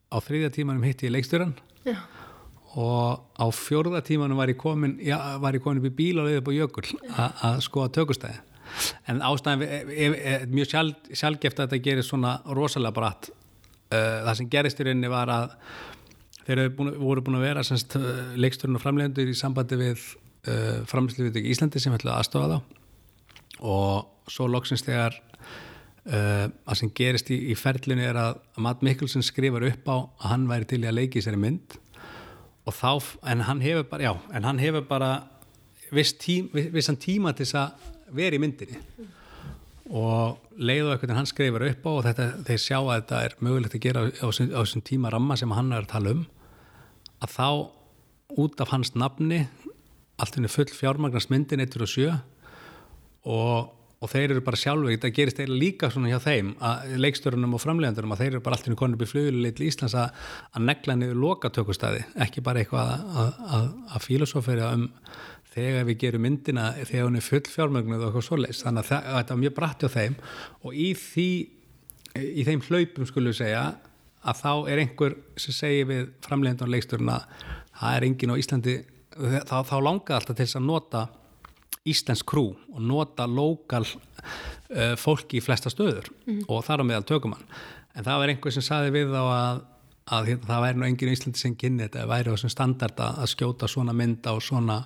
á 0.10 0.18
þriðja 0.22 0.52
tímanum 0.58 0.86
hitti 0.86 1.08
ég 1.08 1.16
leikstjóran 1.16 1.56
Já. 1.86 1.98
Og 2.76 3.24
á 3.40 3.46
fjórða 3.56 4.02
tímanum 4.04 4.40
var 4.40 4.52
ég 4.52 4.60
komin, 4.60 4.98
já, 5.00 5.18
var 5.40 5.56
ég 5.56 5.64
komin 5.64 5.80
upp 5.80 5.88
í 5.88 5.96
bíl 5.96 6.20
og 6.20 6.28
leiði 6.28 6.42
upp 6.42 6.52
á 6.52 6.58
jökul 6.60 6.88
að 7.16 7.64
skoða 7.64 7.94
tökustæði 7.96 8.42
en 9.10 9.22
ástæðan 9.24 9.64
er 9.66 10.46
mjög 10.52 10.72
sjálf, 10.72 11.10
sjálfgeft 11.14 11.60
að 11.60 11.70
þetta 11.70 11.84
gerir 11.88 12.06
svona 12.06 12.38
rosalega 12.58 12.96
bratt. 12.96 13.30
Uh, 13.94 14.26
það 14.26 14.40
sem 14.40 14.50
gerist 14.52 14.82
í 14.82 14.88
rauninni 14.88 15.12
var 15.12 15.32
að 15.32 15.54
þeir 16.46 16.64
voru 16.78 17.24
búin 17.26 17.40
að 17.40 17.46
vera 17.48 17.66
semst, 17.66 17.96
leiksturinn 18.38 18.78
og 18.78 18.84
framlegendur 18.84 19.30
í 19.30 19.38
sambandi 19.38 19.80
við 19.80 20.02
uh, 20.02 20.82
framlýslu 20.90 21.30
í 21.32 21.46
Íslandi 21.54 21.82
sem 21.82 21.96
ætlaði 21.96 22.18
aðstofa 22.18 22.56
þá. 22.56 22.82
Og 23.66 24.32
svo 24.32 24.50
loksins 24.52 24.84
þegar 24.86 25.16
uh, 26.10 26.48
að 26.50 26.82
sem 26.82 26.94
gerist 26.98 27.32
í, 27.34 27.40
í 27.54 27.58
ferlinu 27.60 28.06
er 28.06 28.20
að 28.20 28.42
Matt 28.62 28.84
Mikkelsen 28.86 29.26
skrifar 29.26 29.68
upp 29.70 29.90
á 29.90 29.96
að 29.96 30.30
hann 30.34 30.50
væri 30.50 30.70
til 30.74 30.84
í 30.84 30.90
að 30.90 31.00
leiki 31.00 31.24
sér 31.24 31.38
í 31.38 31.44
mynd 31.46 31.80
og 32.66 32.74
þá, 32.74 32.92
en 33.32 33.44
hann 33.46 33.62
hefur 33.62 33.86
bara, 33.90 34.08
já, 34.08 34.14
en 34.34 34.48
hann 34.48 34.62
hefur 34.62 34.86
bara 34.90 35.12
viss 35.94 36.16
tím, 36.18 36.50
vissan 36.54 36.98
tíma 36.98 37.36
til 37.36 37.46
þess 37.46 37.60
að 37.62 37.92
vera 38.16 38.38
í 38.38 38.42
myndinni. 38.42 38.80
Og 39.86 40.40
leiðu 40.58 40.94
eitthvað 40.94 41.12
en 41.14 41.20
hann 41.20 41.30
skrifur 41.30 41.66
upp 41.68 41.86
á 41.86 41.92
og 41.92 42.04
þetta, 42.08 42.28
þeir 42.48 42.62
sjá 42.64 42.78
að 42.80 42.94
þetta 42.96 43.22
er 43.28 43.36
mögulegt 43.46 43.78
að 43.78 43.86
gera 43.86 44.06
á 44.10 44.28
þessum 44.32 44.86
tíma 44.86 45.12
ramma 45.14 45.38
sem 45.38 45.54
hann 45.54 45.74
er 45.76 45.86
að 45.86 45.92
tala 45.94 46.16
um 46.16 46.24
að 47.22 47.36
þá 47.36 47.50
út 48.42 48.62
af 48.64 48.72
hans 48.74 48.96
nafni 48.98 49.46
allt 50.22 50.38
henni 50.38 50.50
full 50.52 50.72
fjármagnast 50.72 51.30
myndin 51.32 51.64
1 51.64 51.78
og 51.78 51.92
7 51.92 52.08
og, 53.26 53.75
og 54.06 54.12
þeir 54.12 54.36
eru 54.36 54.46
bara 54.46 54.60
sjálfur, 54.62 54.92
þetta 54.94 55.14
gerist 55.18 55.40
eiginlega 55.42 55.62
líka 55.64 55.92
svona 55.94 56.12
hjá 56.12 56.20
þeim, 56.22 56.52
að 56.62 56.96
leikstörunum 57.02 57.56
og 57.58 57.64
framlegandurum 57.64 58.14
að 58.14 58.22
þeir 58.22 58.32
eru 58.32 58.44
bara 58.46 58.60
allt 58.60 58.70
henni 58.70 58.80
konur 58.80 59.02
í 59.02 59.10
fluguleit 59.10 59.62
í 59.62 59.70
Íslands 59.72 59.98
að, 59.98 60.26
að 60.54 60.68
negla 60.70 60.98
niður 61.00 61.22
loka 61.24 61.52
tökustæði 61.56 62.04
ekki 62.26 62.44
bara 62.46 62.62
eitthvað 62.62 62.92
að, 62.94 63.40
að, 63.58 63.72
að 63.96 64.06
filosóferi 64.06 64.68
um 64.70 64.86
þegar 65.56 65.88
við 65.88 66.00
gerum 66.04 66.26
myndina 66.26 66.70
þegar 66.82 67.08
hún 67.08 67.20
er 67.20 67.26
full 67.26 67.44
fjármögnuð 67.48 68.02
og 68.02 68.08
eitthvað 68.10 68.26
svoleiðs 68.28 68.64
þannig 68.66 68.84
að, 68.84 68.90
það, 68.90 69.12
þetta 69.16 69.36
var 69.36 69.42
mjög 69.44 69.54
brætti 69.60 69.88
á 69.88 69.96
þeim. 69.96 70.16
Og 70.62 70.80
í 70.80 70.88
því 71.00 71.30
í 72.16 72.48
þeim 72.48 72.64
hlaupum 72.68 73.08
skulum 73.08 73.32
við 73.32 73.40
segja 73.40 73.62
að 74.26 74.42
þá 74.42 74.52
er 74.74 74.82
einhver 74.84 75.16
sem 75.40 75.56
segir 75.56 75.88
við 75.92 76.10
framlegend 76.26 76.66
og 76.66 76.74
leiksturinn 76.74 77.14
að 77.14 77.30
það 77.80 78.00
er 78.00 78.08
engin 78.10 78.36
á 78.36 78.40
Íslandi. 78.42 78.76
Þá, 79.16 79.58
þá 79.64 79.78
langar 79.80 80.18
alltaf 80.18 80.36
til 80.36 80.44
þess 80.44 80.60
að 80.60 80.68
nota 80.68 81.06
Íslensk 81.86 82.26
krú 82.26 82.48
og 82.74 82.82
nota 82.82 83.28
lokal 83.30 83.86
uh, 83.86 84.96
fólki 84.98 85.40
í 85.40 85.44
flesta 85.44 85.70
stöður 85.70 86.10
mm. 86.26 86.44
og 86.50 86.64
þar 86.66 86.82
á 86.82 86.90
meðal 86.90 87.08
tökumann 87.12 87.46
en 87.96 88.04
það 88.04 88.22
var 88.22 88.34
einhver 88.34 88.56
sem 88.56 88.66
saði 88.66 88.94
við 88.96 89.14
þá 89.14 89.22
að, 89.24 89.64
að 90.18 90.30
hérna, 90.32 90.50
það 90.50 90.64
væri 90.66 90.80
nú 90.80 90.88
engin 90.90 91.12
í 91.12 91.16
Íslandi 91.18 91.42
sem 91.42 91.58
kynni 91.60 91.86
þetta 91.86 92.08
væri 92.10 92.32
á 92.32 92.36
þessum 92.36 92.54
standard 92.56 93.04
að 93.06 93.30
skjóta 93.32 93.70
svona 93.72 93.96
mynda 93.96 94.34
og 94.36 94.44
svona 94.44 94.80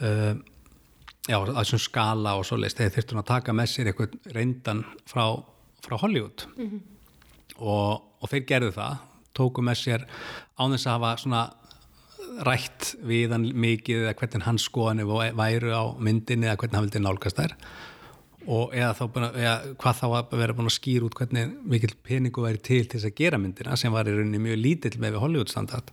uh, 0.00 0.34
já, 1.28 1.38
að 1.38 1.54
þessum 1.60 1.84
skala 1.86 2.34
og 2.38 2.46
svo 2.48 2.58
leiðist, 2.60 2.80
þeir 2.80 2.96
þurftu 2.96 3.20
að 3.20 3.30
taka 3.30 3.56
með 3.56 3.72
sér 3.72 3.92
eitthvað 3.92 4.18
reyndan 4.34 4.82
frá, 5.08 5.24
frá 5.84 5.96
Hollywood 6.02 6.46
mm 6.56 6.66
-hmm. 6.66 6.82
og, 7.58 8.02
og 8.20 8.34
þeir 8.34 8.44
gerðu 8.50 8.74
það, 8.76 9.06
tóku 9.36 9.62
með 9.62 9.82
sér 9.84 10.06
án 10.58 10.74
þess 10.74 10.86
að 10.86 10.96
hafa 10.98 11.16
svona 11.22 11.42
rætt 12.46 12.94
við 13.06 13.34
hann 13.34 13.46
mikið 13.62 14.04
eða 14.06 14.16
hvernig 14.18 14.46
hans 14.46 14.66
skoðanir 14.68 15.08
væru 15.38 15.72
á 15.74 15.84
myndinni 15.98 16.48
eða 16.48 16.58
hvernig 16.60 16.78
hann 16.78 16.86
vildi 16.86 17.02
nálgast 17.04 17.40
þær. 17.40 17.56
Og 18.50 18.72
eða 18.74 18.94
þá 18.96 19.04
eða 19.28 19.54
hvað 19.80 19.98
þá 19.98 20.06
að 20.08 20.36
vera 20.40 20.56
búin 20.56 20.70
að 20.70 20.76
skýra 20.78 21.06
út 21.06 21.18
hvernig 21.18 21.52
mikil 21.74 21.92
peningu 22.06 22.44
væri 22.44 22.62
til 22.64 22.82
til 22.86 22.96
þess 22.96 23.10
að 23.10 23.18
gera 23.20 23.40
myndina 23.40 23.76
sem 23.76 23.92
var 23.92 24.08
í 24.08 24.14
rauninni 24.16 24.40
mjög 24.42 24.62
lítill 24.62 24.96
með 24.98 25.16
við 25.16 25.24
Hollywood 25.24 25.52
standard. 25.52 25.92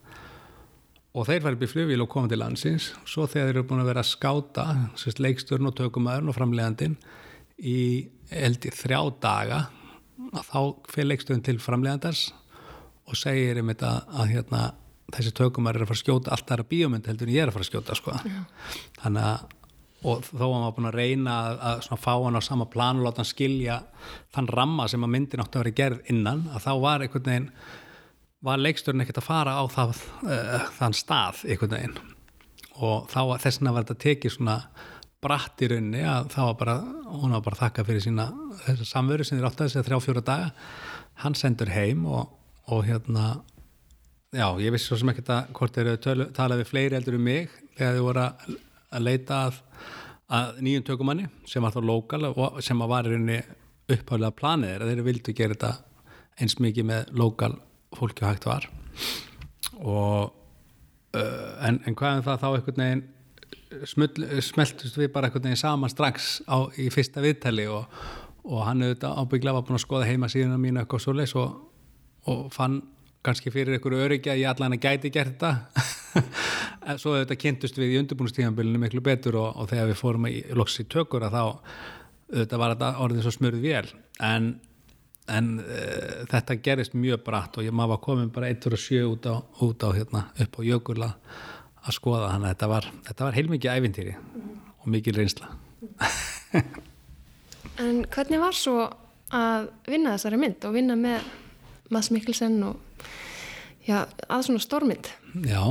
Og 1.18 1.26
þeir 1.28 1.44
fær 1.44 1.58
upp 1.58 1.66
í 1.66 1.72
flugvíl 1.72 2.04
og 2.04 2.12
koma 2.14 2.30
til 2.30 2.40
landsins. 2.40 2.92
Svo 3.10 3.26
þegar 3.26 3.50
þeir 3.50 3.56
eru 3.56 3.68
búin 3.68 3.82
að 3.82 3.90
vera 3.92 4.04
að 4.04 4.12
skáta 4.12 4.66
sérst, 5.00 5.22
leiksturn 5.24 5.70
og 5.70 5.76
tökumæðurn 5.80 6.32
og 6.32 6.38
framlegandin 6.38 6.98
í 7.58 8.08
eldi 8.30 8.72
þrjá 8.76 9.00
daga 9.24 9.62
þá 10.18 10.60
fyrir 10.90 11.12
leiksturn 11.12 11.44
til 11.46 11.58
framlegandars 11.62 12.28
og 13.08 13.18
segir 13.18 13.62
um 13.62 13.72
þetta 13.72 13.92
að 14.20 14.34
hérna, 14.36 14.62
þessi 15.16 15.34
tökumæður 15.38 15.82
er 15.82 15.86
að 15.86 15.92
fara 15.92 15.98
að 15.98 16.04
skjóta 16.04 16.34
allt 16.36 16.52
aðra 16.52 16.68
bíomund 16.72 17.08
heldur 17.08 17.30
en 17.30 17.36
ég 17.36 17.46
er 17.46 17.52
að 17.52 17.58
fara 17.58 17.68
að 17.68 17.72
skjóta 17.72 17.98
sko. 17.98 18.18
þannig 19.02 19.30
að 19.32 19.56
og 20.06 20.22
þó 20.28 20.44
að 20.46 20.52
maður 20.54 20.74
búin 20.76 20.88
að 20.92 20.98
reyna 21.00 21.36
að, 21.42 21.88
að 21.90 22.02
fá 22.04 22.12
hann 22.14 22.38
á 22.38 22.42
sama 22.46 22.68
plan 22.70 23.00
og 23.00 23.08
láta 23.08 23.24
hann 23.24 23.30
skilja 23.32 23.80
þann 24.36 24.50
ramma 24.54 24.86
sem 24.92 25.04
að 25.04 25.14
myndin 25.16 25.42
átti 25.42 25.58
að 25.58 25.64
vera 25.64 25.78
gerð 25.80 26.12
innan 26.14 26.44
að 26.54 26.68
þá 26.68 26.72
var 26.84 27.06
einhvern 27.06 27.26
veginn 27.32 27.48
var 28.46 28.62
leiksturinn 28.62 29.02
ekkert 29.02 29.24
að 29.24 29.26
fara 29.26 29.56
á 29.58 29.64
það, 29.74 30.04
uh, 30.28 30.68
þann 30.78 30.96
stað 30.96 31.42
einhvern 31.48 31.74
veginn. 31.74 31.98
Og 32.78 33.10
þá 33.10 33.22
þess 33.42 33.58
vegna 33.58 33.74
var 33.74 33.88
þetta 33.88 34.04
tekið 34.04 34.36
svona 34.36 34.58
bratt 35.26 35.64
í 35.66 35.70
rauninni 35.72 36.04
að 36.06 36.30
þá 36.36 36.40
var 36.44 36.58
bara 36.60 36.76
hún 37.10 37.34
var 37.34 37.44
bara 37.48 37.58
að 37.58 37.64
þakka 37.64 37.86
fyrir 37.88 38.04
sína 38.06 38.28
samveru 38.86 39.26
sem 39.26 39.40
er 39.40 39.48
átt 39.50 39.58
að 39.58 39.72
þessi 39.72 39.86
þrjá 39.88 40.04
fjóra 40.06 40.26
daga. 40.30 40.52
Hann 41.24 41.38
sendur 41.38 41.74
heim 41.74 42.06
og, 42.06 42.36
og 42.70 42.86
hérna 42.86 43.40
já, 44.36 44.48
ég 44.60 44.74
vissi 44.74 44.90
svo 44.90 44.98
sem 45.00 45.12
ekkert 45.14 45.32
að 45.34 45.54
hvort 45.56 45.78
þeir 45.78 45.92
eru 45.94 46.28
talað 46.36 46.62
við 46.62 46.72
fleiri 46.72 46.98
eldur 47.00 47.18
um 47.18 47.24
mig 47.28 47.52
þegar 47.78 47.96
þau 47.96 48.08
voru 48.08 48.24
að, 48.26 48.58
leita 49.04 49.40
að, 49.48 49.60
að 50.40 50.62
nýjum 50.66 50.88
tökumanni 50.90 51.28
sem 51.48 51.64
var 51.64 51.76
þá 51.76 51.82
lokal 51.88 52.24
og 52.32 52.60
sem 52.66 52.84
var 52.84 53.08
í 53.08 53.14
rauninni 53.14 53.40
uppháðlega 53.88 54.36
planið 54.36 54.88
þeir 54.90 55.04
vildu 55.06 55.36
gera 55.36 55.56
þetta 55.56 55.72
eins 56.44 56.58
mikið 56.62 56.90
með 56.90 57.14
lokal 57.18 57.54
fólki 57.98 58.26
hægt 58.28 58.46
var. 58.46 58.68
Og 59.80 60.34
uh, 61.16 61.54
en, 61.64 61.80
en 61.88 61.96
hvað 61.96 62.12
er 62.12 62.20
um 62.20 62.28
það 62.28 62.44
þá 62.44 62.50
einhvern 62.50 62.84
veginn 62.84 63.06
smeltust 64.44 65.00
við 65.00 65.12
bara 65.14 65.28
einhvern 65.30 65.48
veginn 65.48 65.60
saman 65.60 65.92
strax 65.92 66.38
á, 66.48 66.68
í 66.80 66.90
fyrsta 66.94 67.24
viðtali 67.24 67.68
og, 67.72 67.88
og 68.48 68.62
hann 68.68 68.84
auðvitað 68.84 69.24
ábygglega 69.24 69.58
var 69.58 69.66
búin 69.68 69.80
að 69.80 69.86
skoða 69.86 70.12
heima 70.12 70.30
síðan 70.32 70.56
á 70.56 70.64
mínu 70.64 70.84
eitthvað 70.84 71.04
svo 71.04 71.16
leis 71.16 71.36
og, 71.40 71.58
og 72.32 72.48
fann 72.56 72.82
kannski 73.28 73.54
fyrir 73.54 73.78
einhverju 73.78 74.06
öryggi 74.08 74.32
að 74.32 74.42
ég 74.42 74.52
allan 74.52 74.78
að 74.78 74.88
gæti 74.88 75.14
gert 75.14 75.36
þetta. 75.36 75.54
En 76.88 76.96
svo 77.02 77.12
auðvitað 77.14 77.42
kynntust 77.42 77.78
við 77.78 77.92
í 77.94 77.98
undirbúinustíðanbylunum 78.00 78.86
miklu 78.86 79.02
betur 79.04 79.36
og, 79.42 79.58
og 79.60 79.68
þegar 79.68 79.90
við 79.90 79.98
fórum 80.00 80.28
í 80.30 80.38
loks 80.56 80.80
í 80.80 80.86
tökur 80.88 81.26
að 81.28 81.36
þá 81.36 81.42
auðvitað 81.44 82.62
var 82.62 82.74
þetta 82.74 82.92
orðin 83.04 83.26
svo 83.26 83.34
smurð 83.36 83.66
vel 83.66 83.90
en 84.24 84.48
en 85.28 85.58
uh, 85.60 86.24
þetta 86.32 86.58
gerist 86.64 86.96
mjög 86.96 87.24
bratt 87.26 87.60
og 87.60 87.68
ég 87.68 87.76
maður 87.76 87.96
var 87.96 88.04
komin 88.06 88.34
bara 88.34 88.52
1-7 88.54 89.02
út 89.08 89.28
á, 89.28 89.36
út 89.64 89.84
á 89.84 89.90
hérna, 89.92 90.24
upp 90.40 90.60
á 90.60 90.62
jökula 90.64 91.10
að 91.84 91.98
skoða 91.98 92.32
þannig 92.32 92.48
að 92.48 92.54
þetta 92.54 92.70
var, 92.72 92.90
þetta 93.10 93.26
var 93.28 93.38
heilmikið 93.38 93.74
ævintýri 93.76 94.16
mm. 94.16 94.54
og 94.80 94.88
mikið 94.96 95.20
reynsla. 95.22 95.52
En 97.78 98.02
hvernig 98.10 98.42
var 98.42 98.56
svo 98.58 98.88
að 99.36 99.68
vinna 99.86 100.16
þessari 100.16 100.40
mynd 100.42 100.64
og 100.66 100.76
vinna 100.76 100.96
með 100.98 101.28
Mads 101.94 102.10
Mikkelsen 102.16 102.56
og 102.66 102.87
já, 103.88 104.04
að 104.28 104.46
svona 104.48 104.64
stórmynd. 104.64 105.10
Já, 105.48 105.62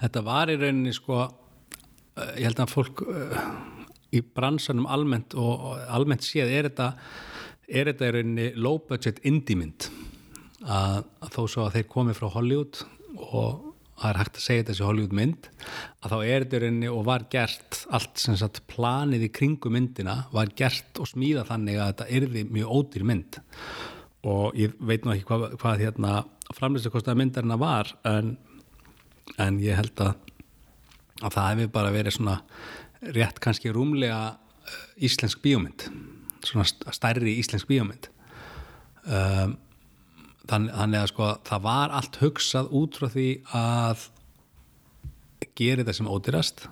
þetta 0.00 0.24
var 0.26 0.52
í 0.52 0.58
rauninni 0.60 0.94
sko 0.96 1.22
eh, 1.24 2.34
ég 2.40 2.48
held 2.48 2.62
að 2.64 2.74
fólk 2.74 3.02
uh, 3.06 3.40
í 4.10 4.22
bransanum 4.24 4.88
almennt 4.90 5.36
og, 5.38 5.72
almennt 5.88 6.26
séð 6.26 6.52
er 6.56 6.70
þetta 6.70 6.92
er 7.70 7.92
þetta 7.92 8.08
í 8.08 8.14
rauninni 8.16 8.52
low 8.58 8.80
budget 8.88 9.20
indie 9.28 9.58
mynd. 9.58 9.90
Að, 10.60 11.04
að 11.22 11.34
þó 11.36 11.42
svo 11.48 11.66
að 11.66 11.76
þeir 11.78 11.90
komi 11.92 12.16
frá 12.16 12.26
Hollywood 12.34 12.82
og 13.30 13.70
það 14.00 14.10
er 14.10 14.18
hægt 14.20 14.38
að 14.38 14.44
segja 14.44 14.66
þessi 14.70 14.84
Hollywood 14.86 15.14
mynd 15.16 15.48
að 16.00 16.12
þá 16.12 16.16
er 16.18 16.44
þetta 16.44 16.58
í 16.58 16.62
rauninni 16.64 16.90
og 16.90 17.06
var 17.08 17.24
gert 17.32 17.80
allt 17.96 18.20
sem 18.22 18.36
sagt 18.40 18.62
planið 18.70 19.26
í 19.26 19.30
kringu 19.36 19.72
myndina 19.72 20.16
var 20.32 20.52
gert 20.56 21.00
og 21.00 21.08
smíða 21.10 21.44
þannig 21.48 21.80
að 21.80 21.90
þetta 21.92 22.08
erði 22.18 22.44
mjög 22.48 22.76
ódýr 22.78 23.06
mynd 23.10 23.40
og 24.26 24.56
ég 24.58 24.74
veit 24.84 25.06
nú 25.06 25.14
ekki 25.14 25.26
hvað, 25.28 25.46
hvað 25.60 25.84
hérna 25.86 26.14
framlýstu 26.56 26.92
kostaða 26.92 27.20
myndarina 27.20 27.56
var 27.60 27.94
en, 28.08 28.34
en 29.40 29.60
ég 29.62 29.78
held 29.78 30.04
að, 30.04 30.14
að 31.22 31.34
það 31.36 31.50
hefur 31.50 31.74
bara 31.78 31.94
verið 31.94 32.16
svona 32.18 32.38
rétt 33.16 33.40
kannski 33.40 33.72
rúmlega 33.72 34.22
eh, 34.34 34.80
íslensk 35.08 35.40
bíómynd 35.44 35.88
svona 36.46 36.66
stærri 36.94 37.36
íslensk 37.40 37.68
bíómynd. 37.68 38.08
Um, 39.04 39.56
þann, 40.48 40.68
þannig 40.72 41.02
að 41.02 41.10
sko 41.12 41.28
það 41.48 41.64
var 41.66 41.94
allt 41.96 42.18
hugsað 42.20 42.70
út 42.76 42.98
frá 43.00 43.08
því 43.12 43.28
að 43.56 44.06
gera 45.56 45.82
þetta 45.82 45.96
sem 45.96 46.10
ódýrast 46.10 46.66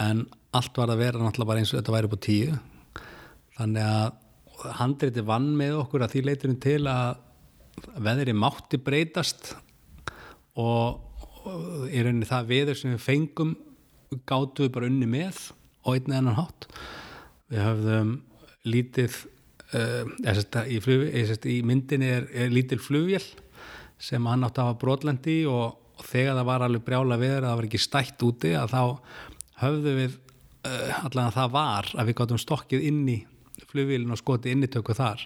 en 0.00 0.26
allt 0.56 0.80
var 0.80 0.92
að 0.92 1.02
vera 1.02 1.20
náttúrulega 1.20 1.50
bara 1.50 1.62
eins 1.62 1.72
og 1.72 1.80
þetta 1.80 1.94
væri 1.94 2.08
upp 2.08 2.16
á 2.16 2.26
tíu. 2.28 2.58
Þannig 3.58 3.88
að 3.88 4.18
handriti 4.78 5.24
vann 5.26 5.52
með 5.58 5.78
okkur 5.82 6.04
að 6.04 6.14
því 6.14 6.24
leiturinn 6.26 6.60
til 6.62 6.82
að 6.90 7.18
veðri 8.02 8.34
mátti 8.34 8.80
breytast 8.82 9.52
og, 10.58 11.04
í 11.88 12.02
rauninni 12.02 12.28
það 12.28 12.50
veður 12.50 12.78
sem 12.78 12.94
við 12.96 13.04
fengum 13.04 13.54
gáttu 14.28 14.66
við 14.66 14.74
bara 14.74 14.88
unni 14.90 15.08
með 15.08 15.38
og 15.84 15.94
einni 15.94 16.16
annan 16.18 16.38
hátt. 16.38 16.66
Við 17.48 17.62
höfðum 17.64 18.14
lítið 18.68 19.18
uh, 19.78 20.64
í, 20.66 20.80
flug, 20.84 21.04
í 21.48 21.58
myndinni 21.66 22.10
er, 22.18 22.28
er 22.34 22.52
lítil 22.52 22.80
flugvél 22.82 23.24
sem 23.98 24.26
hann 24.30 24.44
átti 24.46 24.62
að 24.62 24.70
hafa 24.70 24.80
brotlendi 24.82 25.38
og, 25.50 25.78
og 25.98 26.06
þegar 26.06 26.38
það 26.38 26.48
var 26.50 26.66
alveg 26.66 26.84
brjála 26.86 27.20
veður 27.20 27.40
að 27.42 27.48
það 27.48 27.58
var 27.60 27.68
ekki 27.70 27.82
stætt 27.82 28.26
úti 28.26 28.54
að 28.58 28.74
þá 28.74 28.82
höfðu 29.62 29.96
við 29.96 30.18
uh, 30.18 31.00
allavega 31.08 31.34
það 31.38 31.56
var 31.56 31.90
að 31.94 32.10
við 32.10 32.18
gáttum 32.20 32.42
stokkið 32.44 32.86
inn 32.90 33.02
í 33.10 33.18
flugvílin 33.68 34.14
og 34.14 34.20
skoti 34.20 34.52
innitöku 34.54 34.94
þar. 34.96 35.24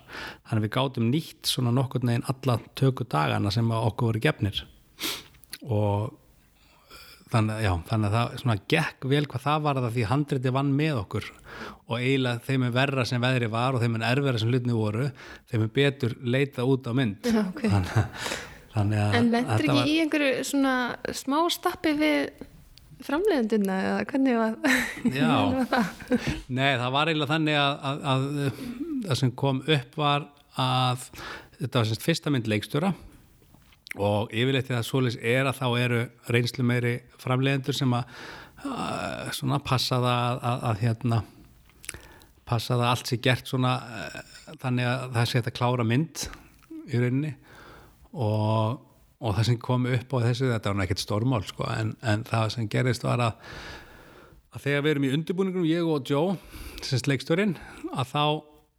Þannig 0.49 0.63
að 0.63 0.67
við 0.67 0.75
gátum 0.77 1.11
nýtt 1.13 1.51
svona 1.51 1.75
nokkur 1.75 2.07
neginn 2.07 2.27
alla 2.31 2.59
töku 2.79 3.07
dagana 3.09 3.53
sem 3.55 3.71
okkur 3.77 4.13
voru 4.13 4.23
gefnir. 4.23 4.65
Og 5.63 6.13
þannig, 7.33 7.63
já, 7.65 7.73
þannig 7.89 8.09
að 8.09 8.17
það 8.17 8.39
svona 8.43 8.57
gekk 8.75 9.09
vel 9.13 9.25
hvað 9.31 9.45
það 9.47 9.67
var 9.67 9.81
að 9.81 9.91
því 9.97 10.07
handriti 10.11 10.55
vann 10.55 10.73
með 10.77 11.01
okkur. 11.03 11.29
Og 11.89 11.99
eiginlega 11.99 12.45
þeim 12.47 12.67
er 12.69 12.77
verra 12.77 13.09
sem 13.09 13.23
veðri 13.23 13.51
var 13.53 13.77
og 13.77 13.85
þeim 13.85 13.99
er 13.99 14.07
erfera 14.13 14.41
sem 14.41 14.53
hlutni 14.53 14.77
voru 14.77 15.11
þeim 15.51 15.67
er 15.67 15.75
betur 15.81 16.17
leita 16.25 16.67
út 16.69 16.89
á 16.89 16.93
mynd. 16.97 17.29
Okay. 17.53 17.73
þannig, 17.73 18.31
þannig 18.77 19.05
að 19.05 19.19
En 19.19 19.31
lendur 19.37 19.67
ekki 19.67 19.77
var... 19.77 19.93
í 19.93 19.99
einhverju 20.05 20.49
svona 20.53 20.77
smá 21.23 21.39
stappi 21.53 21.95
við 22.01 22.49
framleiðenduna 23.07 23.79
eða 23.87 24.03
hvernig 24.11 24.39
var, 24.41 24.59
Já, 25.19 25.31
var 25.53 25.71
það? 25.73 26.27
nei 26.49 26.71
það 26.81 26.91
var 26.97 27.11
eiginlega 27.13 27.33
þannig 27.33 27.61
að, 27.61 27.73
að, 27.91 28.05
að 28.13 28.27
það 29.07 29.21
sem 29.23 29.33
kom 29.43 29.63
upp 29.67 29.97
var 29.99 30.29
að 30.63 31.09
þetta 31.59 31.79
var 31.81 31.91
semst 31.91 32.07
fyrsta 32.07 32.33
mynd 32.35 32.51
leikstjóra 32.51 32.93
og 34.01 34.33
yfirleitt 34.33 34.71
því 34.71 34.79
að 34.79 34.87
svoleiðis 34.89 35.19
er 35.35 35.49
að 35.51 35.59
þá 35.59 35.67
eru 35.83 36.01
reynslu 36.33 36.65
meiri 36.65 36.95
framleiðendur 37.21 37.77
sem 37.77 37.93
að, 37.97 38.17
að 38.65 39.33
svona 39.37 39.61
passa 39.65 39.99
það 40.01 40.41
að, 40.53 40.67
að 40.71 40.85
hérna 40.87 41.23
passa 42.49 42.77
það 42.79 42.89
allt 42.91 43.11
sé 43.11 43.19
gert 43.23 43.51
svona 43.51 43.75
uh, 43.81 44.17
þannig 44.63 44.89
að 44.89 45.05
það 45.17 45.29
sé 45.31 45.43
að 45.43 45.53
klára 45.59 45.87
mynd 45.89 46.25
í 46.89 47.01
rauninni 47.03 47.35
og, 48.13 48.81
og 49.23 49.37
það 49.37 49.49
sem 49.49 49.61
kom 49.63 49.87
upp 49.87 50.15
á 50.15 50.19
þessu 50.27 50.51
þetta 50.51 50.73
var 50.73 50.85
ekkert 50.85 51.03
stormál 51.05 51.45
sko 51.47 51.67
en, 51.71 51.95
en 52.03 52.25
það 52.27 52.49
sem 52.57 52.71
gerist 52.71 53.07
var 53.07 53.23
að 53.23 53.53
að 54.53 54.65
þegar 54.67 54.83
við 54.85 54.93
erum 54.93 55.05
í 55.07 55.13
undirbúningum, 55.17 55.69
ég 55.69 55.89
og 55.89 56.09
Joe 56.09 56.35
sem 56.85 57.01
leikstjórin, 57.09 57.55
að 57.95 58.11
þá 58.11 58.25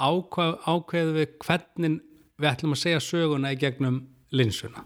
ákvað, 0.04 0.52
ákveðum 0.68 1.18
við 1.18 1.32
hvernig 1.42 1.96
við 2.38 2.50
ætlum 2.50 2.76
að 2.76 2.82
segja 2.84 3.02
söguna 3.02 3.54
í 3.54 3.60
gegnum 3.62 4.02
linsuna. 4.36 4.84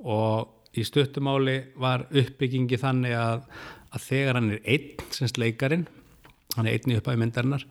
Og 0.00 0.74
í 0.74 0.84
stuttumáli 0.86 1.56
var 1.78 2.06
uppbyggingi 2.08 2.78
þannig 2.80 3.14
að, 3.18 3.46
að 3.90 4.04
þegar 4.06 4.38
hann 4.38 4.52
er 4.56 4.66
einn, 4.74 5.06
semst 5.14 5.38
leikarin 5.40 5.86
hann 6.56 6.66
er 6.66 6.78
einn 6.78 6.94
í 6.94 6.98
upphæfi 6.98 7.20
myndarinnar 7.20 7.66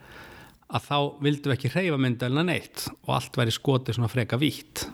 að 0.69 0.85
þá 0.85 0.97
vildum 1.25 1.51
við 1.51 1.55
ekki 1.55 1.71
hreyfa 1.73 1.99
myndarina 1.99 2.43
neitt 2.45 2.85
og 2.91 3.13
allt 3.17 3.39
væri 3.39 3.53
skotið 3.55 3.97
svona 3.97 4.11
freka 4.11 4.37
vítt 4.39 4.85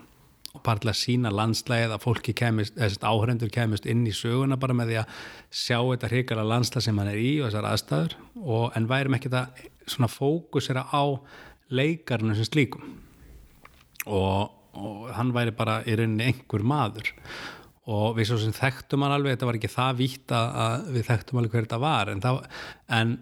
bara 0.64 0.82
til 0.82 0.92
að 0.92 1.00
sína 1.00 1.32
landslægið 1.34 1.94
að 1.96 2.04
fólki 2.04 2.36
kemist, 2.38 2.78
áhrendur 3.04 3.52
kemist 3.54 3.88
inn 3.90 4.06
í 4.08 4.14
söguna 4.16 4.58
bara 4.62 4.76
með 4.78 4.92
því 4.92 5.00
að 5.02 5.18
sjá 5.50 5.78
þetta 5.80 6.12
hrikala 6.12 6.46
landslæg 6.48 6.86
sem 6.86 7.02
hann 7.02 7.12
er 7.12 7.20
í 7.20 7.34
og 7.40 7.50
þessar 7.50 7.68
aðstæður. 7.72 8.16
Og 8.44 8.78
en 8.78 8.88
værum 8.92 9.18
ekki 9.18 9.34
það 9.34 9.66
svona 9.90 10.12
fókusera 10.12 10.86
á 10.88 11.04
leikarinu 11.74 12.38
sem 12.38 12.48
slíkum? 12.48 12.96
Og, 14.06 14.54
og 14.78 15.12
hann 15.18 15.34
væri 15.36 15.56
bara 15.56 15.82
í 15.84 15.98
rauninni 15.98 16.30
einhver 16.30 16.66
maður. 16.66 17.12
Og 17.86 18.16
við 18.18 18.32
svo 18.32 18.40
sem 18.42 18.56
þekktum 18.56 19.06
hann 19.06 19.14
alveg, 19.14 19.36
þetta 19.36 19.50
var 19.50 19.60
ekki 19.60 19.74
það 19.76 20.00
vítt 20.00 20.34
að, 20.34 20.88
við 20.96 21.08
þekktum 21.10 21.42
alveg 21.42 21.54
hver 21.54 21.68
þetta 21.68 21.84
var. 21.84 22.14
En, 22.14 22.24
það, 22.24 22.42
en 22.98 23.14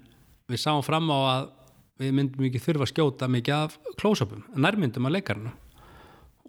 við 0.52 0.64
sáum 0.64 0.86
fram 0.86 1.12
á 1.12 1.20
að 1.20 1.52
við 2.02 2.16
myndum 2.18 2.48
ekki 2.48 2.62
þurfa 2.64 2.88
að 2.88 2.92
skjóta 2.94 3.30
mikið 3.32 3.58
af 3.58 3.76
klósöpum, 4.00 4.46
nærmyndum 4.58 5.08
af 5.08 5.14
leikarinu 5.14 5.52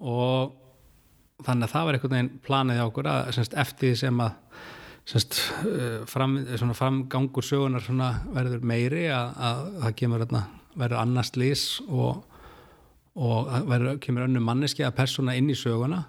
og 0.01 0.55
þannig 1.43 1.67
að 1.67 1.73
það 1.73 1.87
var 1.87 1.97
einhvern 1.97 2.15
veginn 2.15 2.33
planið 2.45 2.81
á 2.81 2.85
okkur 2.87 3.09
að 3.11 3.31
semst, 3.35 3.57
eftir 3.59 3.91
því 3.91 3.99
sem 3.99 4.23
að 4.23 4.37
semst, 5.05 5.41
fram, 6.11 6.37
framgangur 6.79 7.45
sögunar 7.45 7.89
verður 8.35 8.63
meiri 8.65 9.09
að, 9.13 9.35
að 9.35 9.65
það 9.83 9.97
kemur 10.01 10.27
verður 10.75 11.01
annars 11.01 11.35
lís 11.39 11.65
og, 11.89 12.23
og 13.15 13.51
verður, 13.69 13.99
kemur 14.03 14.29
önnu 14.29 14.43
manneski 14.43 14.87
að 14.87 14.97
persóna 15.01 15.37
inn 15.39 15.51
í 15.51 15.59
söguna 15.59 16.05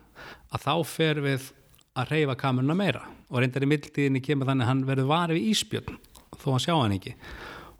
að 0.54 0.64
þá 0.64 0.74
fer 0.90 1.22
við 1.26 1.50
að 1.96 2.12
reyfa 2.12 2.38
kameruna 2.40 2.76
meira. 2.78 3.04
Og 3.32 3.42
reyndar 3.42 3.66
í 3.66 3.70
mildtíðinni 3.70 4.22
kemur 4.24 4.50
þannig 4.50 4.66
að 4.66 4.72
hann 4.72 4.86
verður 4.88 5.12
varið 5.12 5.42
í 5.42 5.52
íspjörn 5.52 6.00
þó 6.36 6.48
hann 6.52 6.64
sjá 6.64 6.74
hann 6.76 6.96
ekki. 6.96 7.16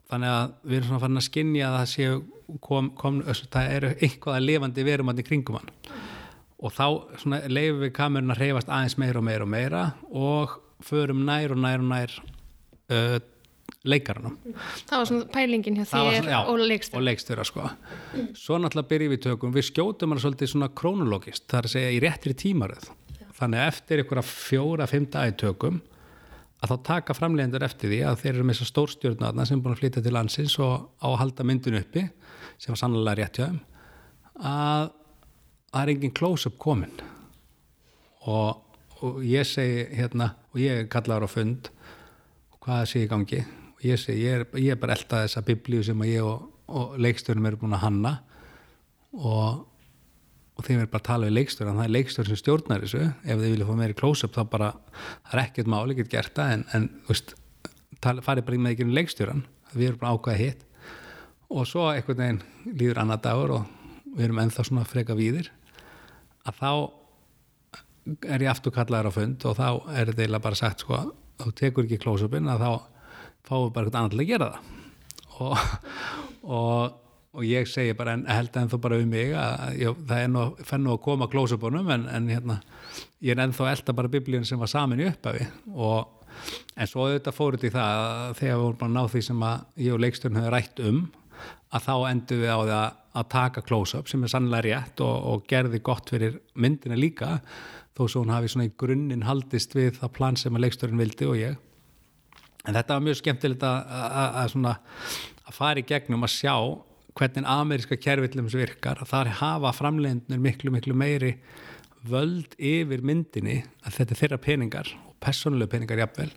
Þannig 0.10 0.32
að 0.34 0.54
við 0.64 0.78
erum 0.78 0.90
svona 0.90 1.04
farin 1.04 1.22
að 1.22 1.28
skinja 1.28 1.70
að 1.70 1.78
það 1.78 1.88
séu 1.94 2.20
kom, 2.62 2.92
kom, 2.98 3.22
það 3.26 3.72
eru 3.78 3.94
einhvað 3.96 4.38
að 4.38 4.46
lifandi 4.50 4.86
verum 4.86 5.12
hann 5.12 5.22
í 5.22 5.26
kringum 5.26 5.58
hann 5.60 5.74
og 6.66 6.74
þá 6.74 6.86
leifum 7.52 7.84
við 7.84 7.94
kamerun 7.96 8.34
að 8.34 8.42
reyfast 8.42 8.72
aðeins 8.72 8.98
meira 9.02 9.22
og 9.22 9.28
meira 9.28 9.46
og 9.46 9.52
meira 9.52 9.86
og 10.10 10.60
förum 10.86 11.24
nær 11.28 11.54
og 11.54 11.62
nær 11.62 11.84
og 11.84 11.90
nær 11.92 12.16
uh, 12.92 13.18
leikarunum. 13.86 14.38
Það 14.90 14.98
var 14.98 15.10
svona 15.10 15.28
pælingin 15.34 15.80
hjá 15.80 15.86
þér 15.86 16.20
svona, 16.20 16.34
já, 16.34 16.38
og 16.50 16.62
leikstöra 16.62 17.00
og 17.00 17.06
leikstöra 17.06 17.46
sko. 17.48 17.70
svo 18.34 18.60
náttúrulega 18.62 18.90
byrjum 18.92 19.14
við 19.14 19.24
tökum 19.28 19.56
við 19.56 19.68
skjótum 19.70 20.14
hann 20.14 20.22
svolítið 20.24 20.54
svona 20.54 20.72
krónologist 20.82 21.46
það 21.50 21.60
er 21.60 21.70
að 21.70 21.76
segja 21.76 21.94
í 21.94 22.00
réttri 22.04 22.36
tímaröð. 22.42 22.90
Þannig 23.36 23.62
að 23.62 23.70
eftir 23.74 24.06
að 24.06 24.32
fjóra, 24.32 24.88
fimm 24.90 25.10
dagi 25.12 25.38
tökum 25.44 25.82
að 26.64 26.72
þá 26.72 26.78
taka 26.88 27.16
framlegendur 27.18 27.66
eftir 27.68 27.92
því 27.92 28.02
að 28.10 28.20
þeir 28.22 28.34
eru 28.34 28.46
með 28.48 28.58
þessar 28.58 28.72
stórstjórnaðna 28.72 29.46
sem 29.46 29.60
er 29.60 29.64
búin 29.66 29.76
að 29.76 29.82
flytja 29.84 30.04
til 30.06 30.14
landsins 30.16 30.60
og 30.64 30.86
á 31.04 31.08
að 31.12 31.20
halda 31.22 31.46
myndun 31.46 31.80
uppi 31.82 32.06
sem 32.58 32.72
var 32.72 32.80
sannlega 32.80 33.18
rétt 33.20 33.40
hjá 33.40 33.48
þeim 33.50 33.60
að 34.46 34.94
það 35.76 35.82
er 35.84 35.92
engin 35.92 36.16
close-up 36.16 36.56
komin. 36.62 36.94
Og, 38.32 38.62
og 39.04 39.22
ég 39.28 39.44
segi 39.48 39.84
hérna 40.00 40.32
og 40.54 40.62
ég 40.64 40.88
kallar 40.92 41.26
á 41.28 41.30
fund 41.30 41.68
og 42.56 42.62
hvað 42.64 42.88
sé 42.90 43.04
í 43.04 43.10
gangi. 43.12 43.42
Og 43.76 43.84
ég 43.84 44.00
segi 44.00 44.24
ég 44.24 44.40
er, 44.40 44.46
ég 44.56 44.72
er 44.72 44.80
bara 44.80 44.96
elda 44.96 45.26
þessa 45.26 45.44
biblíu 45.46 45.84
sem 45.84 46.06
ég 46.08 46.24
og, 46.24 46.48
og 46.72 46.96
leikstjórnum 47.04 47.50
eru 47.52 47.60
búin 47.66 47.76
að 47.76 47.84
hanna. 47.90 48.14
Og 49.20 49.66
og 50.56 50.64
þeim 50.64 50.80
er 50.80 50.88
bara 50.88 51.02
að 51.02 51.08
tala 51.10 51.28
við 51.28 51.34
leikstjóran, 51.36 51.76
það 51.76 51.86
er 51.90 51.92
leikstjóran 51.92 52.30
sem 52.30 52.38
stjórnar 52.40 52.84
þessu, 52.86 53.00
ef 53.12 53.40
þið 53.42 53.50
vilja 53.52 53.66
fá 53.68 53.74
meiri 53.76 53.96
close-up 54.00 54.38
þá 54.38 54.44
bara, 54.54 54.70
það 55.26 55.34
er 55.34 55.42
ekkert 55.42 55.72
máli, 55.74 55.96
ekkert 55.98 56.14
gert 56.14 56.40
það. 56.40 56.54
En, 56.54 56.64
en 56.78 56.86
veist, 57.10 57.34
farið 58.00 58.46
bara 58.48 58.60
með 58.64 58.72
ekki 58.78 58.86
um 58.88 58.94
leikstjóran, 58.96 59.42
við 59.74 59.90
erum 59.90 60.00
bara 60.00 60.14
ákvæða 60.16 60.40
hitt. 60.40 60.64
Og 61.52 61.68
svo 61.68 61.90
einhvern 61.90 62.22
veginn 62.24 62.40
líður 62.72 63.02
annar 63.04 63.20
dagur 63.28 63.58
og 63.58 63.68
við 64.16 64.30
erum 64.30 64.40
ennþá 64.46 64.64
svona 64.70 64.88
freka 64.88 65.20
víðir 65.20 65.52
að 66.46 66.60
þá 66.62 66.72
er 68.30 68.46
ég 68.46 68.52
aftur 68.52 68.74
kallaður 68.76 69.10
á 69.10 69.18
fund 69.18 69.48
og 69.50 69.56
þá 69.58 69.70
er 69.96 70.12
þetta 70.12 70.22
eiginlega 70.22 70.46
bara 70.46 70.60
sagt 70.60 70.86
sko, 70.86 71.00
þú 71.42 71.56
tekur 71.58 71.88
ekki 71.88 72.02
close-upin 72.04 72.52
að 72.54 72.66
þá 72.66 72.72
fáum 73.46 73.66
við 73.66 73.74
bara 73.76 73.88
eitthvað 73.88 74.00
annað 74.02 74.14
til 74.14 74.22
að 74.22 74.30
gera 74.34 74.52
það. 74.54 74.72
Og, 75.36 75.58
og 76.56 77.02
og 77.36 77.44
ég 77.44 77.68
segi 77.68 77.96
bara 77.98 78.16
en 78.16 78.26
held 78.30 78.56
ennþá 78.56 78.78
bara 78.82 78.98
um 79.02 79.10
mig 79.12 79.34
að 79.36 79.80
já, 79.82 79.90
það 80.08 80.22
er 80.22 80.30
nú, 80.32 80.44
fennu 80.68 80.94
að 80.94 81.02
koma 81.04 81.28
klósupunum 81.32 81.90
en, 81.92 82.06
en 82.08 82.30
hérna 82.32 82.60
ég 83.24 83.34
er 83.34 83.42
ennþá 83.44 83.72
elda 83.74 83.96
bara 83.98 84.12
biblíun 84.12 84.48
sem 84.48 84.62
var 84.62 84.72
samin 84.72 85.04
í 85.04 85.10
upphafi. 85.10 85.48
Og 85.76 86.30
en 86.76 86.90
svo 86.90 87.08
auðvitað 87.08 87.36
fóruð 87.36 87.68
í 87.68 87.74
það 87.74 88.04
að 88.04 88.38
þegar 88.40 88.56
við 88.56 88.64
vorum 88.64 88.82
bara 88.84 88.96
náð 88.96 89.10
því 89.14 89.24
sem 89.28 89.46
að 89.50 89.84
ég 89.86 89.96
og 89.96 90.04
leiksturinn 90.04 90.40
höfum 90.40 90.54
rætt 90.56 90.84
um 90.86 91.02
að 91.76 91.88
þá 91.90 91.96
endur 92.12 92.42
við 92.44 92.54
á 92.56 92.60
því 92.60 92.76
að, 92.78 93.02
að 93.16 93.30
taka 93.32 93.64
close-up 93.66 94.10
sem 94.12 94.24
er 94.24 94.32
sannlega 94.32 94.66
rétt 94.66 95.04
og, 95.04 95.16
og 95.32 95.46
gerði 95.50 95.82
gott 95.86 96.12
fyrir 96.12 96.40
myndina 96.60 96.98
líka 97.00 97.40
þó 97.96 98.08
svo 98.08 98.24
hún 98.24 98.34
hafi 98.34 98.52
svona 98.52 98.68
í 98.68 98.74
grunninn 98.78 99.24
haldist 99.28 99.76
við 99.76 100.02
það 100.02 100.16
plan 100.18 100.40
sem 100.40 100.56
að 100.56 100.66
leiksturinn 100.66 101.00
vildi 101.00 101.30
og 101.30 101.40
ég 101.40 101.62
en 102.66 102.74
þetta 102.76 102.98
var 102.98 103.06
mjög 103.06 103.22
skemmtilegt 103.22 103.64
að, 103.68 103.96
að, 104.42 104.68
að, 105.46 105.56
fara 105.56 105.82
í 105.82 105.88
gegnum 105.88 106.26
að 106.26 106.34
sjá 106.36 106.56
hvernig 107.16 107.48
ameríska 107.48 107.98
kervillum 108.02 108.50
sem 108.52 108.64
virkar 108.66 109.00
að 109.04 109.12
þar 109.14 109.32
hafa 109.40 109.72
framlegendunir 109.78 110.42
miklu 110.44 110.74
miklu 110.74 110.98
meiri 110.98 111.36
völd 112.06 112.58
yfir 112.60 113.06
myndinni 113.06 113.62
að 113.86 114.00
þetta 114.00 114.16
er 114.16 114.22
þeirra 114.22 114.42
peningar 114.44 114.92
og 115.08 115.16
personlega 115.24 115.72
peningar 115.72 116.04
jafnvel 116.04 116.30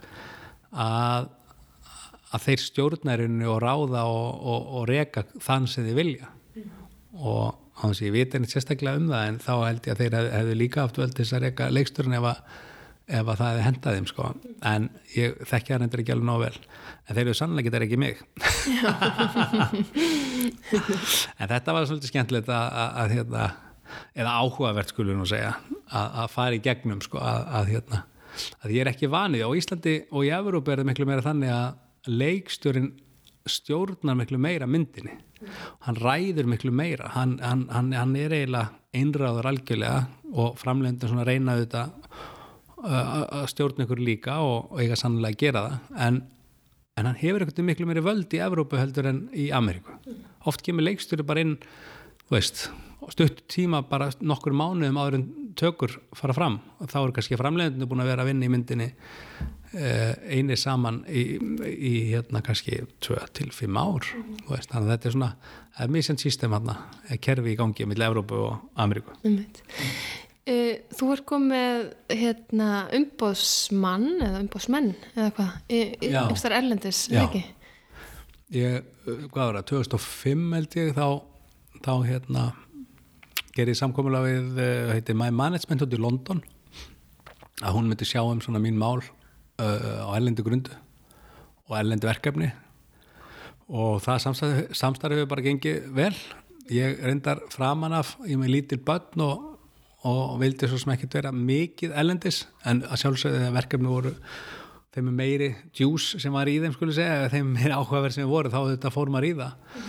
að, 0.71 1.29
að 2.31 2.45
þeir 2.47 2.65
stjórnærinu 2.65 3.51
og 3.51 3.63
ráða 3.65 4.05
og, 4.09 4.29
og, 4.39 4.69
og 4.79 4.89
reka 4.93 5.25
þann 5.43 5.69
sem 5.71 5.89
þið 5.89 5.99
vilja. 5.99 6.31
Og 7.19 7.59
á 7.79 7.83
þess 7.87 8.01
að 8.01 8.09
ég 8.09 8.17
veit 8.17 8.35
einnig 8.35 8.53
sérstaklega 8.53 9.01
um 9.01 9.11
það 9.11 9.29
en 9.29 9.39
þá 9.45 9.53
held 9.57 9.87
ég 9.87 9.93
að 9.95 10.01
þeir 10.03 10.17
hefðu 10.39 10.57
líka 10.59 10.85
haft 10.85 10.99
völd 10.99 11.15
þess 11.19 11.37
að 11.37 11.45
reka 11.47 11.71
leiksturinn 11.75 12.19
ef 12.19 12.27
að 12.33 12.43
ef 13.09 13.25
að 13.25 13.39
það 13.39 13.49
hefði 13.49 13.65
hendað 13.65 13.97
þeim 13.97 14.09
sko. 14.11 14.27
En 14.69 14.89
ég 15.15 15.39
þekki 15.49 15.73
það 15.73 15.81
reyndir 15.83 16.03
ekki 16.03 16.13
alveg 16.15 16.29
nóg 16.29 16.43
vel. 16.43 16.59
En 17.09 17.17
þeir 17.17 17.23
eru 17.25 17.37
sannlega 17.39 17.73
þetta 17.73 17.87
ekki 17.87 18.01
mig. 18.03 18.17
En 21.39 21.49
þetta 21.49 21.75
var 21.75 21.87
svolítið 21.89 22.11
skemmtilegt 22.13 22.51
að, 22.53 22.67
að, 22.69 22.91
að 23.01 23.15
hérna, 23.17 23.47
eða 24.19 24.37
áhugavert 24.43 24.93
skulum 24.93 25.21
nú 25.23 25.27
segja 25.29 25.55
að, 25.89 26.07
að 26.07 26.31
fara 26.35 26.59
í 26.59 26.63
gegnum 26.63 27.01
sko 27.05 27.21
að, 27.23 27.41
að 27.59 27.73
hérna 27.73 27.99
að 28.63 28.75
ég 28.75 28.85
er 28.85 28.91
ekki 28.93 29.11
vanið. 29.11 29.47
Á 29.49 29.51
Íslandi 29.59 29.95
og 30.13 30.27
í 30.27 30.33
Evrópa 30.35 30.75
er 30.75 30.83
það 30.83 30.91
miklu 30.91 31.09
meira 31.09 31.25
þannig 31.25 31.55
að 31.55 32.13
leikstjórin 32.21 32.91
stjórnar 33.53 34.17
miklu 34.19 34.39
meira 34.41 34.67
myndinni. 34.71 35.15
Hann 35.87 35.99
ræður 35.99 36.49
miklu 36.51 36.73
meira. 36.75 37.11
Hann, 37.15 37.37
hann, 37.43 37.67
hann, 37.73 37.93
hann 37.97 38.17
er 38.19 38.35
eiginlega 38.37 38.75
einráður 38.97 39.51
algjörlega 39.51 40.01
og 40.33 40.59
framlegndin 40.61 41.11
svona 41.11 41.27
reynaðu 41.29 41.67
þetta 41.67 41.85
að 42.79 43.47
stjórna 43.51 43.87
ykkur 43.87 44.03
líka 44.03 44.39
og, 44.45 44.73
og 44.73 44.83
eiga 44.83 44.99
sannlega 44.99 45.35
að 45.35 45.41
gera 45.43 45.63
það. 45.67 45.79
En, 46.07 46.21
en 46.99 47.11
hann 47.11 47.21
hefur 47.23 47.45
eitthvað 47.45 47.71
miklu 47.71 47.89
meiri 47.91 48.05
völd 48.07 48.35
í 48.37 48.43
Evrópu 48.45 48.79
heldur 48.79 49.11
en 49.11 49.23
í 49.35 49.49
Ameríku. 49.55 49.97
Oft 50.49 50.63
kemur 50.67 50.87
leikstjóri 50.87 51.27
bara 51.27 51.43
inn 51.45 51.57
veist, 52.33 52.69
stutt 53.13 53.45
tíma 53.51 53.83
bara 53.89 54.11
nokkur 54.21 54.55
mánuðum 54.57 55.01
áður 55.01 55.19
en 55.19 55.29
tökur 55.59 55.99
fara 56.17 56.37
fram. 56.37 56.61
Og 56.79 56.91
þá 56.91 56.99
eru 57.03 57.17
kannski 57.17 57.39
framlegndinu 57.41 57.89
búin 57.91 58.05
að 58.05 58.13
vera 58.13 58.25
að 58.25 58.33
vinna 58.33 58.47
í 58.47 58.53
myndinni 58.53 58.91
eini 59.73 60.57
saman 60.57 61.03
í, 61.13 61.25
í 61.69 61.93
hérna 62.09 62.41
kannski 62.45 62.81
2-5 63.05 63.77
ár 63.77 64.07
mm. 64.17 64.39
veist, 64.49 64.71
þannig 64.71 64.87
að 64.87 64.93
þetta 64.95 65.11
er 65.11 65.17
svona 65.17 65.33
það 65.75 65.83
er 65.85 65.93
misjant 65.99 66.25
sístem 66.25 66.55
hérna, 66.57 66.79
kerfi 67.25 67.53
í 67.53 67.59
gangi 67.59 67.89
með 67.89 68.07
Evrópu 68.09 68.41
og 68.47 68.81
Ameríku 68.81 69.19
mm. 69.25 69.45
Þú 70.49 71.11
ert 71.13 71.27
komið 71.29 71.83
hérna, 72.09 72.69
umbóðsmann 72.97 74.07
eða 74.17 74.39
umbóðsmenn 74.41 74.95
eða 75.11 75.27
hvað 75.37 75.75
einhverstar 75.77 76.55
erlendis, 76.57 77.03
eða 77.13 77.27
ekki? 77.27 77.43
Ég, 78.57 78.87
hvað 79.05 79.43
var 79.43 79.59
það, 79.59 79.67
2005 79.75 80.47
held 80.57 80.79
ég 80.81 80.95
þá, 80.97 81.05
þá 81.85 81.93
hérna 82.07 82.47
gerði 83.59 83.77
samkomulega 83.77 84.39
við 84.57 84.95
heiti 84.95 85.19
My 85.21 85.29
Management 85.35 85.85
út 85.85 85.99
í 85.99 86.01
London 86.01 86.41
að 87.61 87.75
hún 87.77 87.91
myndi 87.91 88.09
sjá 88.09 88.23
um 88.23 88.41
svona 88.41 88.63
mín 88.63 88.81
mál 88.81 89.03
á 89.59 90.11
erlendu 90.15 90.45
grundu 90.47 90.75
og 91.69 91.77
erlendu 91.79 92.09
verkefni. 92.09 92.51
Og 93.69 94.01
það 94.01 94.29
samstarfið 94.77 95.27
bara 95.29 95.45
gengið 95.45 95.89
vel. 95.97 96.15
Ég 96.73 97.01
reyndar 97.05 97.43
framan 97.53 97.97
af 97.97 98.15
ég 98.29 98.41
með 98.41 98.55
lítil 98.55 98.79
börn 98.85 99.25
og, 99.25 99.45
og 100.09 100.39
vildi 100.41 100.69
svo 100.69 100.81
sem 100.81 100.93
ekki 100.95 101.09
vera 101.13 101.33
mikið 101.33 101.97
erlendis 101.97 102.45
en 102.69 102.85
að 102.87 103.03
sjálfsögðu 103.03 103.43
þegar 103.43 103.57
verkefni 103.57 103.93
voru 103.93 104.15
þeim 104.95 105.11
er 105.11 105.17
meiri 105.17 105.49
djús 105.77 106.15
sem 106.21 106.35
var 106.35 106.49
í 106.49 106.59
þeim 106.63 106.75
skulle 106.77 106.97
segja, 106.97 107.23
eða 107.23 107.33
þeim 107.35 107.57
er 107.61 107.75
áhugaverð 107.77 108.17
sem 108.17 108.29
voru 108.29 108.53
þá 108.53 108.61
þetta 108.73 108.93
fór 108.95 109.13
maður 109.13 109.29
í 109.29 109.33
það. 109.39 109.81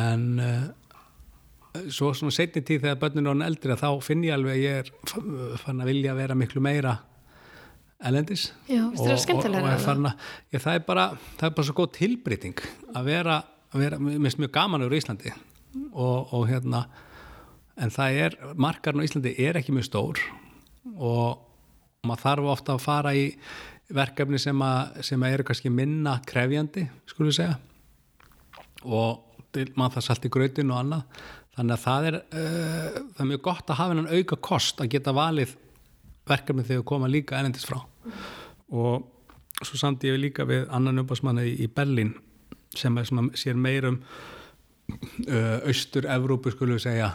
En 0.00 0.26
uh, 0.40 1.88
svo 1.92 2.12
svona 2.16 2.36
setni 2.36 2.62
tíð 2.64 2.86
þegar 2.86 3.00
börnun 3.02 3.32
er 3.34 3.48
eldri 3.48 3.76
þá 3.80 3.88
finn 4.04 4.24
ég 4.24 4.36
alveg 4.36 4.56
að 4.56 4.64
ég 4.64 4.80
er 4.84 5.58
fann 5.60 5.82
að 5.82 5.90
vilja 5.92 6.16
vera 6.16 6.38
miklu 6.38 6.62
meira 6.64 6.98
elendis 8.02 8.48
Já, 8.68 8.82
og, 8.86 9.00
og, 9.00 9.46
og 9.62 9.80
farna, 9.82 10.14
ég, 10.52 10.60
það, 10.62 10.78
er 10.78 10.86
bara, 10.86 11.08
það 11.38 11.48
er 11.48 11.56
bara 11.56 11.68
svo 11.68 11.76
góð 11.78 11.90
tilbreyting 11.98 12.62
að 12.94 13.10
vera, 13.10 13.40
vera 13.74 13.98
mest 13.98 14.40
mjög 14.42 14.54
gaman 14.54 14.86
úr 14.86 14.96
Íslandi. 14.96 15.34
Og, 15.90 16.32
og 16.34 16.46
hérna 16.50 16.84
en 17.80 17.92
það 17.94 18.18
er, 18.24 18.38
markarn 18.54 19.02
á 19.02 19.06
Íslandi 19.06 19.34
er 19.42 19.58
ekki 19.58 19.74
mjög 19.74 19.88
stór. 19.88 20.22
Og 20.94 21.40
maður 22.06 22.24
þarf 22.26 22.50
ofta 22.54 22.74
að 22.76 22.84
fara 22.84 23.14
í 23.16 23.28
verkefni 23.94 24.40
sem, 24.40 24.60
að, 24.64 25.00
sem 25.06 25.24
að 25.24 25.36
eru 25.36 25.46
kannski 25.48 25.72
minna 25.72 26.18
krefjandi, 26.26 26.86
skulum 27.10 27.32
við 27.32 27.40
segja. 27.40 27.56
Og 28.84 29.24
maður 29.78 29.98
það 29.98 30.06
salt 30.08 30.28
í 30.28 30.32
gröðin 30.34 30.72
og 30.74 30.80
annað. 30.82 31.24
Þannig 31.54 31.76
að 31.76 31.84
það 31.84 32.08
er, 32.08 32.16
uh, 32.20 33.02
það 33.14 33.20
er 33.24 33.28
mjög 33.30 33.44
gott 33.44 33.68
að 33.70 33.78
hafa 33.78 33.94
einhvern 33.94 34.18
auka 34.18 34.38
kost 34.42 34.80
að 34.82 34.90
geta 34.96 35.14
valið 35.14 35.52
verkefni 36.28 36.64
þegar 36.66 36.86
koma 36.88 37.10
líka 37.10 37.38
ennendist 37.38 37.68
frá. 37.68 37.80
Og 38.74 39.10
svo 39.62 39.80
samt 39.80 40.04
ég 40.06 40.18
líka 40.20 40.46
við 40.48 40.66
annan 40.74 41.02
umbásmanni 41.04 41.46
í, 41.52 41.68
Berlin 41.68 42.14
sem 42.74 42.96
er 42.98 43.06
svona, 43.06 43.28
sér 43.38 43.58
meirum 43.60 44.00
uh, 45.28 45.60
austur-Evrópu 45.68 46.52
skulum 46.54 46.78
við 46.78 46.88
segja 46.88 47.12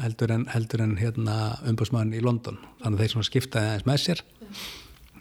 heldur 0.00 0.32
en, 0.34 0.46
heldur 0.50 0.82
en 0.82 0.96
hérna, 0.98 1.34
umbásmann 1.68 2.14
í 2.16 2.22
London. 2.24 2.58
Þannig 2.82 2.96
að 2.96 3.02
þeir 3.02 3.12
svona 3.12 3.28
skiptaði 3.28 3.70
aðeins 3.70 3.88
með 3.90 4.00
sér. 4.04 4.22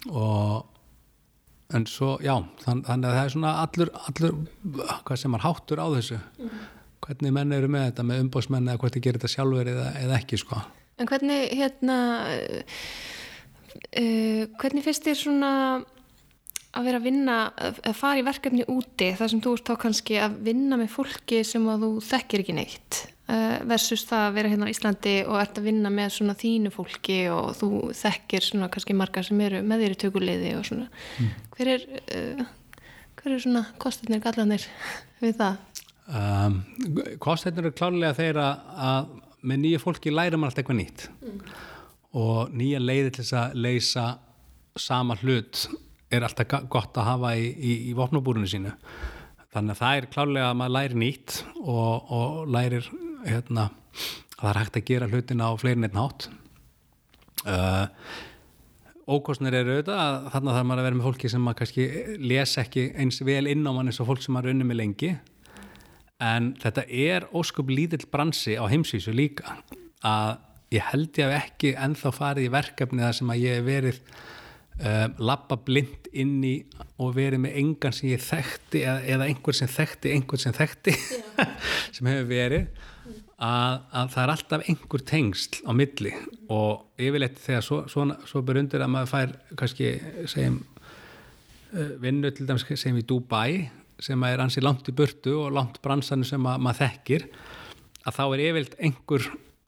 Og 0.09 1.75
en 1.77 1.86
svo, 1.89 2.15
já, 2.23 2.36
þann, 2.63 2.84
þannig 2.88 3.09
að 3.09 3.17
það 3.17 3.25
er 3.25 3.34
svona 3.36 3.51
allur, 3.63 3.91
allur 4.07 4.39
hvað 5.07 5.19
sem 5.21 5.38
er 5.38 5.45
háttur 5.45 5.81
á 5.81 5.88
þessu. 5.93 6.19
Hvernig 7.03 7.36
menn 7.36 7.53
eru 7.55 7.69
með 7.71 7.89
þetta 7.89 8.07
með 8.07 8.23
umbásmenn 8.25 8.69
eða 8.69 8.81
hvort 8.81 8.97
þið 8.97 9.05
gerir 9.07 9.21
þetta 9.21 9.34
sjálfur 9.36 9.71
eða, 9.73 9.88
eða 9.99 10.19
ekki 10.21 10.39
sko. 10.39 10.61
En 11.01 11.09
hvernig 11.09 11.49
hérna 11.57 11.97
uh, 13.74 14.43
hvernig 14.61 14.86
finnst 14.86 15.07
þér 15.07 15.19
svona 15.19 15.51
að 16.74 16.88
vera 16.88 16.99
að 16.99 17.05
vinna, 17.05 17.38
að 17.61 17.97
fara 17.97 18.19
í 18.19 18.26
verkefni 18.26 18.65
úti 18.71 19.11
þar 19.17 19.30
sem 19.30 19.41
þú 19.43 19.51
ert 19.57 19.69
þá 19.69 19.74
kannski 19.84 20.15
að 20.21 20.38
vinna 20.47 20.80
með 20.82 20.93
fólki 20.95 21.43
sem 21.45 21.65
að 21.69 21.86
þú 21.86 21.89
þekkir 22.07 22.43
ekki 22.43 22.55
neitt 22.57 23.01
uh, 23.30 23.59
versus 23.69 24.05
það 24.09 24.26
að 24.26 24.38
vera 24.39 24.53
hérna 24.53 24.69
á 24.69 24.74
Íslandi 24.74 25.15
og 25.28 25.38
ert 25.41 25.59
að 25.61 25.67
vinna 25.69 25.91
með 25.93 26.15
svona 26.15 26.36
þínu 26.39 26.74
fólki 26.74 27.19
og 27.34 27.51
þú 27.59 27.69
þekkir 27.99 28.47
svona 28.47 28.71
kannski 28.74 28.97
margar 28.97 29.28
sem 29.28 29.43
eru 29.45 29.61
með 29.65 29.86
þér 29.86 29.95
í 29.95 29.99
tökuleiði 30.05 30.55
og 30.57 30.65
svona 30.69 30.88
mm. 30.89 31.36
hver 31.57 31.74
er 31.76 31.86
uh, 32.01 32.47
hver 33.21 33.36
er 33.36 33.43
svona 33.45 33.65
kostinir 33.84 34.24
gallanir 34.24 34.65
við 35.24 35.38
það? 35.43 35.61
Um, 36.09 36.57
kostinir 37.24 37.69
er 37.69 37.78
klárlega 37.78 38.17
þeirra 38.17 38.47
að 38.89 39.13
með 39.43 39.61
nýja 39.61 39.84
fólki 39.84 40.11
læra 40.11 40.39
maður 40.39 40.55
alltaf 40.55 40.63
eitthvað 40.63 40.82
nýtt 40.82 41.05
mm 41.21 41.61
og 42.14 42.53
nýja 42.53 42.82
leiði 42.82 43.14
til 43.14 43.24
þess 43.24 43.38
að 43.39 43.57
leysa 43.66 44.05
sama 44.80 45.18
hlut 45.22 45.66
er 46.14 46.26
alltaf 46.26 46.68
gott 46.70 46.97
að 46.97 47.07
hafa 47.09 47.34
í, 47.38 47.47
í, 47.49 47.74
í 47.89 47.93
vopnabúrunu 47.97 48.49
sínu. 48.49 48.74
Þannig 49.53 49.76
að 49.76 49.82
það 49.82 49.97
er 49.97 50.09
klálega 50.14 50.49
að 50.49 50.59
maður 50.59 50.76
læri 50.78 50.99
nýtt 51.01 51.39
og, 51.61 52.14
og 52.14 52.38
lærir 52.53 52.88
hérna, 53.26 53.68
að 54.38 54.39
það 54.39 54.51
er 54.51 54.61
hægt 54.61 54.80
að 54.80 54.88
gera 54.89 55.09
hlutina 55.09 55.49
á 55.49 55.53
fleirin 55.61 55.88
einn 55.88 55.99
hátt. 55.99 56.30
Uh, 57.43 57.86
ókostnir 59.09 59.57
eru 59.57 59.76
auðvitað 59.76 60.30
þannig 60.32 60.49
að 60.49 60.55
það 60.55 60.61
er 60.61 60.68
maður 60.70 60.82
að 60.82 60.88
vera 60.88 60.99
með 60.99 61.07
fólki 61.09 61.32
sem 61.34 61.43
maður 61.43 61.59
kannski 61.61 61.88
les 62.24 62.55
ekki 62.61 62.88
eins 63.03 63.22
vel 63.26 63.45
inn 63.51 63.68
á 63.68 63.72
mann 63.76 63.91
eins 63.91 64.01
og 64.01 64.09
fólk 64.09 64.24
sem 64.26 64.38
maður 64.38 64.53
unni 64.53 64.70
með 64.70 64.82
lengi. 64.82 65.11
En 66.24 66.53
þetta 66.61 66.86
er 66.88 67.28
ósköp 67.36 67.74
lítill 67.74 68.05
bransi 68.09 68.55
á 68.57 68.66
heimsísu 68.70 69.14
líka 69.14 69.57
að 70.05 70.38
ég 70.74 70.88
held 70.91 71.19
ég 71.19 71.30
hef 71.30 71.49
ekki 71.49 71.74
enþá 71.88 72.13
farið 72.15 72.47
í 72.47 72.53
verkefni 72.53 73.03
þar 73.05 73.19
sem 73.19 73.34
að 73.34 73.43
ég 73.43 73.59
hef 73.59 73.67
verið 73.67 73.99
uh, 74.82 75.05
lappa 75.21 75.57
blind 75.65 76.09
inn 76.13 76.39
í 76.45 76.55
og 77.01 77.13
verið 77.17 77.43
með 77.45 77.59
engan 77.61 77.95
sem 77.95 78.11
ég 78.13 78.24
þekkti 78.24 78.84
eða, 78.86 79.03
eða 79.15 79.30
einhver 79.30 79.57
sem 79.57 79.71
þekkti 79.71 80.15
einhver 80.15 80.41
sem 80.41 80.55
þekkti 80.57 80.95
sem 81.95 82.09
hefur 82.09 82.28
verið 82.32 82.67
að, 83.43 83.80
að 83.91 84.11
það 84.13 84.24
er 84.24 84.34
alltaf 84.34 84.67
einhver 84.71 85.05
tengsl 85.09 85.61
á 85.67 85.71
milli. 85.76 86.13
Og 86.53 87.01
yfirleitt 87.01 87.39
þegar 87.43 87.65
svo, 87.65 87.80
svo, 87.91 88.07
svo 88.30 88.43
berundir 88.45 88.84
að 88.84 88.93
maður 88.93 89.13
fær 89.13 89.34
kannski 89.59 89.93
segjum 90.32 90.59
uh, 91.74 91.95
vinnu 92.03 92.34
til 92.34 92.49
dæmis 92.49 92.67
segjum 92.69 93.01
í 93.01 93.07
Dubai 93.07 93.49
sem 94.03 94.24
er 94.28 94.41
ansi 94.41 94.63
langt 94.63 94.88
í 94.89 94.95
burtu 94.95 95.38
og 95.43 95.53
langt 95.55 95.80
bransannu 95.84 96.28
sem 96.28 96.49
að, 96.49 96.61
maður 96.65 96.88
þekkir 96.88 97.28
að 98.03 98.15
þá 98.17 98.24
er 98.26 98.45
yfirleitt 98.47 98.80
einhver 98.84 99.28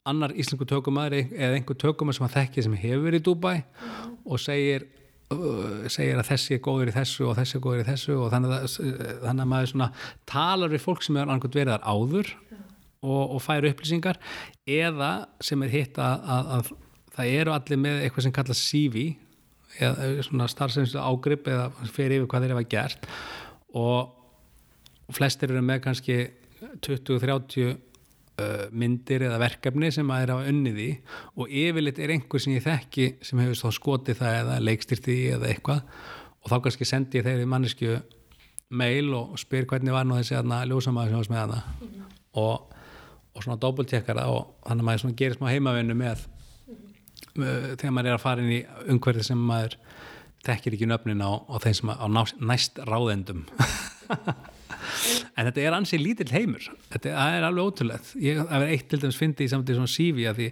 annar 0.10 0.34
íslensku 0.38 0.68
tökumæri 0.70 1.26
eða 1.34 1.58
einhver 1.58 1.78
tökumæri 1.82 2.18
sem 2.18 2.28
hann 2.28 2.36
þekkir 2.36 2.68
sem 2.68 2.78
hefur 2.84 3.04
verið 3.08 3.24
í 3.24 3.26
Dubai 3.26 3.56
mm. 3.58 4.14
og 4.26 4.42
segir, 4.42 4.88
uh, 5.34 5.86
segir 5.92 6.22
að 6.22 6.30
þessi 6.30 6.58
er 6.58 6.64
góður 6.68 6.92
í 6.92 6.96
þessu 6.96 7.28
og 7.30 7.36
þessi 7.40 7.58
er 7.58 7.66
góður 7.66 7.84
í 7.84 7.88
þessu 7.90 8.18
og 8.20 8.32
þannig 8.34 8.56
að, 8.56 8.68
þannig 9.26 9.46
að 9.46 9.52
maður 9.54 9.72
svona 9.74 9.90
talar 10.30 10.74
við 10.74 10.86
fólk 10.86 11.06
sem 11.06 11.18
er 11.18 11.28
annarkot 11.28 11.58
verið 11.58 11.76
þar 11.76 11.88
áður 11.90 12.34
mm. 12.36 12.66
og, 13.02 13.22
og 13.24 13.46
fær 13.46 13.70
upplýsingar 13.72 14.22
eða 14.78 15.12
sem 15.44 15.66
er 15.66 15.74
hitt 15.74 16.02
að, 16.02 16.28
að, 16.38 16.52
að 16.58 16.74
það 17.16 17.38
eru 17.40 17.56
allir 17.56 17.82
með 17.82 18.04
eitthvað 18.04 18.28
sem 18.28 18.36
kallast 18.36 18.70
CV 18.70 19.06
eða 19.76 20.12
svona 20.24 20.48
starfsefnsu 20.52 21.02
ágrip 21.02 21.50
eða 21.52 21.90
fer 21.92 22.14
yfir 22.16 22.30
hvað 22.32 22.46
þeir 22.46 22.54
hefa 22.56 22.70
gert 22.72 23.10
og 23.76 25.14
flestir 25.16 25.52
eru 25.52 25.64
með 25.66 25.82
kannski 25.86 26.20
20-30 26.86 27.66
uh, 27.66 27.76
myndir 28.76 29.24
eða 29.30 29.40
verkefni 29.40 29.92
sem 29.96 30.10
að 30.12 30.26
er 30.26 30.32
á 30.36 30.38
önniði 30.52 30.90
og 31.40 31.48
yfirleitt 31.48 32.00
er 32.04 32.12
einhver 32.16 32.42
sem 32.44 32.56
ég 32.58 32.66
þekki 32.66 33.08
sem 33.24 33.40
hefur 33.40 33.62
þá 33.62 33.78
skotið 33.80 34.20
það 34.20 34.40
eða 34.42 34.58
leikstyrti 34.64 35.18
eða 35.38 35.52
eitthvað 35.54 35.82
og 36.44 36.52
þá 36.52 36.56
kannski 36.66 36.88
sendi 36.90 37.22
ég 37.22 37.26
þeirri 37.26 37.48
mannesku 37.50 37.96
mail 38.76 39.14
og 39.16 39.36
spyr 39.40 39.68
hvernig 39.70 39.94
var 39.96 40.08
nú 40.08 40.18
þessi 40.20 40.38
aðna 40.40 40.64
ljósamæður 40.70 41.12
sem 41.12 41.20
var 41.20 41.32
með 41.32 41.44
aðna 41.44 41.62
mm 41.62 41.88
-hmm. 41.88 42.16
og, 42.42 42.74
og 43.36 43.44
svona 43.44 43.62
dobbultjekkara 43.62 44.28
og 44.28 44.56
þannig 44.68 44.84
að 44.84 44.90
maður 44.90 45.16
gerir 45.22 45.38
smá 45.38 45.50
heimavinnu 45.50 45.96
með 45.96 46.28
uh, 47.40 47.76
þegar 47.78 47.92
maður 47.92 48.10
er 48.10 48.18
að 48.18 48.26
fara 48.26 48.42
inn 48.42 48.52
í 48.52 48.66
umhverfið 48.88 49.30
sem 49.30 49.38
maður 49.38 49.78
þekkir 50.46 50.74
ekki 50.74 50.90
nöfnin 50.90 51.26
á, 51.26 51.32
á 51.50 51.56
þeim 51.64 51.74
sem 51.74 51.90
á 51.90 52.08
næst 52.40 52.80
ráðendum 52.80 53.46
en 55.36 55.50
þetta 55.50 55.64
er 55.64 55.78
ansið 55.78 56.04
lítill 56.04 56.34
heimur. 56.34 56.68
Þetta 56.94 57.14
er 57.38 57.48
alveg 57.48 57.70
ótrúlegt. 57.70 58.12
Ég 58.24 58.42
hef 58.42 58.68
eitt 58.68 58.90
til 58.92 59.02
dæmis 59.04 59.20
fyndið 59.20 59.48
í 59.48 59.54
samtíð 59.54 59.80
svona 59.80 59.94
sífi 59.94 60.28
að 60.30 60.42
því 60.42 60.50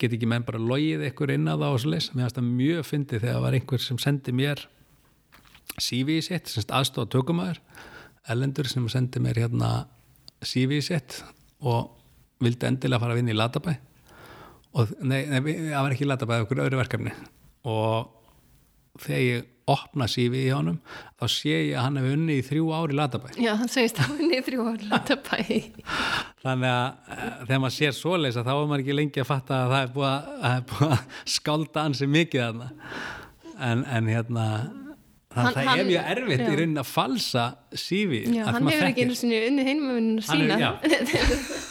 get 0.00 0.16
ekki 0.16 0.28
menn 0.30 0.46
bara 0.46 0.60
logið 0.62 1.06
ykkur 1.10 1.34
inn 1.34 1.48
á 1.50 1.54
það 1.54 1.70
og 1.70 1.80
svo 1.82 1.94
leys, 1.94 2.10
mér 2.14 2.26
finnst 2.26 2.40
það 2.40 2.50
mjög 2.60 2.86
fyndið 2.88 3.24
þegar 3.26 3.42
var 3.44 3.56
einhver 3.58 3.84
sem 3.84 4.00
sendi 4.00 4.34
mér 4.36 4.66
sífi 5.80 6.18
í 6.20 6.24
sitt, 6.24 6.50
semst 6.50 6.72
aðstofa 6.74 7.10
tökumæður 7.12 7.60
ellendur 8.30 8.68
sem 8.68 8.86
sendi 8.92 9.22
mér 9.22 9.40
hérna 9.44 9.70
sífi 10.44 10.80
í 10.80 10.84
sitt 10.84 11.20
og 11.60 11.96
vildi 12.40 12.68
endilega 12.68 13.02
fara 13.02 13.14
að 13.14 13.20
vinna 13.20 13.34
í 13.34 13.38
Latabæ. 13.38 13.74
Og 14.80 14.92
nei, 15.02 15.24
það 15.26 15.82
var 15.82 15.94
ekki 15.94 16.08
Latabæ, 16.08 16.32
það 16.32 16.40
var 16.40 16.46
okkur 16.46 16.62
öðru 16.64 16.80
verkefni. 16.80 17.14
Og 17.68 19.00
þegar 19.02 19.24
ég 19.24 19.48
opna 19.74 20.08
sífi 20.10 20.44
í 20.46 20.50
honum 20.54 20.78
þá 21.20 21.24
sé 21.34 21.54
ég 21.54 21.76
að 21.76 21.86
hann 21.86 22.00
hefur 22.00 22.16
unni 22.16 22.36
í 22.40 22.44
þrjú 22.46 22.72
ári 22.76 22.98
Latabæ. 22.98 23.30
Já, 23.40 23.52
hann 23.60 23.72
segist 23.72 24.02
að 24.02 24.12
unni 24.16 24.40
í 24.40 24.44
þrjú 24.46 24.66
ári 24.72 24.90
Latabæ. 24.90 25.40
Þannig 26.44 26.74
að 26.74 26.84
uh, 26.88 27.24
þegar 27.46 27.62
maður 27.64 27.76
sér 27.78 27.96
svoleis 27.96 28.40
að 28.40 28.50
þá 28.50 28.52
er 28.56 28.68
maður 28.72 28.84
ekki 28.84 28.98
lengi 28.98 29.24
að 29.24 29.30
fatta 29.30 29.62
að 29.62 29.74
það 29.74 29.86
er 29.86 29.96
búið 29.96 30.12
að, 30.50 30.60
búið 30.72 30.94
að 30.96 31.24
skálda 31.36 31.86
hansi 31.88 32.10
mikið 32.10 32.46
þarna. 32.46 32.70
En, 33.60 33.82
en 33.84 34.06
hérna 34.08 34.46
að 35.30 35.50
það 35.54 35.68
er 35.76 35.84
mjög 35.86 36.08
erfitt 36.14 36.40
já. 36.40 36.46
í 36.50 36.54
raunin 36.58 36.80
að 36.80 36.88
falsa 36.90 37.44
sífi 37.78 38.22
Já, 38.34 38.44
hann 38.48 38.66
hefur 38.66 38.86
ekki 38.88 39.04
einu 39.06 39.18
sinni 39.18 39.42
unni 39.46 39.66
heimavuninu 39.68 40.24
sína 40.26 40.56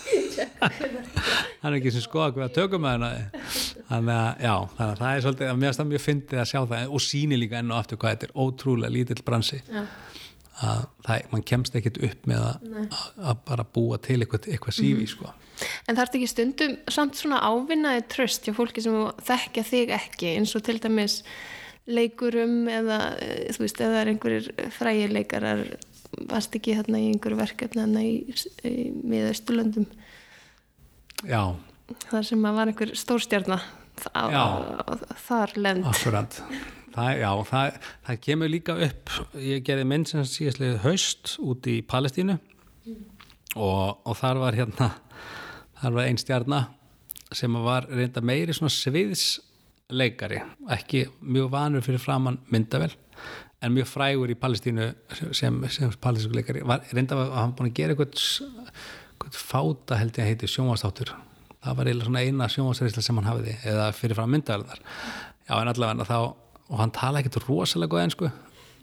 hann 0.59 1.71
er 1.71 1.77
ekki 1.79 1.93
sem 1.93 2.03
skoða 2.03 2.33
hvað 2.35 2.53
tökum 2.55 2.83
með 2.83 2.95
hann 2.95 3.33
þannig 3.89 4.13
að 4.15 4.45
já, 4.45 4.53
þannig 4.75 4.93
að 4.93 5.01
það 5.01 5.09
er 5.09 5.25
svolítið 5.25 5.51
að 5.51 5.65
það 5.79 5.91
mjög 5.91 6.05
fyndið 6.05 6.41
að 6.41 6.49
sjá 6.51 6.59
það 6.71 6.95
og 6.95 7.03
síni 7.05 7.39
líka 7.39 7.59
enn 7.59 7.73
og 7.73 7.81
aftur 7.81 7.99
hvað 8.01 8.15
þetta 8.15 8.29
er 8.29 8.33
ótrúlega 8.45 8.93
lítill 8.95 9.25
bransi 9.27 9.59
já. 9.61 9.83
að 10.69 10.81
það, 11.07 11.27
mann 11.33 11.45
kemst 11.51 11.77
ekkit 11.79 12.01
upp 12.09 12.31
með 12.31 12.47
að, 12.47 12.97
að 13.31 13.45
bara 13.51 13.67
búa 13.77 13.99
til 14.03 14.19
eitthvað, 14.19 14.49
eitthvað 14.53 14.79
sífi 14.79 15.05
mm. 15.05 15.13
sko. 15.13 15.35
En 15.59 15.95
það 15.95 16.03
ert 16.05 16.17
ekki 16.19 16.31
stundum 16.31 16.75
samt 16.91 17.19
svona 17.19 17.39
ávinnaði 17.43 18.03
tröst 18.11 18.47
hjá 18.47 18.55
fólki 18.55 18.83
sem 18.83 18.99
þekkja 19.27 19.65
þig 19.67 19.95
ekki 19.97 20.35
eins 20.37 20.55
og 20.55 20.63
til 20.67 20.77
dæmis 20.79 21.21
leikurum 21.89 22.67
eða 22.69 22.99
þú 23.55 23.63
veist, 23.63 23.81
eða 23.81 24.03
er 24.03 24.11
einhverjir 24.13 24.49
frægileikarar 24.75 25.63
varst 26.29 26.55
ekki 26.57 26.75
hérna 26.77 27.01
í 27.01 27.09
einhverju 27.13 27.39
verkefni 27.39 27.83
hérna 27.83 28.03
í, 28.05 28.13
í 28.67 28.89
miðausturlöndum 29.09 29.87
Já. 31.27 31.55
þar 32.07 32.27
sem 32.27 32.45
að 32.47 32.59
var 32.59 32.71
einhver 32.71 32.95
stórstjarnar 32.95 33.63
þar 35.19 35.55
lend 35.59 35.87
Akkurat 35.89 36.39
það, 36.93 37.11
já, 37.19 37.29
það, 37.49 37.79
það 38.07 38.21
kemur 38.25 38.51
líka 38.51 38.75
upp 38.87 39.13
ég 39.43 39.65
gerði 39.67 39.87
minn 39.91 40.05
sem 40.09 40.25
síðastlega 40.27 40.79
haust 40.85 41.35
út 41.43 41.67
í 41.69 41.79
Palestínu 41.87 42.37
mm. 42.37 43.01
og, 43.57 43.99
og 44.05 44.17
þar 44.19 44.41
var 44.45 44.59
hérna 44.59 44.91
þar 45.81 45.97
var 45.97 46.07
einn 46.07 46.21
stjarnar 46.21 46.69
sem 47.35 47.59
var 47.61 47.85
reynda 47.91 48.23
meiri 48.25 48.55
svona 48.55 48.73
sviðsleikari 48.73 50.41
ekki 50.75 51.05
mjög 51.21 51.51
vanur 51.53 51.85
fyrir 51.85 52.01
framann 52.01 52.39
myndavel 52.49 52.91
en 53.59 53.75
mjög 53.75 53.89
frægur 53.91 54.31
í 54.31 54.39
Palestínu 54.39 54.87
sem, 55.35 55.59
sem 55.67 55.91
palestínuleikari 56.01 56.63
reynda 56.63 57.19
að 57.19 57.35
hann 57.35 57.55
búin 57.57 57.71
að 57.73 57.79
gera 57.81 57.95
eitthvað 57.95 58.15
fáta 59.35 59.99
held 59.99 60.17
ég 60.17 60.25
að 60.25 60.31
heiti 60.33 60.51
sjónvastáttur 60.51 61.13
það 61.59 61.79
var 61.79 61.89
eiginlega 61.89 62.09
svona 62.09 62.25
eina 62.25 62.49
sjónvastarísla 62.51 63.03
sem 63.05 63.19
hann 63.19 63.29
hafiði 63.29 63.55
eða 63.67 63.89
fyrir 63.95 64.19
frá 64.19 64.27
myndaðalar 64.29 64.83
já 65.49 65.55
en 65.59 65.73
allavega 65.73 66.07
þá 66.07 66.19
og 66.69 66.77
hann 66.77 66.93
tala 66.93 67.21
ekkert 67.21 67.41
rosalega 67.47 67.95
góð 67.95 68.05
ennsku 68.05 68.29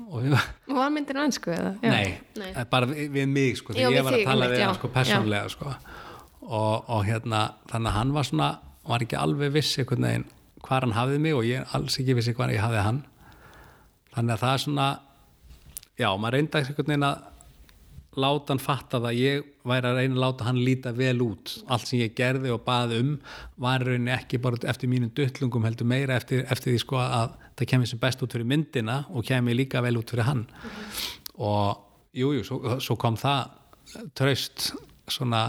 og 0.04 0.22
við 0.22 0.36
var 0.76 0.92
myndin 0.92 1.18
á 1.18 1.22
ennsku 1.24 1.52
eða? 1.54 1.72
Nei, 1.82 2.16
nei, 2.36 2.50
bara 2.70 2.88
við, 2.90 3.08
við 3.14 3.30
mig 3.30 3.60
sko 3.60 3.74
því 3.74 3.86
ég 3.86 4.04
var 4.04 4.16
að 4.18 4.26
tala 4.28 4.48
við 4.52 4.64
hann 4.64 4.76
sko 4.76 4.90
persónlega 4.92 5.52
sko. 5.52 5.72
Og, 6.46 6.90
og 6.92 7.06
hérna 7.08 7.42
þannig 7.70 7.90
að 7.90 7.96
hann 7.96 8.12
var 8.14 8.28
svona 8.28 8.50
var 8.86 9.04
ekki 9.06 9.18
alveg 9.18 9.54
vissi 9.56 9.86
hvað 9.86 10.84
hann 10.84 10.94
hafið 10.96 11.22
mig 11.22 11.36
og 11.38 11.46
ég 11.48 11.74
alls 11.76 11.96
ekki 12.00 12.18
vissi 12.18 12.34
hvað 12.36 12.54
ég 12.54 12.62
hafið 12.62 12.84
hann. 12.84 13.00
Þannig 14.14 14.36
að 14.36 14.44
það 14.44 14.52
er 14.52 14.62
svona 14.66 14.86
já, 15.96 16.08
maður 16.12 16.36
reynda 16.36 16.60
einhvern 16.60 16.92
veginn 16.92 17.08
að 17.08 17.24
láta 18.16 18.52
hann 18.52 18.62
fatta 18.62 19.00
það 19.04 19.18
ég 19.20 19.48
væri 19.66 19.90
að 19.90 19.98
reyna 20.00 20.16
að 20.16 20.22
láta 20.22 20.46
hann 20.48 20.60
líta 20.64 20.92
vel 20.96 21.18
út. 21.24 21.52
Allt 21.72 21.90
sem 21.90 22.00
ég 22.00 22.16
gerði 22.16 22.52
og 22.54 22.64
baði 22.66 23.00
um 23.02 23.12
var 23.62 23.84
rauninni 23.84 24.14
ekki 24.14 24.40
bara 24.42 24.60
eftir 24.72 24.90
mínum 24.92 25.12
duttlungum 25.16 25.66
heldur 25.68 25.88
meira 25.88 26.16
eftir, 26.16 26.44
eftir 26.50 26.72
því 26.72 26.82
sko 26.82 27.00
að 27.02 27.36
það 27.58 27.70
kemur 27.72 27.90
sem 27.90 28.02
best 28.02 28.24
út 28.24 28.36
fyrir 28.36 28.48
myndina 28.48 29.02
og 29.12 29.26
kemur 29.28 29.56
líka 29.56 29.84
vel 29.84 29.98
út 30.00 30.12
fyrir 30.12 30.28
hann. 30.28 30.44
Og 31.36 31.76
jújú, 32.16 32.40
jú, 32.40 32.48
svo, 32.48 32.76
svo 32.80 32.98
kom 33.00 33.18
það 33.20 34.12
traust 34.16 34.70
svona 35.12 35.46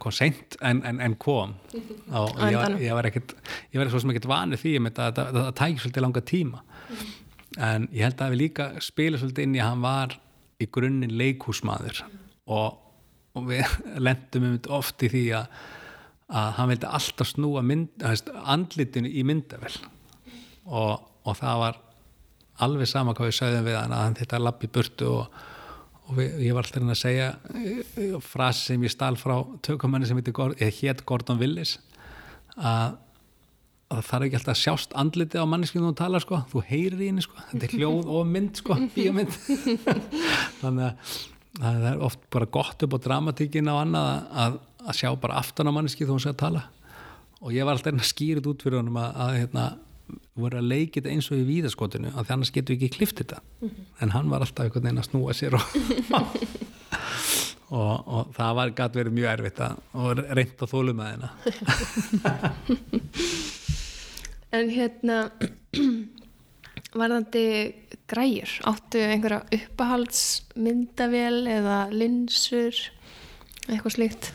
kom 0.00 0.12
seint 0.12 0.56
en, 0.66 0.82
en, 0.86 1.00
en 1.00 1.14
kom. 1.20 1.54
Og 2.20 2.40
ég 2.42 2.58
var, 2.58 2.74
ég 2.82 2.96
var 2.96 3.08
ekkert 3.10 3.36
ég 3.70 3.78
var 3.80 3.90
svo 3.92 4.00
sem 4.02 4.12
ekkert 4.12 4.28
vanið 4.30 4.64
því 4.64 4.72
að 4.90 5.20
það 5.20 5.52
tækir 5.60 5.84
svolítið 5.84 6.04
langa 6.06 6.22
tíma. 6.26 6.62
Mm. 6.62 7.12
En 7.58 7.86
ég 7.94 8.06
held 8.06 8.20
að 8.22 8.34
við 8.34 8.42
líka 8.44 8.66
spila 8.82 9.18
svolítið 9.18 9.46
inn 9.46 9.56
í 9.56 9.62
að 9.62 9.72
hann 9.72 9.84
var 9.84 10.16
í 10.60 10.68
grunninn 10.72 11.16
leikúsmaður 11.18 12.02
og, 12.50 12.80
og 13.36 13.46
við 13.50 13.76
lendum 14.06 14.48
um 14.48 14.56
þetta 14.56 14.74
oft 14.78 15.04
í 15.06 15.12
því 15.12 15.24
að, 15.40 15.60
að 16.40 16.50
hann 16.58 16.72
vildi 16.72 16.90
alltaf 16.98 17.32
snúa 17.32 17.64
mynd, 17.66 18.08
andlitinu 18.44 19.10
í 19.10 19.24
myndavel 19.26 19.74
og, 20.66 21.06
og 21.24 21.38
það 21.38 21.62
var 21.64 21.80
alveg 22.60 22.90
sama 22.90 23.14
hvað 23.16 23.30
við 23.30 23.38
sögðum 23.38 23.68
við 23.70 23.78
hann 23.80 23.94
að 23.96 24.04
hann 24.04 24.18
þetta 24.18 24.42
lappi 24.42 24.70
burtu 24.72 25.12
og, 25.14 25.38
og 26.06 26.18
við, 26.18 26.40
ég 26.46 26.56
var 26.56 26.66
alltaf 26.66 26.90
að 26.90 27.00
segja 27.00 27.28
eh, 27.56 28.16
frasi 28.24 28.72
sem 28.72 28.84
ég 28.84 28.92
stál 28.92 29.14
frá 29.20 29.38
tökumanni 29.64 30.08
sem 30.08 30.20
hétt 30.20 31.06
Gordon 31.08 31.40
Willis 31.40 31.78
að 32.56 32.98
það 33.90 34.06
þarf 34.06 34.26
ekki 34.26 34.38
alltaf 34.38 34.52
að 34.54 34.60
sjást 34.60 34.94
andliti 34.98 35.40
á 35.42 35.50
manneskinu 35.50 35.90
og 35.90 35.98
tala 35.98 36.20
sko, 36.22 36.40
þú 36.52 36.62
heyrir 36.68 37.02
í 37.02 37.10
henni 37.10 37.24
sko. 37.24 37.36
Þetta 37.50 37.66
er 37.66 37.74
hljóð 37.74 38.10
og 38.14 38.28
mynd 38.30 38.60
sko, 38.60 38.76
bíomind 38.94 39.32
þannig 40.62 40.84
að 40.86 40.96
það 41.58 41.86
er 41.90 42.04
oft 42.06 42.22
bara 42.30 42.50
gott 42.54 42.84
upp 42.86 42.94
á 42.94 42.98
dramatíkin 43.06 43.70
á 43.70 43.74
annað 43.80 44.10
að, 44.44 44.58
að 44.86 44.98
sjá 45.00 45.10
bara 45.20 45.40
aftan 45.42 45.70
á 45.70 45.72
manneski 45.74 46.06
þú 46.08 46.20
sé 46.22 46.30
að 46.30 46.42
tala. 46.44 46.62
Og 47.40 47.54
ég 47.56 47.66
var 47.66 47.74
alltaf 47.74 47.96
að 47.96 48.06
skýra 48.06 48.38
þetta 48.38 48.52
út 48.52 48.64
fyrir 48.66 48.78
honum 48.78 49.00
að, 49.00 49.10
að 49.24 49.30
hérna, 49.40 49.64
voru 50.38 50.60
að 50.60 50.70
leikja 50.70 51.00
þetta 51.00 51.14
eins 51.14 51.30
og 51.30 51.40
í 51.40 51.48
víðaskotinu 51.48 52.10
að 52.14 52.34
annars 52.36 52.54
getur 52.54 52.76
við 52.76 52.86
ekki 52.86 52.96
klift 53.00 53.16
þetta. 53.22 53.38
Mm 53.60 53.68
-hmm. 53.68 53.84
en 54.04 54.14
hann 54.14 54.30
var 54.30 54.40
alltaf 54.44 54.64
einhvern 54.64 54.86
veginn 54.86 55.02
að 55.02 55.08
snúa 55.10 55.32
sér 55.34 55.52
og, 55.58 55.64
og, 57.80 57.94
og 58.06 58.34
það 58.38 58.52
var 58.60 58.68
gæti 58.70 59.00
verið 59.00 59.16
mjög 59.18 59.32
erfitt 59.34 59.60
að, 59.66 59.72
og 59.94 60.22
reynd 60.30 60.58
að 60.62 60.72
þólu 60.74 60.92
með 60.94 61.08
hennar 61.14 61.32
en 64.56 64.70
hérna 64.72 65.18
varðandi 67.00 67.44
græjur 68.10 68.52
áttu 68.66 69.02
einhverja 69.04 69.44
uppahaldsmyndavél 69.54 71.44
eða 71.50 71.82
linsur 71.94 72.74
eitthvað 73.70 73.94
slíkt? 73.94 74.32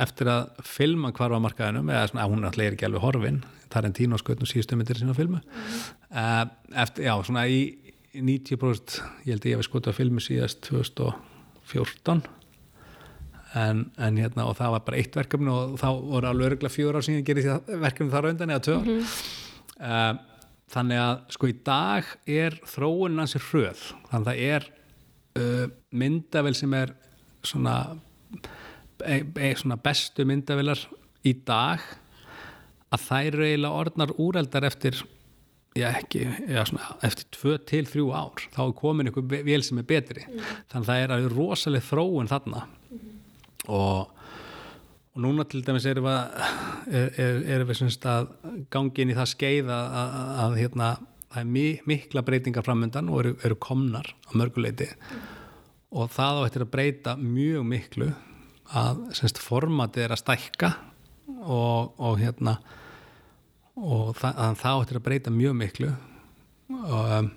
Eftir 0.00 0.30
að 0.30 0.60
filma 0.62 1.10
hvarfamarkaðinum 1.16 1.88
eða 1.90 2.10
svona, 2.12 2.28
hún 2.30 2.44
er 2.44 2.50
alltaf 2.50 2.74
ekki 2.76 2.86
alveg 2.86 3.02
horfin 3.02 3.40
Tarantino 3.70 4.18
skautum 4.18 4.48
síðustu 4.50 4.74
myndir 4.78 4.98
sína 4.98 5.14
filmu. 5.14 5.38
Mm. 5.38 6.50
eftir, 6.82 7.06
já, 7.06 7.12
svona 7.22 7.44
í 7.46 7.60
90% 8.14 8.96
ég 9.26 9.34
held 9.34 9.44
að 9.44 9.50
ég 9.52 9.60
hef 9.60 9.66
skautu 9.68 9.92
að 9.92 9.98
filmu 10.00 10.22
síðast 10.24 10.64
2014 10.66 12.24
en, 13.58 13.84
en 13.98 14.18
hérna 14.20 14.46
og 14.46 14.56
það 14.58 14.74
var 14.76 14.82
bara 14.86 14.98
eitt 15.00 15.16
verkefni 15.18 15.52
og 15.52 15.78
þá 15.80 15.88
voru 15.90 16.30
alveg 16.30 16.52
örgulega 16.52 16.74
fjóra 16.74 17.00
ár 17.00 17.06
síðan 17.06 17.26
gerði 17.26 17.46
því 17.46 17.78
verkefni 17.82 18.12
þar 18.12 18.28
raundan 18.28 18.52
eða 18.54 18.64
tvö 18.66 18.76
mm 18.78 18.90
-hmm. 18.90 19.14
uh, 19.80 20.12
þannig 20.70 21.02
að 21.02 21.14
sko 21.34 21.50
í 21.50 21.56
dag 21.66 22.12
er 22.26 22.58
þróunin 22.66 23.18
hans 23.18 23.34
er 23.34 23.46
hröð. 23.50 23.80
Þannig 24.10 24.20
að 24.20 24.28
það 24.28 24.42
er 24.54 24.68
uh, 25.40 25.66
myndavel 25.90 26.54
sem 26.54 26.74
er 26.74 26.94
svona, 27.42 27.96
e, 29.04 29.24
e, 29.34 29.54
svona 29.56 29.76
bestu 29.76 30.24
myndavelar 30.24 30.78
í 31.24 31.32
dag 31.46 31.80
að 32.90 33.00
þær 33.06 33.40
eiginlega 33.40 33.80
orðnar 33.82 34.14
úreldar 34.18 34.64
eftir 34.64 35.02
já 35.74 35.88
ekki, 35.94 36.26
já 36.50 36.64
svona 36.66 36.96
eftir 37.02 37.26
2-3 37.66 38.06
ár. 38.14 38.46
Þá 38.54 38.62
er 38.66 38.72
komin 38.78 39.06
einhver 39.06 39.44
vel 39.44 39.62
sem 39.62 39.78
er 39.78 39.86
betri. 39.86 40.26
Mm. 40.26 40.40
þannig 40.70 40.88
að 40.88 40.90
það 40.90 41.16
er 41.18 41.34
rosalega 41.34 41.88
þróun 41.90 42.30
þarna. 42.30 42.66
Mm 42.90 43.19
og, 43.68 44.10
og 45.14 45.22
núna 45.24 45.44
til 45.48 45.64
dæmis 45.66 45.88
erum 45.90 46.08
við, 46.08 46.42
er, 47.00 47.42
er 47.56 47.66
við 47.68 47.82
að 48.08 48.32
gangi 48.72 49.04
inn 49.04 49.12
í 49.12 49.18
það 49.18 49.32
skeið 49.34 49.72
að, 49.74 49.98
að, 50.02 50.32
að 50.44 50.58
hérna, 50.62 50.90
það 51.30 51.42
er 51.42 51.78
mikla 51.92 52.24
breytingar 52.26 52.66
framöndan 52.66 53.10
og 53.12 53.22
eru, 53.24 53.36
eru 53.44 53.58
komnar 53.60 54.14
á 54.26 54.30
mörguleiti 54.38 54.88
mm. 54.90 55.24
og 55.94 56.10
það 56.14 56.42
á 56.42 56.46
eftir 56.48 56.66
að 56.66 56.74
breyta 56.74 57.16
mjög 57.20 57.66
miklu 57.70 58.12
að 58.70 59.02
semst 59.18 59.40
formatið 59.42 60.06
er 60.06 60.14
að 60.14 60.22
stækka 60.22 60.70
og, 61.40 61.98
og 61.98 62.20
hérna 62.20 62.58
og 63.80 64.14
það, 64.18 64.40
það 64.60 64.80
áttir 64.80 65.00
að 65.00 65.06
breyta 65.06 65.34
mjög 65.34 65.56
miklu 65.58 65.90
um, 66.70 67.30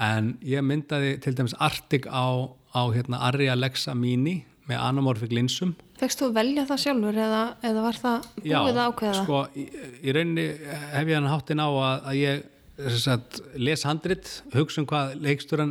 en 0.00 0.32
ég 0.46 0.64
myndaði 0.64 1.16
til 1.22 1.34
dæmis 1.36 1.56
Arctic 1.60 2.08
á, 2.08 2.48
á 2.72 2.82
hérna, 2.92 3.20
Arri 3.28 3.50
Alexa 3.52 3.94
Mini 3.94 4.40
með 4.70 4.84
anamorfik 4.86 5.34
linsum. 5.34 5.74
Fekst 6.00 6.22
þú 6.22 6.30
að 6.30 6.38
velja 6.38 6.64
það 6.70 6.82
sjálfur 6.84 7.20
eða, 7.26 7.42
eða 7.70 7.84
var 7.84 8.00
það 8.04 8.30
búið 8.38 8.70
að 8.70 8.80
ákveða? 8.86 9.12
Já, 9.12 9.24
sko, 9.26 9.42
í, 9.52 9.66
í 10.00 10.16
rauninni 10.16 10.46
hef 10.94 11.12
ég 11.12 11.18
hann 11.18 11.30
háttin 11.30 11.62
á 11.62 11.68
að, 11.68 12.08
að 12.12 12.18
ég 12.20 12.96
sagt, 13.02 13.42
les 13.60 13.84
handrit, 13.84 14.34
hugsa 14.54 14.80
um 14.80 14.88
hvað 14.88 15.18
leikstur 15.20 15.66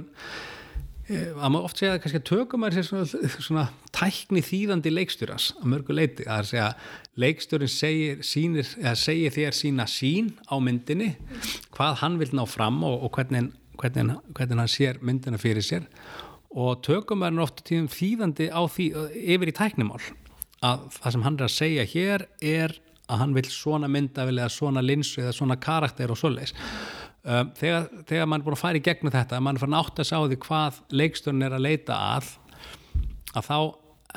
Eh, 1.10 1.32
að 1.34 1.54
maður 1.56 1.66
oft 1.66 1.80
segja 1.80 1.96
að 1.96 2.02
kannski 2.04 2.20
að 2.20 2.26
tökum 2.30 2.66
að 2.68 2.76
svona, 2.86 3.30
svona 3.42 3.64
tækni 3.96 4.44
þýðandi 4.46 4.92
leikstjóras 4.94 5.48
að 5.58 5.72
mörgu 5.72 5.96
leiti, 5.98 6.26
að 6.30 6.52
segja 6.52 6.68
leikstjórin 7.24 7.72
segir, 7.74 8.20
sínir, 8.22 8.70
segir 8.94 9.34
þér 9.34 9.58
sína 9.58 9.88
sín 9.90 10.36
á 10.46 10.62
myndinni 10.62 11.16
hvað 11.74 11.98
hann 12.04 12.20
vil 12.22 12.30
ná 12.38 12.44
fram 12.46 12.78
og, 12.86 13.08
og 13.08 13.14
hvernig, 13.18 13.50
hvernig, 13.82 14.20
hvernig 14.38 14.62
hann 14.62 14.70
sér 14.70 15.02
myndina 15.02 15.42
fyrir 15.42 15.66
sér 15.66 15.90
og 16.50 16.82
tökum 16.86 17.26
hann 17.26 17.42
ofta 17.42 17.66
tíðum 17.68 17.90
þýðandi 17.94 18.50
á 18.50 18.62
því 18.66 18.88
yfir 19.36 19.52
í 19.52 19.56
tæknimál. 19.58 20.02
Að 20.66 20.88
það 20.98 21.16
sem 21.16 21.26
hann 21.26 21.38
er 21.38 21.46
að 21.46 21.56
segja 21.56 21.86
hér 21.88 22.26
er 22.42 22.78
að 23.10 23.22
hann 23.24 23.36
vil 23.38 23.46
svona 23.50 23.90
mynda 23.90 24.26
eða 24.28 24.50
svona 24.54 24.84
linsu 24.86 25.22
eða 25.24 25.36
svona 25.38 25.58
karakter 25.62 26.12
og 26.12 26.20
svoleiðis. 26.20 26.54
Um, 27.20 27.50
þegar, 27.58 27.90
þegar 28.08 28.30
mann 28.32 28.42
er 28.42 28.46
búin 28.46 28.56
að 28.56 28.62
fara 28.62 28.80
í 28.80 28.84
gegnum 28.84 29.12
þetta 29.12 29.42
mann 29.44 29.58
er 29.58 29.62
farin 29.62 29.76
átt 29.76 30.00
að 30.00 30.08
sá 30.08 30.16
því 30.22 30.38
hvað 30.46 30.78
leiksturinn 30.96 31.44
er 31.44 31.56
að 31.58 31.66
leita 31.66 31.98
að 32.16 32.30
að 33.36 33.50
þá 33.50 33.58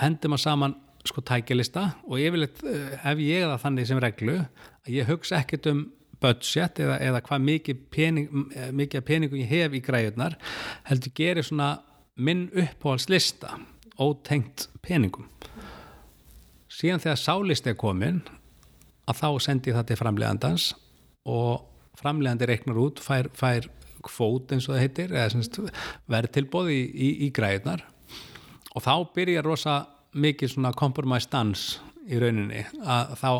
hendur 0.05 0.31
maður 0.33 0.45
saman 0.45 0.77
sko 1.11 1.25
tækjalista 1.27 1.89
og 2.07 2.23
yfirleitt 2.23 2.63
uh, 2.63 2.93
hef 3.03 3.25
ég 3.25 3.49
það 3.49 3.65
þannig 3.65 3.89
sem 3.91 4.03
reglu 4.05 4.37
að 4.39 4.93
ég 4.95 5.11
hugsa 5.11 5.41
ekkert 5.41 5.67
um 5.73 5.83
budget 6.23 6.79
eða, 6.85 7.01
eða 7.03 7.23
hvað 7.27 7.47
mikið, 7.49 7.81
pening, 7.91 8.29
eh, 8.55 8.71
mikið 8.71 9.05
peningum 9.09 9.41
ég 9.43 9.51
hef 9.51 9.75
í 9.75 9.83
græðunar 9.83 10.39
heldur 10.87 11.15
gerir 11.19 11.47
svona 11.47 11.73
minn 12.17 12.49
uppáhaldslista 12.53 13.57
ótengt 14.01 14.69
peningum. 14.85 15.29
Síðan 16.73 17.03
þegar 17.03 17.21
sálist 17.21 17.69
er 17.69 17.77
komin 17.79 18.23
að 19.09 19.21
þá 19.21 19.29
sendi 19.45 19.75
það 19.75 19.89
til 19.91 20.01
framlegandans 20.01 20.67
og 21.29 21.65
framlegandi 22.01 22.49
reiknar 22.49 22.81
út, 22.81 23.01
fær, 23.03 23.29
fær 23.37 23.69
kvót 24.03 24.53
eins 24.55 24.67
og 24.67 24.75
það 24.75 24.83
heitir, 24.83 25.13
eða 25.15 25.69
verð 26.11 26.33
tilbóð 26.35 26.73
í, 26.75 26.81
í, 26.83 27.11
í 27.27 27.33
græðunar 27.35 27.85
og 28.73 28.85
þá 28.85 28.95
byrjar 29.15 29.47
rosa 29.47 29.77
mikið 30.13 30.55
svona 30.55 30.73
compromise 30.77 31.29
dans 31.33 31.81
í 32.09 32.19
rauninni. 32.21 32.65
Að 32.83 33.15
þá 33.21 33.31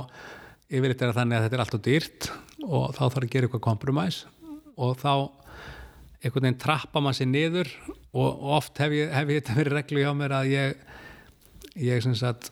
yfirleitt 0.73 1.05
er 1.05 1.15
þannig 1.17 1.39
að 1.39 1.47
þetta 1.47 1.59
er 1.59 1.65
alltaf 1.65 1.85
dýrt 1.85 2.29
og 2.63 2.85
þá 2.97 3.03
þarf 3.03 3.21
að 3.23 3.31
gera 3.33 3.49
eitthvað 3.49 3.65
compromise. 3.67 4.33
Og 4.77 4.95
þá 5.01 5.13
einhvern 6.23 6.47
veginn 6.47 6.61
trappa 6.63 7.03
maður 7.03 7.19
sér 7.21 7.31
niður 7.31 7.71
og, 8.15 8.43
oft 8.57 8.79
hef 8.83 8.95
ég, 8.95 9.11
hef 9.13 9.31
ég 9.33 9.43
þetta 9.43 9.59
verið 9.59 9.77
reglu 9.79 10.05
hjá 10.05 10.13
mér 10.17 10.37
að 10.39 10.51
ég 10.53 10.85
ég 11.83 12.05
sagt 12.19 12.51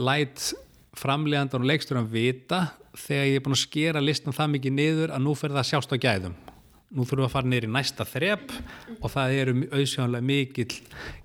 læt 0.00 0.52
framlegandan 0.98 1.62
og 1.62 1.68
leiksturum 1.68 2.08
vita 2.10 2.74
þegar 2.96 3.28
ég 3.28 3.38
er 3.38 3.44
búin 3.44 3.56
að 3.56 3.64
skera 3.64 4.02
listan 4.02 4.34
það 4.34 4.52
mikið 4.54 4.76
niður 4.78 5.14
að 5.14 5.24
nú 5.26 5.34
fer 5.38 5.54
það 5.54 5.68
sjást 5.70 5.94
á 5.94 5.98
gæðum. 5.98 6.36
Nú 6.94 7.02
þurfum 7.02 7.24
við 7.24 7.26
að 7.26 7.34
fara 7.34 7.50
niður 7.50 7.66
í 7.66 7.72
næsta 7.74 8.06
þrepp 8.06 8.54
og 9.00 9.10
það 9.10 9.36
eru 9.40 9.54
auðsjónlega 9.74 10.28
mikill 10.28 10.76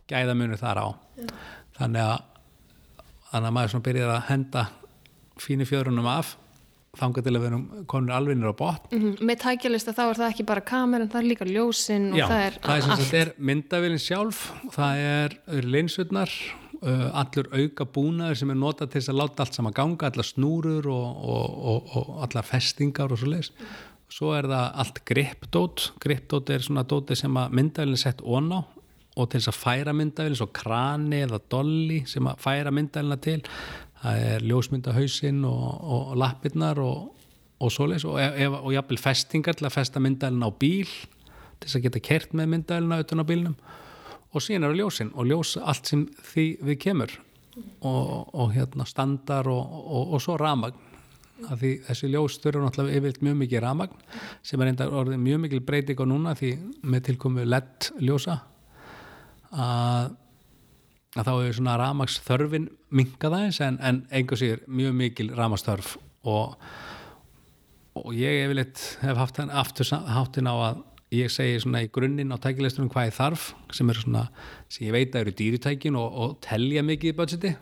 gæðamunur 0.10 0.62
þar 0.62 0.82
á. 0.82 0.88
Þannig 1.78 2.06
að 2.06 2.18
þannig 3.30 3.50
að 3.50 3.56
maður 3.60 3.84
byrjaði 3.86 4.16
að 4.16 4.30
henda 4.32 4.64
fínu 5.40 5.68
fjörunum 5.70 6.10
af 6.10 6.34
þanga 6.98 7.22
til 7.26 7.34
að 7.36 7.42
við 7.42 7.50
erum 7.52 7.66
konur 7.92 8.16
alvinnir 8.16 8.50
á 8.50 8.56
bot 8.58 8.92
mm 8.92 9.02
-hmm. 9.02 9.26
Með 9.30 9.42
tækjalista 9.44 9.94
þá 9.94 10.04
er 10.10 10.18
það 10.22 10.30
ekki 10.30 10.46
bara 10.46 10.62
kameran, 10.62 11.10
það 11.10 11.22
er 11.22 11.30
líka 11.30 11.46
ljósinn 11.46 12.12
og 12.14 12.18
Já, 12.18 12.28
það 12.28 12.46
er 12.46 12.54
það 12.64 13.14
er, 13.14 13.28
er 13.28 13.34
myndavillin 13.38 14.00
sjálf, 14.00 14.52
það 14.72 14.96
er, 14.98 15.38
er 15.48 15.64
linsutnar 15.64 16.32
Uh, 16.80 17.10
allur 17.12 17.50
auka 17.52 17.84
búnaður 17.84 18.38
sem 18.40 18.52
er 18.54 18.56
notað 18.56 18.92
til 18.94 19.02
þess 19.02 19.12
að 19.12 19.18
láta 19.20 19.44
allt 19.44 19.58
saman 19.58 19.74
ganga, 19.76 20.08
allar 20.08 20.24
snúrur 20.24 20.86
og, 20.88 21.26
og, 21.28 21.58
og, 21.72 21.90
og 22.00 22.22
allar 22.24 22.46
festingar 22.48 23.12
og 23.12 23.20
svo 23.20 23.28
leiðis. 23.28 23.50
Svo 24.08 24.32
er 24.32 24.48
það 24.48 24.78
allt 24.84 25.02
gripdót, 25.04 25.90
gripdót 26.00 26.54
er 26.56 26.64
svona 26.64 26.86
dóti 26.88 27.18
sem 27.20 27.36
að 27.36 27.58
myndavælinn 27.60 28.00
sett 28.00 28.24
ón 28.24 28.48
á 28.56 28.64
og 29.20 29.28
til 29.28 29.42
þess 29.42 29.52
að 29.52 29.60
færa 29.60 29.96
myndavælinn, 30.00 30.40
svo 30.40 30.48
krani 30.56 31.20
eða 31.26 31.42
dolli 31.52 32.00
sem 32.08 32.32
að 32.32 32.40
færa 32.46 32.72
myndavælina 32.72 33.20
til, 33.28 33.42
það 34.00 34.26
er 34.32 34.46
ljósmyndahausinn 34.48 35.46
og 35.48 36.14
lappirnar 36.20 36.80
og 36.80 37.72
svo 37.74 37.90
leiðis 37.90 38.08
og 38.08 38.70
jafnvel 38.74 39.02
festingar 39.02 39.58
til 39.60 39.68
að 39.68 39.76
festa 39.76 40.02
myndavælina 40.04 40.48
á 40.48 40.52
bíl 40.52 40.90
til 40.90 41.68
þess 41.68 41.80
að 41.80 41.88
geta 41.88 42.04
kert 42.04 42.36
með 42.38 42.54
myndavælina 42.54 43.00
utan 43.04 43.24
á 43.24 43.26
bílnum. 43.28 43.56
Og 44.30 44.46
síðan 44.46 44.70
eru 44.70 44.78
ljósinn 44.78 45.10
og 45.18 45.28
ljós 45.28 45.56
allt 45.60 45.90
sem 45.90 46.06
því 46.32 46.46
við 46.68 46.80
kemur. 46.86 47.16
Og, 47.84 48.30
og 48.32 48.54
hérna 48.54 48.86
standar 48.88 49.50
og, 49.52 49.60
og, 49.60 50.14
og 50.16 50.22
svo 50.24 50.38
ramagn 50.40 50.86
að 51.48 51.62
því 51.64 51.72
þessi 51.88 52.10
ljós 52.12 52.38
þurfa 52.44 52.64
náttúrulega 52.66 53.00
yfirlt 53.00 53.22
mjög 53.24 53.38
mikið 53.42 53.64
ramagn 53.64 54.02
sem 54.46 54.62
er 54.62 54.72
enda 54.72 54.88
orðið 54.92 55.22
mjög 55.24 55.42
mikil 55.46 55.62
breyting 55.68 56.02
á 56.04 56.06
núna 56.08 56.34
því 56.40 56.52
með 56.84 57.06
tilkomu 57.10 57.46
LED 57.48 57.90
ljósa 58.04 58.40
að, 59.52 60.12
að 61.18 61.26
þá 61.26 61.34
er 61.34 61.58
svona 61.58 61.80
ramags 61.80 62.20
þörfin 62.26 62.70
mingaðaðins 62.94 63.60
en, 63.66 63.80
en 63.82 64.04
einhver 64.14 64.40
sér 64.40 64.62
mjög 64.68 64.96
mikil 65.00 65.32
ramagsþörf 65.38 65.96
og 66.30 66.56
og 68.00 68.14
ég 68.16 68.46
yfirleitt 68.46 68.82
hef 69.02 69.18
haft 69.18 69.40
háttin 69.42 70.50
á 70.50 70.56
að 70.56 70.84
ég 71.16 71.32
segi 71.34 71.58
svona 71.64 71.82
í 71.84 71.90
grunninn 71.92 72.32
á 72.32 72.38
tækilegstunum 72.42 72.92
hvað 72.94 73.10
ég 73.10 73.18
þarf 73.18 73.46
sem 73.74 73.90
er 73.90 74.00
svona, 74.00 74.24
sem 74.70 74.88
ég 74.88 74.96
veit 74.96 75.16
að 75.16 75.24
eru 75.24 75.36
dýritækin 75.40 75.98
og, 75.98 76.10
og 76.22 76.36
telja 76.46 76.84
mikið 76.86 77.12
í 77.12 77.18
budgeti. 77.18 77.54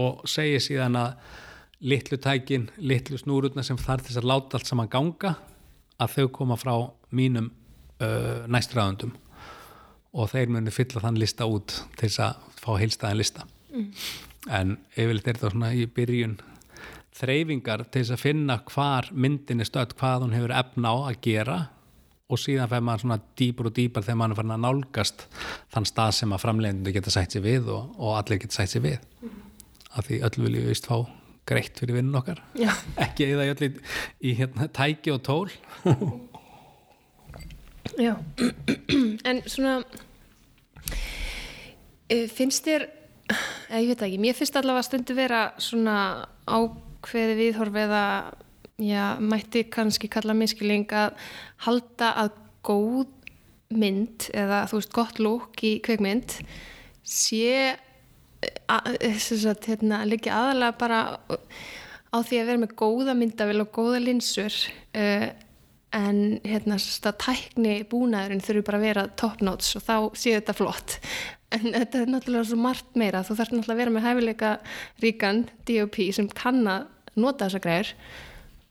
Og 0.00 0.22
segi 0.28 0.60
síðan 0.64 0.96
að 0.96 1.16
litlu 1.84 2.16
tækin, 2.22 2.70
litlu 2.80 3.20
snúrutna 3.20 3.64
sem 3.66 3.80
þarf 3.80 4.08
þess 4.08 4.22
að 4.22 4.30
láta 4.30 4.58
allt 4.58 4.70
saman 4.70 4.92
ganga 4.92 5.34
að 6.00 6.16
þau 6.16 6.30
koma 6.38 6.56
frá 6.56 6.74
mínum 7.12 7.50
uh, 8.00 8.48
næstræðundum 8.48 9.12
og 10.12 10.30
þeir 10.32 10.52
muni 10.52 10.72
fylla 10.74 11.02
þann 11.04 11.20
lista 11.20 11.48
út 11.48 11.74
til 11.96 12.08
þess 12.08 12.22
að 12.26 12.48
fá 12.62 12.72
heilstæðin 12.80 13.20
lista. 13.20 13.48
Mm. 13.72 13.92
en 14.52 14.72
yfirleitt 14.98 15.28
er 15.30 15.38
það 15.40 15.54
svona 15.54 15.68
í 15.72 15.86
byrjun 15.88 16.34
þreyfingar 17.16 17.86
til 17.86 18.02
þess 18.02 18.14
að 18.16 18.20
finna 18.20 18.56
hvar 18.68 19.08
myndin 19.12 19.62
er 19.62 19.68
stödd, 19.68 19.94
hvað 19.96 20.26
hún 20.26 20.34
hefur 20.36 20.52
efna 20.56 20.92
á 20.92 20.96
að 21.08 21.20
gera 21.24 21.56
og 22.32 22.40
síðan 22.40 22.70
fer 22.70 22.84
maður 22.84 23.04
svona 23.04 23.18
dýpur 23.38 23.68
og 23.68 23.76
dýpar 23.76 24.04
þegar 24.06 24.18
maður 24.20 24.34
er 24.34 24.40
farin 24.40 24.54
að 24.56 24.62
nálgast 24.66 25.24
þann 25.74 25.88
stað 25.88 26.12
sem 26.18 26.32
að 26.32 26.44
framlegendu 26.44 26.94
geta 26.94 27.12
sætt 27.12 27.36
sér 27.36 27.44
við 27.44 27.72
og, 27.72 27.90
og 28.00 28.16
allir 28.16 28.40
geta 28.42 28.56
sætt 28.56 28.72
sér 28.72 28.84
við. 28.86 29.08
Mm. 29.20 29.34
Af 29.92 30.08
því 30.08 30.20
öll 30.28 30.44
vil 30.46 30.54
ég 30.56 30.70
vist 30.72 30.88
fá 30.88 30.96
greitt 31.48 31.80
fyrir 31.80 31.98
vinnun 31.98 32.20
okkar. 32.20 32.40
Já. 32.56 32.70
ekki 33.02 33.28
eða 33.34 33.48
öll 33.52 33.68
í, 33.68 33.70
í 34.30 34.34
hérna, 34.38 34.68
tæki 34.72 35.12
og 35.12 35.24
tól 35.26 35.52
Já. 37.98 38.16
En 39.28 39.42
svona 39.46 39.82
eh, 42.08 42.28
finnst 42.30 42.66
þér 42.66 42.88
ég 43.80 43.90
veit 43.92 44.04
ekki, 44.04 44.20
mér 44.20 44.36
finnst 44.36 44.56
allavega 44.58 44.86
stundu 44.86 45.16
vera 45.16 45.42
svona 45.62 45.96
ákveði 46.50 47.36
viðhorf 47.38 47.78
eða 47.84 48.04
já, 48.82 49.16
mætti 49.20 49.64
kannski 49.72 50.10
kalla 50.12 50.34
miskiling 50.36 50.90
að 50.92 51.14
halda 51.66 52.12
að 52.24 52.36
góð 52.66 53.08
mynd 53.72 54.28
eða 54.36 54.64
þú 54.70 54.80
veist 54.80 54.94
gott 54.96 55.22
lúk 55.22 55.64
í 55.64 55.76
kveikmynd 55.84 56.36
sé 57.08 57.76
að 58.70 58.98
hérna, 59.66 60.02
liggja 60.08 60.34
aðalega 60.34 60.78
bara 60.80 61.00
á 62.12 62.18
því 62.20 62.40
að 62.40 62.48
vera 62.50 62.62
með 62.64 62.74
góða 62.82 63.14
myndavil 63.16 63.62
og 63.62 63.72
góða 63.74 64.02
linsur 64.02 64.52
uh, 64.98 65.28
en 65.96 66.40
hérna 66.46 66.78
tækni 67.20 67.82
búnaðurinn 67.90 68.42
þurfi 68.44 68.64
bara 68.66 68.80
að 68.80 68.86
vera 68.86 69.06
top 69.20 69.42
notes 69.44 69.76
og 69.76 69.84
þá 69.86 69.96
séu 70.16 70.38
þetta 70.38 70.56
flott. 70.56 70.98
En 71.52 71.68
þetta 71.68 72.00
er 72.00 72.12
náttúrulega 72.12 72.48
svo 72.48 72.58
margt 72.60 72.94
meira. 72.96 73.24
Þú 73.26 73.36
þarf 73.38 73.52
náttúrulega 73.52 73.74
að 73.76 73.82
vera 73.82 73.94
með 73.94 74.06
hæfileika 74.06 74.52
ríkan 75.04 75.42
DOP 75.68 75.98
sem 76.16 76.30
kann 76.32 76.62
að 76.64 76.86
nota 77.20 77.48
þessa 77.48 77.62
græður 77.66 77.92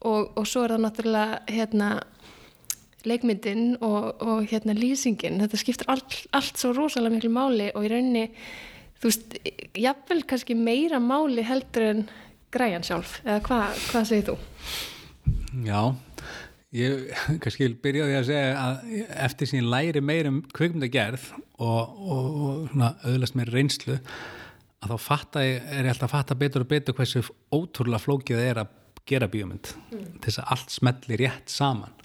og, 0.02 0.32
og 0.34 0.48
svo 0.50 0.66
er 0.66 0.76
það 0.76 0.84
náttúrulega 0.88 1.40
hérna 1.52 1.92
leikmyndin 3.06 3.78
og, 3.82 4.22
og 4.22 4.44
hérna 4.50 4.76
lýsingin, 4.78 5.40
þetta 5.42 5.60
skiptir 5.60 5.90
allt, 5.90 6.20
allt 6.38 6.60
svo 6.62 6.74
rosalega 6.78 7.16
miklu 7.16 7.32
máli 7.34 7.72
og 7.74 7.86
í 7.86 7.90
rauninni 7.90 8.28
þú 9.02 9.10
veist, 9.10 9.38
jafnvel 9.78 10.22
kannski 10.30 10.58
meira 10.58 11.02
máli 11.02 11.46
heldur 11.46 11.88
en 11.88 12.04
græjan 12.54 12.86
sjálf, 12.86 13.20
eða 13.26 13.42
hvað 13.48 13.84
hva 13.90 14.04
segir 14.06 14.30
þú? 14.30 14.38
Já 15.66 15.82
ég 16.76 17.08
kannski 17.44 17.72
byrjaði 17.84 18.18
að 18.20 18.28
segja 18.30 18.52
að 18.66 18.92
eftir 19.28 19.52
sín 19.52 19.72
læri 19.72 20.04
meira 20.04 20.32
um 20.34 20.42
kveikmyndagerð 20.56 21.32
og, 21.62 21.98
og 22.02 22.70
svona, 22.72 22.94
auðvitað 23.04 23.40
með 23.40 23.56
reynslu 23.56 23.98
að 24.82 24.94
þá 24.94 25.08
fatta 25.08 25.46
ég, 25.46 25.66
er 25.70 25.86
ég 25.86 25.94
alltaf 25.94 26.10
að 26.10 26.16
fatta 26.16 26.38
betur 26.40 26.66
og 26.66 26.72
betur 26.72 26.98
hversu 26.98 27.24
ótrúlega 27.54 28.02
flókið 28.02 28.40
það 28.40 28.52
er 28.52 28.62
að 28.64 28.78
gera 29.12 29.30
bíómynd. 29.32 29.72
Til 29.92 30.28
þess 30.28 30.42
að 30.42 30.54
allt 30.56 30.76
smelli 30.76 31.18
rétt 31.20 31.52
saman. 31.52 31.98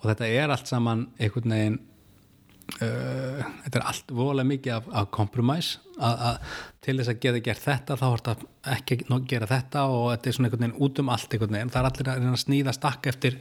Og 0.00 0.08
þetta 0.10 0.28
er 0.28 0.52
allt 0.52 0.70
saman 0.70 1.06
einhvern 1.20 1.54
veginn 1.54 1.78
uh, 2.80 3.46
þetta 3.64 3.80
er 3.80 3.86
allt 3.92 4.12
voðalega 4.14 4.50
mikið 4.50 4.74
af, 4.76 4.90
af 5.00 5.08
kompromæs 5.14 5.70
til 6.80 6.96
þess 6.96 7.12
að 7.12 7.20
geta 7.20 7.42
gert 7.44 7.64
þetta 7.64 7.96
þá 8.00 8.06
er 8.08 8.22
þetta 8.24 8.50
ekki 8.74 8.98
að 9.04 9.26
gera 9.28 9.48
þetta 9.50 9.82
og 9.92 10.06
þetta 10.14 10.30
er 10.30 10.36
svona 10.36 10.48
einhvern 10.48 10.64
veginn 10.64 10.86
út 10.86 11.02
um 11.02 11.12
allt 11.12 11.34
einhvern 11.34 11.56
veginn. 11.56 11.72
Það 11.74 11.82
er 11.82 11.90
allir 11.90 12.12
að, 12.12 12.28
að 12.30 12.40
snýða 12.44 12.76
stakk 12.76 13.10
eftir, 13.10 13.38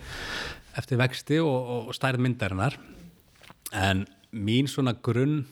eftir 0.77 0.99
vexti 0.99 1.39
og, 1.41 1.89
og 1.89 1.95
stærð 1.95 2.21
myndarinnar. 2.23 2.77
En 3.73 4.05
mín 4.33 4.69
svona 4.69 4.93
grunn 4.93 5.45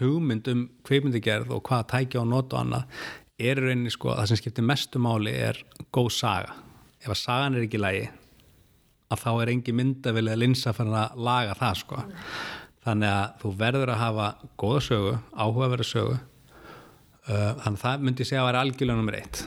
hugmynd 0.00 0.48
um 0.52 0.66
kveipmyndigerð 0.86 1.50
og 1.54 1.64
hvaða 1.66 1.88
tækja 1.94 2.20
og 2.22 2.28
nota 2.30 2.58
og 2.58 2.66
annað 2.66 2.84
er 3.38 3.60
rauninni 3.60 3.92
sko 3.92 4.12
að 4.12 4.22
það 4.22 4.30
sem 4.30 4.40
skiptir 4.40 4.66
mestu 4.66 5.00
máli 5.02 5.32
er 5.32 5.58
góð 5.94 6.12
saga. 6.16 6.54
Ef 7.02 7.12
að 7.12 7.20
sagan 7.20 7.56
er 7.56 7.66
ekki 7.66 7.80
lægi 7.80 8.06
að 9.12 9.22
þá 9.22 9.30
er 9.32 9.52
engi 9.52 9.74
myndavili 9.76 10.32
að 10.32 10.40
linsa 10.42 10.72
fyrir 10.74 10.96
að 10.98 11.20
laga 11.28 11.58
það 11.58 11.82
sko. 11.82 12.00
Þannig 12.86 13.12
að 13.12 13.36
þú 13.42 13.52
verður 13.60 13.92
að 13.92 14.02
hafa 14.02 14.26
góða 14.58 14.82
sögu, 14.86 15.12
áhugaverða 15.34 15.86
sögu. 15.86 16.16
Uh, 17.26 17.52
þannig 17.62 17.72
að 17.72 17.82
það 17.82 18.04
myndi 18.06 18.26
segja 18.26 18.42
að 18.42 18.48
vera 18.50 18.62
algjörlega 18.62 19.00
nummer 19.00 19.18
eitt. 19.18 19.40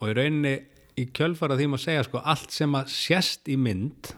Og 0.00 0.08
í 0.08 0.14
rauninni 0.16 0.54
í 1.00 1.06
kjölfara 1.14 1.56
því 1.58 1.70
maður 1.70 1.84
segja 1.88 2.04
sko 2.06 2.22
allt 2.22 2.54
sem 2.54 2.76
að 2.78 2.92
sérst 2.94 3.50
í 3.50 3.56
mynd 3.60 4.12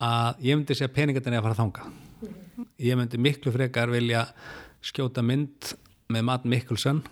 að 0.00 0.42
ég 0.46 0.56
myndi 0.56 0.76
segja 0.76 0.92
peningatinni 0.94 1.38
að 1.38 1.46
fara 1.46 1.56
að 1.56 1.62
þanga 1.62 2.66
ég 2.80 2.98
myndi 2.98 3.20
miklu 3.20 3.52
frekar 3.54 3.92
vilja 3.92 4.26
skjóta 4.84 5.22
mynd 5.24 5.74
með 6.10 6.26
Matt 6.26 6.48
Mikkelsen 6.48 7.02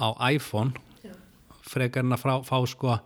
á 0.00 0.08
iPhone 0.30 0.74
frekar 1.70 2.04
en 2.04 2.16
að 2.16 2.22
frá, 2.24 2.34
fá 2.44 2.58
sko 2.68 2.98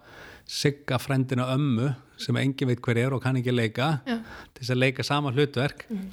sigga 0.49 0.99
frendina 1.01 1.47
ömmu 1.55 1.93
sem 2.21 2.37
engin 2.41 2.71
veit 2.71 2.83
hver 2.85 3.01
er 3.01 3.15
og 3.17 3.23
kann 3.25 3.39
ekki 3.41 3.55
leika 3.55 3.99
Já. 4.07 4.19
til 4.55 4.63
þess 4.63 4.75
að 4.75 4.81
leika 4.81 5.07
sama 5.07 5.33
hlutverk 5.35 5.87
mm. 5.89 6.11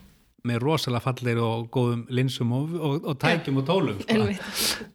Með 0.48 0.62
rosalega 0.64 1.04
fallir 1.06 1.42
og 1.44 1.68
góðum 1.74 2.06
linsum 2.14 2.54
og, 2.58 2.74
og, 2.74 3.06
og 3.12 3.18
tækjum 3.22 3.60
og 3.62 3.68
tólum 3.68 4.00
sko. 4.02 4.26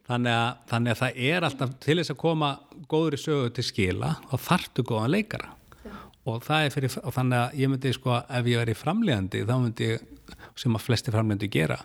þannig, 0.09 0.33
að, 0.33 0.49
þannig 0.73 0.95
að 0.95 1.03
það 1.03 1.21
er 1.29 1.47
alltaf 1.49 1.77
til 1.85 1.99
þess 2.01 2.15
að 2.15 2.21
koma 2.23 2.51
góður 2.91 3.17
í 3.19 3.21
sögu 3.23 3.53
til 3.55 3.67
skila 3.67 4.13
og 4.31 4.43
þartu 4.43 4.85
góðan 4.89 5.15
leikara 5.15 5.53
ja. 5.85 6.01
og 6.27 6.43
það 6.47 6.67
er 6.67 6.75
fyrir 6.75 6.99
og 7.03 7.17
þannig 7.19 7.43
að 7.43 7.59
ég 7.63 7.73
myndi 7.73 7.95
sko 7.95 8.19
ef 8.19 8.51
ég 8.53 8.63
er 8.65 8.73
í 8.73 8.79
framlegandi 8.79 9.45
þá 9.47 9.55
myndi 9.55 9.91
ég 9.93 10.07
sem 10.57 10.79
að 10.79 10.87
flesti 10.89 11.15
framlegandi 11.15 11.53
gera 11.53 11.79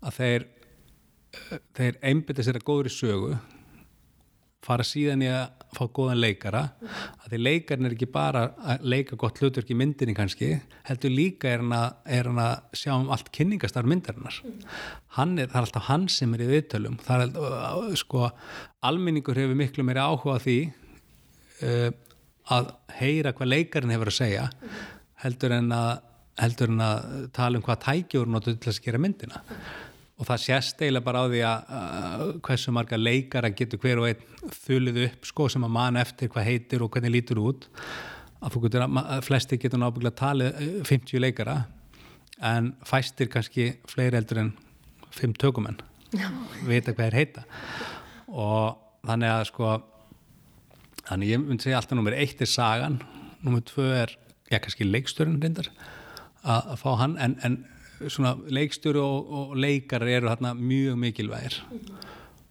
að 0.00 0.18
þeir 0.18 0.48
þeir 1.78 1.98
einbita 2.10 2.44
sér 2.44 2.60
að 2.60 2.68
góður 2.68 2.90
í 2.90 2.94
sögu 2.94 3.34
fara 4.64 4.84
síðan 4.84 5.24
í 5.24 5.30
að 5.32 5.48
fá 5.70 5.84
góðan 5.94 6.18
leikara 6.18 6.62
að 6.82 7.26
því 7.30 7.38
leikarinn 7.40 7.86
er 7.86 7.94
ekki 7.94 8.08
bara 8.10 8.42
að 8.72 8.86
leika 8.90 9.18
gott 9.20 9.38
hlutverk 9.38 9.70
í 9.70 9.76
myndinni 9.78 10.16
kannski 10.18 10.50
heldur 10.88 11.14
líka 11.14 11.52
er 11.52 11.62
hann 11.62 11.74
að, 11.76 11.94
er 12.18 12.28
hann 12.30 12.42
að 12.42 12.76
sjá 12.80 12.92
um 12.96 13.10
allt 13.14 13.30
kynningastar 13.34 13.86
myndarinnar. 13.88 14.40
Hann 15.16 15.36
er, 15.38 15.50
það 15.52 15.60
er 15.60 15.68
alltaf 15.68 15.86
hann 15.86 16.08
sem 16.10 16.34
er 16.34 16.44
í 16.44 16.50
viðtölum. 16.50 16.98
Það 17.06 17.24
er 17.30 17.98
sko 18.02 18.26
alminningur 18.90 19.38
hefur 19.38 19.58
miklu 19.58 19.86
meiri 19.86 20.02
áhuga 20.02 20.40
því 20.42 20.58
uh, 21.62 21.90
að 22.50 22.72
heyra 22.98 23.34
hvað 23.36 23.52
leikarinn 23.54 23.94
hefur 23.94 24.10
að 24.10 24.18
segja 24.18 24.48
heldur 25.22 25.54
en 25.54 25.70
að 25.76 25.92
heldur 26.40 26.72
en 26.72 26.82
að 26.82 27.06
tala 27.36 27.58
um 27.58 27.64
hvað 27.64 27.82
tækjur 27.84 28.30
notur 28.30 28.56
til 28.56 28.70
að 28.72 28.78
skera 28.78 29.00
myndina 29.02 29.42
og 30.20 30.28
það 30.28 30.42
sést 30.44 30.82
eiginlega 30.82 31.06
bara 31.06 31.24
á 31.24 31.26
því 31.32 31.42
að 31.48 31.70
uh, 31.72 32.24
hversu 32.44 32.72
marga 32.76 32.98
leikara 33.00 33.50
getur 33.56 33.80
hver 33.80 34.02
og 34.02 34.08
einn 34.10 34.50
þulluð 34.66 35.02
upp 35.06 35.28
sko 35.30 35.48
sem 35.52 35.64
að 35.64 35.72
manna 35.78 36.02
eftir 36.04 36.28
hvað 36.32 36.48
heitir 36.50 36.84
og 36.84 36.90
hvernig 36.92 37.14
lítur 37.14 37.40
út. 37.40 37.68
Að 38.40 38.58
getur 38.66 38.84
að 38.84 39.24
flesti 39.24 39.58
getur 39.60 39.80
náttúrulega 39.80 40.20
talið 40.20 40.60
50 40.88 41.16
uh, 41.16 41.22
leikara 41.24 41.56
en 42.50 42.74
fæstir 42.88 43.30
kannski 43.32 43.70
fleiri 43.88 44.20
eldur 44.20 44.42
en 44.44 44.52
5 45.16 45.34
tökumenn. 45.40 45.80
Vita 46.68 46.92
hvað 46.92 47.06
er 47.06 47.16
heita. 47.16 47.46
Og 48.28 48.76
þannig 49.08 49.32
að 49.32 49.46
sko 49.48 49.72
þannig 51.08 51.32
ég 51.32 51.42
myndi 51.42 51.64
segja 51.64 51.80
alltaf 51.80 51.96
nummer 51.96 52.14
1 52.16 52.44
er 52.44 52.50
sagan 52.50 53.00
nummer 53.40 53.64
2 53.64 53.88
er, 54.02 54.14
já 54.52 54.60
kannski 54.60 54.84
leikstörun 54.84 55.40
reyndar 55.40 55.70
að, 56.44 56.74
að 56.74 56.80
fá 56.82 56.90
hann. 57.00 57.16
En, 57.22 57.36
en 57.46 57.62
svona 58.08 58.34
leikstjóru 58.48 59.02
og, 59.02 59.32
og 59.40 59.56
leikar 59.60 60.06
eru 60.08 60.30
hérna 60.30 60.54
mjög 60.56 60.98
mikilvægir. 61.04 61.60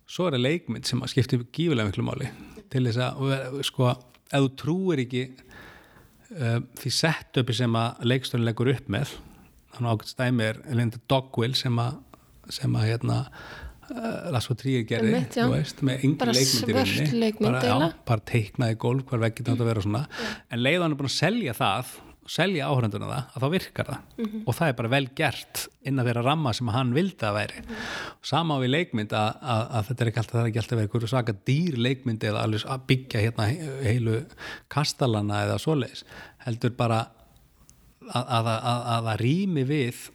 Svo 0.09 0.27
er 0.27 0.37
það 0.37 0.45
leikmynd 0.45 0.89
sem 0.89 1.01
skiptir 1.09 1.45
gífilega 1.53 1.89
miklu 1.89 2.05
máli 2.05 2.29
til 2.69 2.85
þess 2.85 3.01
að 3.01 3.61
sko, 3.65 3.93
ef 4.29 4.43
þú 4.43 4.51
trúir 4.61 5.01
ekki 5.05 5.23
uh, 5.29 6.59
því 6.79 6.93
setupi 6.93 7.55
sem 7.57 7.79
að 7.79 8.05
leikstjórun 8.11 8.45
leggur 8.45 8.71
upp 8.73 8.91
með 8.91 9.15
þannig 9.73 9.95
ákveðst 9.95 10.15
stæmi 10.15 10.45
er 10.45 10.61
Linda 10.77 11.01
Dogwill 11.09 11.55
sem 11.57 11.81
að, 11.81 11.97
sem 12.53 12.77
að 12.77 12.87
hérna 12.89 13.17
uh, 13.23 14.29
Lasso 14.33 14.57
Trier 14.57 14.85
gerði 14.89 15.15
Mitt, 15.15 15.39
veist, 15.53 15.81
með 15.85 16.05
yngi 16.09 16.29
leikmyndir 16.33 17.41
bara, 17.45 17.89
bara 18.07 18.25
teiknaði 18.29 18.77
gólf 18.81 19.09
hver 19.09 19.25
vekkit 19.25 19.49
nátt 19.49 19.63
að 19.63 19.71
vera 19.71 19.85
svona. 19.85 20.05
En 20.49 20.63
leiðan 20.63 20.93
er 20.93 20.99
búin 20.99 21.09
að 21.09 21.17
selja 21.17 21.57
það 21.57 21.97
selja 22.29 22.69
áhörnduna 22.69 23.09
það, 23.09 23.29
að 23.33 23.43
þá 23.43 23.51
virkar 23.55 23.87
það. 23.89 24.01
Mm 24.17 24.25
-hmm. 24.25 24.41
og 24.45 24.55
það 24.55 24.71
er 24.71 24.75
bara 24.79 24.91
vel 24.93 25.07
gert 25.17 25.61
inn 25.89 25.99
að 25.99 26.09
vera 26.09 26.23
ramma 26.25 26.53
sem 26.53 26.71
hann 26.73 26.93
vildi 26.93 27.25
að 27.25 27.37
veri 27.39 27.59
mm 27.59 27.69
-hmm. 27.69 27.87
sama 28.31 28.55
á 28.55 28.61
við 28.61 28.73
leikmynd 28.75 29.13
að, 29.13 29.29
að, 29.41 29.63
að 29.77 29.87
þetta 29.87 30.03
er 30.03 30.11
ekki 30.11 30.19
alltaf, 30.19 30.33
það 30.33 30.41
er 30.41 30.49
ekki 30.49 30.61
alltaf 30.61 30.77
verið 30.79 30.91
hverju 30.93 31.07
svaka 31.07 31.35
dýr 31.45 31.77
leikmynd 31.77 32.23
eða 32.23 32.43
að 32.45 32.85
byggja 32.87 33.23
hérna 33.25 33.45
heilu 33.83 34.25
kastalana 34.67 35.43
eða 35.45 35.57
svoleiðis, 35.57 36.05
heldur 36.45 36.75
bara 36.77 37.07
að 38.09 38.45
það 38.45 39.15
rými 39.19 39.63
við 39.63 40.09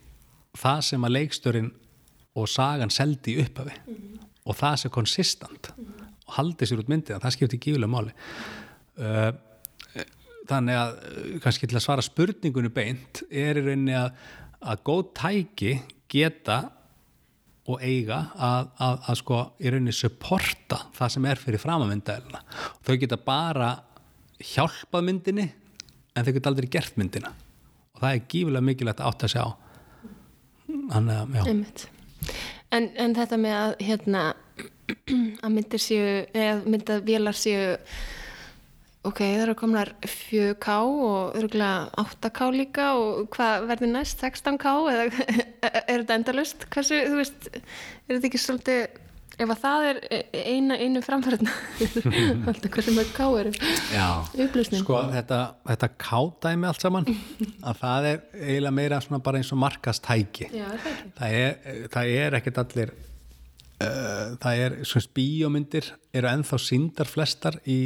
það 0.58 0.80
sem 0.80 1.04
að 1.04 1.14
leikstörin 1.18 1.72
og 2.34 2.48
sagan 2.48 2.90
seldi 2.90 3.38
uppafi 3.42 3.74
mm 3.74 3.94
-hmm. 3.94 4.28
og 4.44 4.56
það 4.56 4.76
sé 4.76 4.88
konsistant 4.88 5.72
og 6.26 6.34
haldi 6.34 6.66
sér 6.66 6.78
út 6.78 6.88
myndið, 6.88 7.20
það 7.20 7.30
skiptir 7.32 7.60
gífulega 7.60 7.90
máli. 7.90 8.12
Uh, 8.98 9.32
þannig 10.48 10.78
að 10.78 10.94
eh, 11.08 11.34
kannski 11.44 11.68
til 11.70 11.78
að 11.78 11.86
svara 11.86 12.04
spurningunni 12.04 12.72
beint 12.74 13.24
er 13.30 13.60
í 13.60 13.64
rauninni 13.64 13.96
að, 13.98 14.14
að 14.60 14.84
góð 14.86 15.04
tæki 15.20 15.74
geta 16.10 16.60
og 17.64 17.80
eiga 17.80 18.20
að, 18.36 18.70
að, 18.84 18.96
að 19.08 19.20
sko 19.22 19.40
í 19.58 19.72
rauninni 19.72 19.96
supporta 19.96 20.82
það 20.96 21.14
sem 21.14 21.28
er 21.30 21.40
fyrir 21.40 21.62
framamyndaðilina 21.62 22.42
þau 22.84 22.96
geta 23.00 23.20
bara 23.24 23.70
hjálpað 24.44 25.06
myndinni 25.08 25.48
en 26.14 26.26
þau 26.26 26.34
geta 26.36 26.50
aldrei 26.52 26.70
gert 26.70 26.98
myndina. 27.00 27.32
Og 27.94 28.02
það 28.02 28.16
er 28.16 28.24
gífilega 28.30 28.66
mikilvægt 28.68 29.02
átt 29.04 29.26
að 29.26 29.34
sjá 29.34 29.44
þannig 30.90 31.86
en, 32.74 32.88
en 32.98 33.14
þetta 33.16 33.38
með 33.40 33.56
að 33.58 33.74
hérna 33.86 34.22
að 35.44 35.54
myndir 35.54 35.82
séu 35.82 36.06
eða 36.34 36.56
myndavélar 36.66 37.38
séu 37.38 37.74
ok, 39.04 39.20
það 39.20 39.44
eru 39.44 39.54
komnar 39.58 39.92
4K 40.08 40.74
og 40.80 41.38
örgulega 41.38 42.04
8K 42.04 42.50
líka 42.54 42.90
og 42.98 43.24
hvað 43.34 43.68
verður 43.70 43.92
næst? 43.92 44.22
16K 44.24 44.74
eða 44.92 45.06
er 45.92 46.04
þetta 46.04 46.18
endalust 46.18 46.68
hversu, 46.72 47.00
þú 47.10 47.18
veist, 47.20 47.48
er 47.54 48.14
þetta 48.16 48.30
ekki 48.30 48.40
svolítið 48.42 49.00
ef 49.34 49.50
að 49.50 49.62
það 49.64 49.86
er 49.88 49.98
eina 50.46 50.76
einu 50.78 51.00
framfærðna 51.02 51.54
alltaf 52.50 52.68
hversu 52.76 52.94
mjög 52.94 53.10
K 53.16 53.26
eru? 53.40 53.54
Upplýsning 54.46 54.84
sko 54.84 55.00
þetta, 55.10 55.40
þetta 55.72 55.90
K-dæmi 56.04 56.70
allt 56.70 56.84
saman 56.84 57.08
að 57.68 57.80
það 57.82 58.08
er 58.12 58.22
eiginlega 58.38 58.76
meira 58.78 59.02
bara 59.18 59.40
eins 59.40 59.50
og 59.54 59.60
markastæki. 59.62 60.48
Já, 60.54 60.68
það 61.18 61.36
er, 61.40 61.74
það 61.92 62.14
er 62.22 62.38
ekkert 62.38 62.62
allir 62.62 62.94
uh, 62.94 64.34
það 64.42 64.64
er, 64.64 64.78
svona 64.86 65.14
bíómyndir 65.18 65.92
eru 66.14 66.30
enþá 66.30 66.60
síndar 66.62 67.10
flestar 67.10 67.58
í 67.66 67.78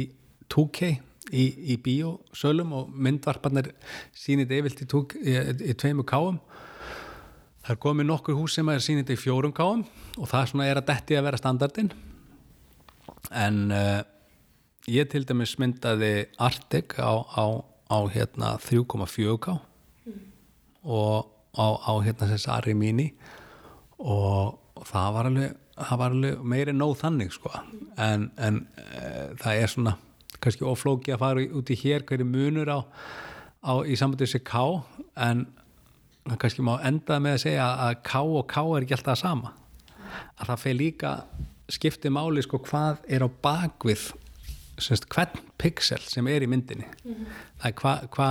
2K 0.49 1.08
í, 1.31 1.45
í 1.73 1.77
bíósölum 1.83 2.73
og 2.77 2.91
myndvarparnir 2.93 3.71
sínit 4.15 4.51
evilt 4.55 4.81
í, 4.83 4.87
í, 4.87 5.35
í 5.71 5.75
tveimu 5.77 6.05
káum 6.07 6.39
það 7.63 7.73
er 7.75 7.81
komið 7.83 8.09
nokkur 8.09 8.37
hús 8.39 8.55
sem 8.57 8.69
er 8.71 8.83
sínit 8.83 9.11
í 9.13 9.17
fjórum 9.19 9.53
káum 9.55 9.83
og 10.17 10.29
það 10.29 10.47
svona 10.51 10.69
er 10.69 10.79
að 10.81 10.87
detti 10.89 11.17
að 11.17 11.27
vera 11.27 11.41
standardin 11.41 11.91
en 13.35 13.59
uh, 13.75 13.99
ég 14.89 15.09
til 15.11 15.25
dæmis 15.27 15.57
myndaði 15.61 16.29
Arctic 16.41 16.97
á, 16.97 17.13
á, 17.21 17.45
á 17.93 17.99
hérna 18.09 18.55
3,4 18.63 19.37
ká 19.43 19.53
mm. 19.59 20.19
og 20.89 21.29
á, 21.53 21.67
á 21.77 21.93
hérna 22.05 22.31
þessi 22.31 22.51
Ari 22.55 22.75
Mini 22.77 23.11
og, 23.99 24.57
og 24.73 24.85
það 24.89 25.15
var 25.15 25.29
alveg, 25.29 25.57
alveg 25.77 26.43
meiri 26.43 26.75
nóð 26.75 26.97
þannig 27.03 27.33
sko 27.35 27.53
en, 27.53 28.29
en 28.39 28.63
uh, 28.79 29.35
það 29.41 29.65
er 29.65 29.75
svona 29.75 29.97
kannski 30.43 30.67
oflóki 30.67 31.13
að 31.13 31.23
fara 31.23 31.45
út 31.59 31.71
í 31.71 31.77
hér 31.79 32.05
hverju 32.07 32.27
munur 32.27 32.71
á, 32.71 32.79
á 33.65 33.73
í 33.83 33.97
sambandu 33.99 34.27
þessi 34.27 34.43
K 34.47 34.63
en 35.27 35.47
kannski 36.39 36.65
má 36.65 36.77
enda 36.85 37.19
með 37.23 37.37
að 37.37 37.43
segja 37.45 37.67
að 37.87 37.99
K 38.07 38.23
og 38.23 38.47
K 38.49 38.63
er 38.63 38.85
ekki 38.85 38.97
alltaf 38.97 39.21
sama. 39.21 39.53
Að 40.39 40.51
það 40.51 40.63
fyrir 40.63 40.79
líka 40.79 41.13
skipti 41.69 42.11
máli 42.13 42.43
sko 42.45 42.61
hvað 42.65 43.03
er 43.07 43.25
á 43.25 43.29
bakvið 43.29 44.09
semst, 44.79 45.09
hvern 45.11 45.43
pixel 45.59 46.01
sem 46.07 46.27
er 46.31 46.45
í 46.45 46.49
myndinni. 46.49 46.87
Það 47.59 47.69
er 47.69 47.77
hvað 47.81 48.05
hva, 48.15 48.29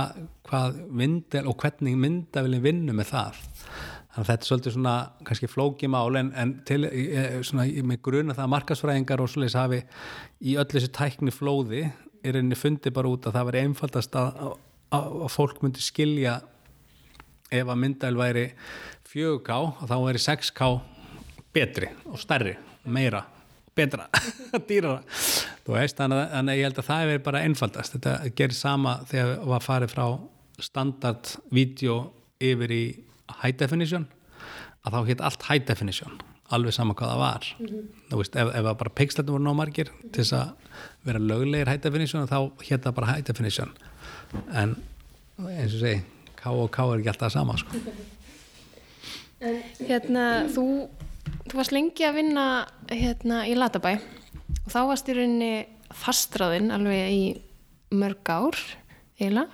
hva 0.49 0.61
myndel 1.01 1.45
og 1.49 1.59
hvernig 1.61 1.97
mynda 1.99 2.43
viljum 2.45 2.65
vinna 2.65 2.95
með 2.95 3.13
það 3.13 3.43
þannig 4.09 4.23
að 4.23 4.29
þetta 4.29 4.43
er 4.45 4.49
svolítið 4.49 4.75
svona 4.75 4.93
kannski 5.27 5.49
flóki 5.49 5.89
mál 5.91 6.17
en, 6.17 6.31
en 6.33 6.53
til, 6.65 6.81
ég, 6.87 7.39
svona, 7.45 7.67
með 7.85 8.01
gruna 8.05 8.35
það 8.35 8.45
að 8.45 8.53
markasfræðingar 8.55 9.23
og 9.23 9.31
svolítið 9.31 9.59
hafi 9.59 9.81
í 10.41 10.55
öllu 10.57 10.75
þessu 10.75 10.91
tækni 10.97 11.33
flóði 11.35 11.83
er 12.25 12.39
einni 12.39 12.57
fundi 12.57 12.91
bara 12.93 13.11
út 13.11 13.27
að 13.29 13.37
það 13.37 13.49
veri 13.51 13.65
einfaldast 13.67 14.17
að, 14.19 14.39
að, 14.97 15.19
að 15.25 15.33
fólk 15.33 15.61
myndi 15.63 15.83
skilja 15.83 16.39
ef 17.49 17.65
að 17.65 17.81
myndæl 17.81 18.15
væri 18.19 18.47
4K 19.09 19.59
og 19.59 19.83
þá 19.89 19.97
væri 20.03 20.23
6K 20.25 20.71
betri 21.53 21.89
og 22.09 22.19
stærri, 22.21 22.55
meira 22.85 23.23
betra, 23.79 24.09
dýrara. 24.69 25.01
Þú 25.63 25.75
veist, 25.75 25.99
þannig 25.99 26.33
að 26.35 26.57
ég 26.57 26.67
held 26.67 26.81
að 26.81 26.89
það 26.89 27.13
er 27.13 27.21
bara 27.25 27.43
einfaldast, 27.47 27.95
þetta 27.95 28.15
gerir 28.35 28.57
sama 28.57 28.97
þegar 29.09 29.35
það 29.35 29.53
var 29.53 29.65
farið 29.65 29.93
frá 29.93 30.05
standard 30.59 31.31
vídeo 31.55 31.99
yfir 32.43 32.73
í 32.75 32.83
high 33.43 33.55
definition, 33.57 34.07
að 34.83 34.93
þá 34.95 34.99
hitt 35.07 35.23
allt 35.29 35.47
high 35.49 35.65
definition, 35.65 36.19
alveg 36.49 36.73
sama 36.73 36.95
hvað 36.97 37.11
það 37.13 37.23
var 37.23 37.49
mm 37.59 37.65
-hmm. 37.65 37.87
þú 38.11 38.21
veist, 38.21 38.35
ef, 38.35 38.53
ef 38.55 38.77
bara 38.77 38.95
pixelatum 38.99 39.33
voru 39.33 39.43
nómargir 39.43 39.89
til 40.11 40.23
þess 40.23 40.33
að 40.33 40.49
vera 41.03 41.19
löglegir 41.19 41.69
high 41.69 41.81
definition, 41.81 42.27
þá 42.27 42.51
hitt 42.61 42.85
það 42.85 42.95
bara 42.95 43.11
high 43.13 43.25
definition 43.25 43.73
en 44.53 44.75
eins 45.37 45.73
og 45.73 45.79
segi 45.79 46.01
K 46.35 46.49
og 46.49 46.71
K 46.71 46.79
er 46.79 46.99
ekki 46.99 47.09
alltaf 47.09 47.31
sama 47.31 47.57
sko. 47.57 47.71
En 49.39 49.55
hérna, 49.87 50.47
þú 50.51 50.89
þú 51.47 51.59
varst 51.59 51.71
lengi 51.71 52.03
að 52.03 52.17
vinna 52.19 52.45
hérna 52.91 53.43
í 53.47 53.55
Latabæ 53.57 53.95
og 53.95 54.71
þá 54.71 54.79
varst 54.89 55.09
í 55.09 55.15
rauninni 55.17 55.53
fastráðinn 55.95 56.73
alveg 56.73 57.13
í 57.13 57.23
mörg 57.95 58.29
ár 58.29 58.57
eiginlega 59.19 59.47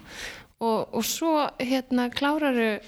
og, 0.59 0.95
og 0.95 1.05
svo 1.07 1.45
hérna 1.61 2.09
kláraru 2.13 2.79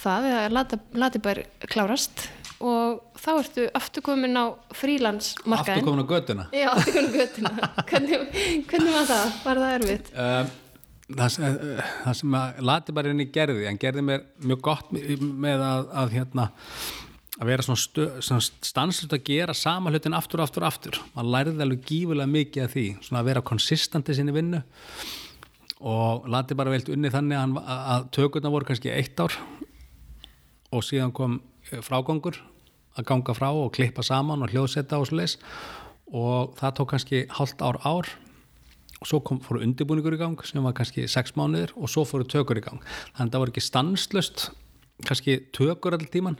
það 0.00 0.28
eða 0.30 0.66
Latabær 1.04 1.42
klárast. 1.70 2.28
Og 2.60 2.98
þá 3.16 3.30
ertu 3.38 3.66
aftur 3.78 4.04
komin 4.04 4.36
á 4.36 4.52
frílandsmarkaðin 4.76 5.78
Aftur 5.80 5.86
komin 5.86 6.04
á 6.04 6.08
göttuna 6.10 6.42
Já, 6.52 6.66
aftur 6.74 6.92
komin 6.98 7.08
á 7.08 7.16
göttuna 7.16 7.52
hvernig, 7.88 8.24
hvernig 8.68 8.96
var 8.98 9.06
það? 9.08 9.30
Var 9.46 9.60
það 9.62 9.76
erfitt? 9.78 10.10
Um, 10.12 10.50
það, 11.16 11.38
það 12.02 12.18
sem 12.18 12.36
að 12.36 12.60
Latabærinni 12.68 13.26
gerði, 13.32 13.64
hann 13.64 13.80
gerði 13.80 14.04
mér 14.10 14.26
mjög 14.44 14.60
gott 14.66 14.92
með 14.92 15.64
að, 15.64 15.88
að 16.02 16.12
hérna 16.18 16.50
að 17.40 17.48
vera 17.48 17.64
svona, 17.64 18.42
stanslut 18.60 19.16
að 19.16 19.24
gera 19.30 19.56
sama 19.56 19.92
hlutin 19.92 20.16
aftur, 20.16 20.42
aftur, 20.44 20.66
aftur. 20.68 21.00
Maður 21.14 21.32
læriði 21.34 21.64
alveg 21.64 21.86
gífulega 21.88 22.28
mikið 22.34 22.66
af 22.66 22.74
því 22.76 22.86
svona 23.06 23.22
að 23.22 23.30
vera 23.30 23.44
konsistandi 23.50 24.16
sinni 24.18 24.36
vinnu. 24.36 24.60
Og 25.80 26.28
lati 26.28 26.56
bara 26.58 26.74
veilt 26.74 26.92
unni 26.92 27.08
þannig 27.12 27.40
að, 27.40 27.56
að 27.96 28.06
tökurna 28.12 28.52
voru 28.52 28.68
kannski 28.68 28.92
eitt 28.92 29.24
ár 29.24 29.32
og 30.70 30.86
síðan 30.86 31.14
kom 31.16 31.40
frágangur 31.84 32.40
að 32.98 33.06
ganga 33.10 33.34
frá 33.36 33.50
og 33.50 33.72
klippa 33.76 34.04
saman 34.06 34.42
og 34.44 34.52
hljóðsetta 34.52 34.98
og 34.98 35.08
sluðis 35.10 35.38
og 36.10 36.56
það 36.58 36.76
tók 36.78 36.92
kannski 36.94 37.22
halvt 37.30 37.62
ár 37.62 37.78
ár. 37.86 38.10
Og 39.00 39.08
svo 39.08 39.22
kom, 39.24 39.38
fóru 39.40 39.62
undirbúningur 39.64 40.12
í 40.12 40.20
gang 40.20 40.42
sem 40.44 40.60
var 40.60 40.74
kannski 40.76 41.06
sex 41.08 41.32
mánuðir 41.32 41.70
og 41.78 41.88
svo 41.88 42.04
fóru 42.04 42.26
tökur 42.28 42.58
í 42.60 42.64
gang. 42.64 42.82
Þannig 43.16 43.30
að 43.30 43.32
það 43.32 43.44
voru 43.44 43.54
ekki 43.54 43.64
stanslust 43.64 44.50
kannski 45.06 45.38
tökur 45.56 45.96
all 45.96 46.08
tíman 46.12 46.36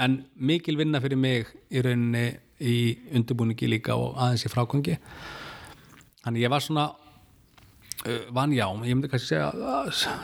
en 0.00 0.22
mikil 0.34 0.78
vinna 0.80 1.00
fyrir 1.02 1.20
mig 1.20 1.50
í 1.70 1.82
rauninni 1.84 2.26
í 2.62 2.76
undirbúningi 3.12 3.68
líka 3.68 3.96
og 3.98 4.16
aðeins 4.16 4.46
í 4.46 4.52
frákvöngi 4.52 4.96
þannig 6.24 6.44
ég 6.44 6.52
var 6.52 6.64
svona 6.64 6.86
vann 8.34 8.54
já, 8.54 8.66
ég 8.66 8.96
myndi 8.96 9.10
kannski 9.10 9.34
segja 9.34 9.52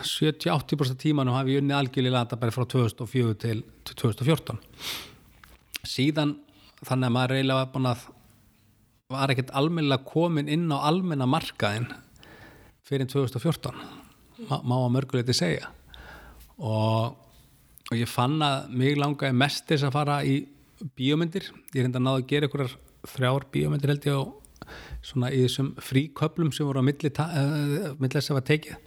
70-80% 0.02 0.98
tímanum 1.02 1.36
hafi 1.36 1.54
ég 1.54 1.62
unni 1.62 1.76
algjörlega 1.76 2.24
bara 2.34 2.54
frá 2.54 2.66
2004 2.66 3.36
til 3.44 3.62
2014 3.92 4.58
síðan 5.86 6.36
þannig 6.82 7.08
að 7.08 7.14
maður 7.14 7.34
reyla 7.36 7.60
var 7.60 7.70
búin 7.74 7.90
að 7.92 8.04
var 9.08 9.32
ekkert 9.32 9.54
almennilega 9.56 10.04
komin 10.04 10.50
inn 10.52 10.66
á 10.74 10.78
almenna 10.90 11.26
markaðin 11.30 11.86
fyrir 12.84 13.08
2014 13.08 13.72
má, 14.48 14.76
að 14.76 14.92
mörguleiti 14.94 15.34
segja. 15.36 15.70
Og 16.58 17.16
og 17.88 17.96
ég 17.96 18.10
fann 18.10 18.36
að 18.44 18.68
mig 18.76 18.98
langaði 19.00 19.36
mest 19.40 19.64
þess 19.68 19.86
að 19.88 19.94
fara 19.94 20.18
í 20.20 20.42
bíómyndir. 20.98 21.46
Ég 21.72 21.86
reynda 21.86 21.96
að 21.96 22.04
náða 22.04 22.20
að 22.20 22.26
gera 22.28 22.48
ykkur 22.48 22.74
þrjár 23.14 23.46
bíómyndir 23.54 23.92
held 23.94 24.08
ég 24.08 24.18
og 24.18 24.34
svona 25.04 25.32
í 25.34 25.42
þessum 25.44 25.72
fríköplum 25.82 26.52
sem 26.54 26.68
voru 26.68 26.82
á 26.82 26.88
milli 26.88 27.10
uh, 27.10 28.08
þess 28.08 28.30
að 28.30 28.38
var 28.38 28.46
tekið. 28.50 28.84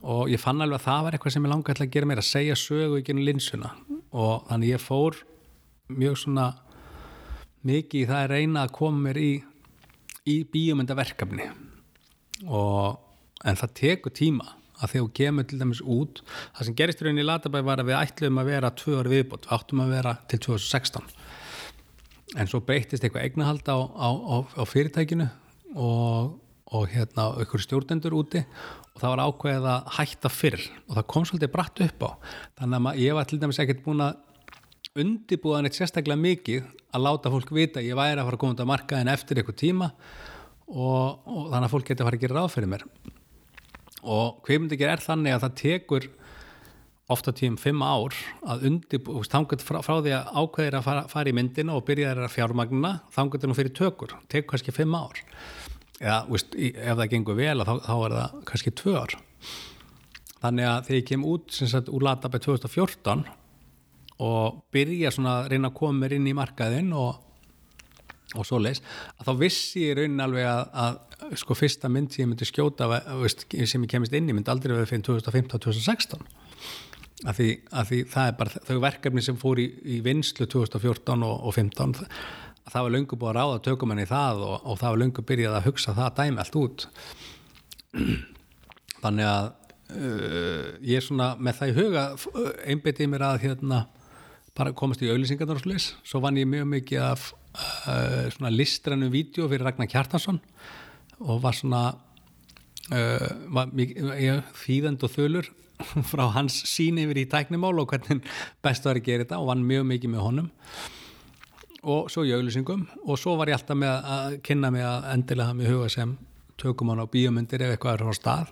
Og 0.00 0.30
ég 0.30 0.40
fann 0.40 0.62
alveg 0.62 0.80
að 0.80 0.86
það 0.86 1.04
var 1.04 1.16
eitthvað 1.16 1.34
sem 1.36 1.46
ég 1.46 1.52
langaði 1.52 1.84
að 1.86 1.92
gera 1.96 2.08
mér 2.08 2.22
að 2.22 2.30
segja 2.30 2.56
sögu 2.58 3.00
í 3.00 3.06
genið 3.06 3.28
linsuna. 3.30 3.74
Og 4.14 4.46
þannig 4.48 4.74
ég 4.74 4.84
fór 4.84 5.18
mjög 5.90 6.20
svona 6.22 6.46
mikið 7.66 8.04
í 8.04 8.08
það 8.08 8.22
að 8.22 8.32
reyna 8.34 8.64
að 8.64 8.76
koma 8.78 9.04
mér 9.08 9.20
í 9.20 9.32
í 10.30 10.40
bíómyndaverkefni. 10.52 11.50
Og 12.46 12.98
en 13.44 13.58
það 13.60 13.76
tekur 13.80 14.14
tíma 14.14 14.54
að 14.80 14.94
þegar 14.94 15.04
þú 15.04 15.12
kemur 15.18 15.46
til 15.48 15.58
dæmis 15.60 15.80
út 15.84 16.20
það 16.26 16.66
sem 16.66 16.76
gerist 16.78 17.02
í 17.02 17.06
rauninni 17.06 17.24
í 17.24 17.28
Latabæ 17.28 17.60
var 17.66 17.82
að 17.82 17.90
við 17.90 17.98
ætlum 18.00 18.40
að 18.40 18.50
vera 18.52 18.70
tvö 18.80 18.94
orði 19.00 19.18
viðbót, 19.18 19.48
við 19.48 19.56
áttum 19.56 19.82
að 19.84 19.92
vera 19.96 20.14
til 20.30 20.40
2016 20.46 21.10
en 22.38 22.50
svo 22.50 22.60
breytist 22.62 23.02
eitthvað 23.02 23.26
eignahald 23.26 23.66
á, 23.66 23.78
á, 23.78 24.08
á, 24.10 24.36
á 24.60 24.62
fyrirtækinu 24.68 25.26
og, 25.74 26.36
og 26.70 26.88
hérna 26.92 27.30
ykkur 27.42 27.64
stjórnendur 27.64 28.14
úti 28.20 28.42
og 28.94 29.02
það 29.02 29.14
var 29.14 29.22
ákveðið 29.26 29.68
að 29.72 29.92
hætta 29.98 30.32
fyrr 30.32 30.66
og 30.86 30.98
það 30.98 31.08
kom 31.14 31.26
svolítið 31.26 31.52
bratt 31.54 31.82
upp 31.86 32.04
á. 32.06 32.10
Þannig 32.60 32.90
að 32.92 33.00
ég 33.02 33.16
var 33.18 33.30
til 33.30 33.40
dæmis 33.42 33.60
ekkert 33.62 33.82
búin 33.86 34.04
að 34.06 35.00
undibúðan 35.00 35.68
eitt 35.68 35.78
sérstaklega 35.78 36.18
mikið 36.18 36.68
að 36.90 37.04
láta 37.06 37.32
fólk 37.32 37.52
vita 37.54 37.82
ég 37.84 37.98
væri 37.98 38.18
að 38.18 38.26
fara 38.26 38.38
að 38.38 38.42
koma 38.42 38.56
út 38.56 38.62
að 38.64 38.70
markaðin 38.70 39.12
eftir 39.12 39.40
eitthvað 39.40 39.60
tíma 39.62 39.90
og, 40.70 41.20
og 41.26 41.50
þannig 41.50 41.66
að 41.66 41.74
fólk 41.74 41.90
geti 41.90 42.02
að 42.02 42.08
fara 42.10 42.18
að 42.18 42.24
gera 42.24 42.38
ráð 42.38 42.54
fyrir 42.54 42.72
mér. 42.72 42.86
Og 44.00 44.40
kveimundikir 44.46 44.90
er 44.90 45.02
þannig 45.04 45.36
að 45.36 45.44
það 45.44 45.56
tekur 45.60 46.08
ofta 47.10 47.32
tíum 47.36 47.56
fimm 47.60 47.82
ár 47.82 48.14
að 48.46 48.66
undirbú, 48.70 49.22
þangat 49.26 49.64
frá, 49.64 49.80
frá 49.84 49.96
því 49.98 50.14
að 50.16 50.30
ákveðir 50.42 50.76
að 50.78 50.86
fara, 50.86 51.06
fara 51.10 51.32
í 51.32 51.34
myndina 51.36 51.76
og 51.76 51.86
byrjaðir 51.88 52.26
að 52.26 52.34
fjármagnina 52.36 52.92
þangat 53.14 53.44
er 53.44 53.50
nú 53.50 53.56
fyrir 53.58 53.74
tökur, 53.76 54.14
tekur 54.30 54.54
kannski 54.54 54.74
fimm 54.76 54.94
ár. 54.98 55.22
Eða 56.00 56.20
veist, 56.30 56.54
ef 56.56 57.00
það 57.00 57.10
gengur 57.14 57.38
vel 57.40 57.58
þá, 57.66 57.74
þá 57.86 57.94
er 57.96 58.16
það 58.16 58.38
kannski 58.50 58.74
tvö 58.80 58.94
ár. 59.00 59.16
Þannig 60.40 60.70
að 60.70 60.84
þegar 60.86 61.00
ég 61.00 61.08
kem 61.10 61.26
út 61.28 61.58
sagt, 61.58 61.90
úr 61.92 62.06
Latabæ 62.06 62.38
2014 62.46 63.26
og 64.20 64.62
byrja 64.72 65.12
svona 65.12 65.40
að 65.40 65.50
reyna 65.52 65.68
að 65.70 65.76
koma 65.80 66.04
mér 66.04 66.16
inn 66.16 66.30
í 66.30 66.36
markaðinn 66.36 66.94
og 66.96 67.18
og 68.38 68.46
svo 68.46 68.60
leis, 68.62 68.78
að 69.18 69.26
þá 69.26 69.32
vissi 69.40 69.86
ég 69.88 69.96
raunin 69.98 70.22
alveg 70.22 70.46
að, 70.46 70.60
að 70.84 71.38
sko 71.40 71.56
fyrsta 71.58 71.90
mynd 71.90 72.12
sem 72.12 72.22
ég 72.22 72.30
myndi 72.30 72.46
skjóta 72.46 72.86
veist, 72.90 73.42
sem 73.50 73.82
ég 73.82 73.90
kemist 73.90 74.14
inn 74.14 74.30
í 74.30 74.36
myndi 74.36 74.52
aldrei 74.52 74.76
verið 74.76 74.92
fyrir 74.92 75.02
2015-2016 75.08 76.22
af 77.28 77.36
því, 77.36 77.48
að 77.76 77.90
því 77.90 77.98
það 78.14 78.28
er 78.30 78.36
bara 78.38 78.62
þau 78.68 78.76
verkefni 78.84 79.24
sem 79.24 79.38
fór 79.40 79.60
í, 79.60 79.66
í 79.84 80.00
vinslu 80.04 80.46
2014 80.48 81.26
og, 81.26 81.34
og 81.48 81.56
15 81.56 81.98
það 82.70 82.86
var 82.86 82.94
löngu 82.94 83.18
búið 83.18 83.30
að 83.32 83.38
ráða 83.38 83.62
tökumann 83.66 84.02
í 84.02 84.08
það 84.08 84.42
og, 84.46 84.56
og 84.64 84.80
það 84.80 84.94
var 84.94 85.00
löngu 85.02 85.24
byrjað 85.26 85.56
að 85.58 85.66
hugsa 85.68 85.94
það 85.96 86.18
dæmi 86.20 86.42
allt 86.42 86.58
út. 86.60 86.84
Þannig 89.02 89.30
að 89.30 89.48
uh, 89.96 90.66
ég 90.86 91.00
er 91.00 91.06
svona 91.06 91.30
með 91.40 91.58
það 91.60 91.72
í 91.72 91.76
huga 91.80 92.04
einbetið 92.70 93.10
mér 93.12 93.26
að 93.30 93.42
hérna 93.46 93.86
komast 94.76 95.00
í 95.00 95.08
auðlýsingarnar 95.08 95.56
og 95.56 95.64
slús 95.64 95.92
svo 96.04 96.20
vann 96.20 96.36
ég 96.36 96.48
mjög 96.48 96.66
mikið 96.68 97.04
af 97.06 97.30
uh, 97.88 98.50
listrannum 98.52 99.12
vídeo 99.12 99.48
fyrir 99.48 99.64
Ragnar 99.64 99.88
Kjartansson 99.88 100.40
og 101.24 101.40
var 101.40 101.56
svona 101.56 101.84
uh, 102.92 103.30
var 103.56 103.72
mikið 103.72 104.44
þýðend 104.60 105.06
og 105.06 105.14
þölur 105.14 105.48
frá 106.10 106.26
hans 106.36 106.60
sín 106.68 107.00
yfir 107.02 107.22
í 107.22 107.26
tæknimál 107.30 107.74
og 107.80 107.90
hvernig 107.92 108.24
best 108.64 108.86
var 108.88 109.00
að 109.00 109.06
gera 109.08 109.26
þetta 109.26 109.40
og 109.40 109.50
vann 109.52 109.66
mjög 109.66 109.86
mikið 109.90 110.14
með 110.14 110.24
honum. 110.26 110.48
Og 111.80 112.10
svo 112.12 112.26
í 112.28 112.32
auðlýsingum 112.36 112.86
og 113.06 113.20
svo 113.20 113.36
var 113.40 113.48
ég 113.48 113.56
alltaf 113.56 113.78
með 113.80 114.08
að 114.14 114.38
kynna 114.44 114.70
mig 114.74 114.84
að 114.84 115.10
endilega 115.14 115.56
með 115.56 115.74
huga 115.74 115.92
sem 115.92 116.16
tökum 116.60 116.92
hann 116.92 117.00
á 117.00 117.12
bíomundir 117.12 117.64
ef 117.64 117.74
eitthvað 117.74 118.00
er 118.00 118.10
á 118.12 118.14
stað. 118.18 118.50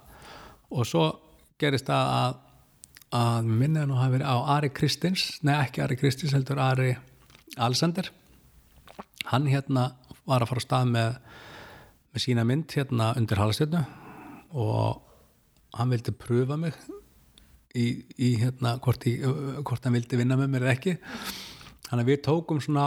Og 0.72 0.88
svo 0.88 1.08
gerist 1.60 1.88
það 1.88 2.12
að 2.18 2.36
að 3.14 3.46
minna 3.48 3.86
nú 3.88 3.96
hafi 3.96 4.18
verið 4.18 4.28
á 4.28 4.36
Ari 4.58 4.68
Kristins 4.76 5.38
nei 5.40 5.54
ekki 5.56 5.80
Ari 5.80 5.96
Kristins 5.96 6.34
heldur 6.36 6.60
Ari 6.60 6.90
Alsander 7.56 8.10
hann 9.30 9.48
hérna 9.48 9.92
var 10.28 10.44
að 10.44 10.50
fara 10.50 10.60
á 10.60 10.66
stað 10.66 10.90
með, 10.92 11.16
með 12.12 12.24
sína 12.24 12.44
mynd 12.44 12.74
hérna 12.76 13.14
undir 13.16 13.40
halastjörnu 13.40 13.80
og 14.52 15.00
hann 15.78 15.92
vildi 15.92 16.12
pröfa 16.12 16.60
mig 16.60 16.76
í, 17.76 17.86
í 18.16 18.30
hérna 18.40 18.76
hvort, 18.84 19.04
í, 19.08 19.18
hvort 19.20 19.84
hann 19.84 19.96
vildi 19.98 20.20
vinna 20.20 20.38
með 20.38 20.52
mér 20.54 20.66
eða 20.66 20.76
ekki. 20.76 20.96
Þannig 21.88 22.04
að 22.04 22.10
við 22.12 22.22
tókum 22.26 22.62
svona 22.62 22.86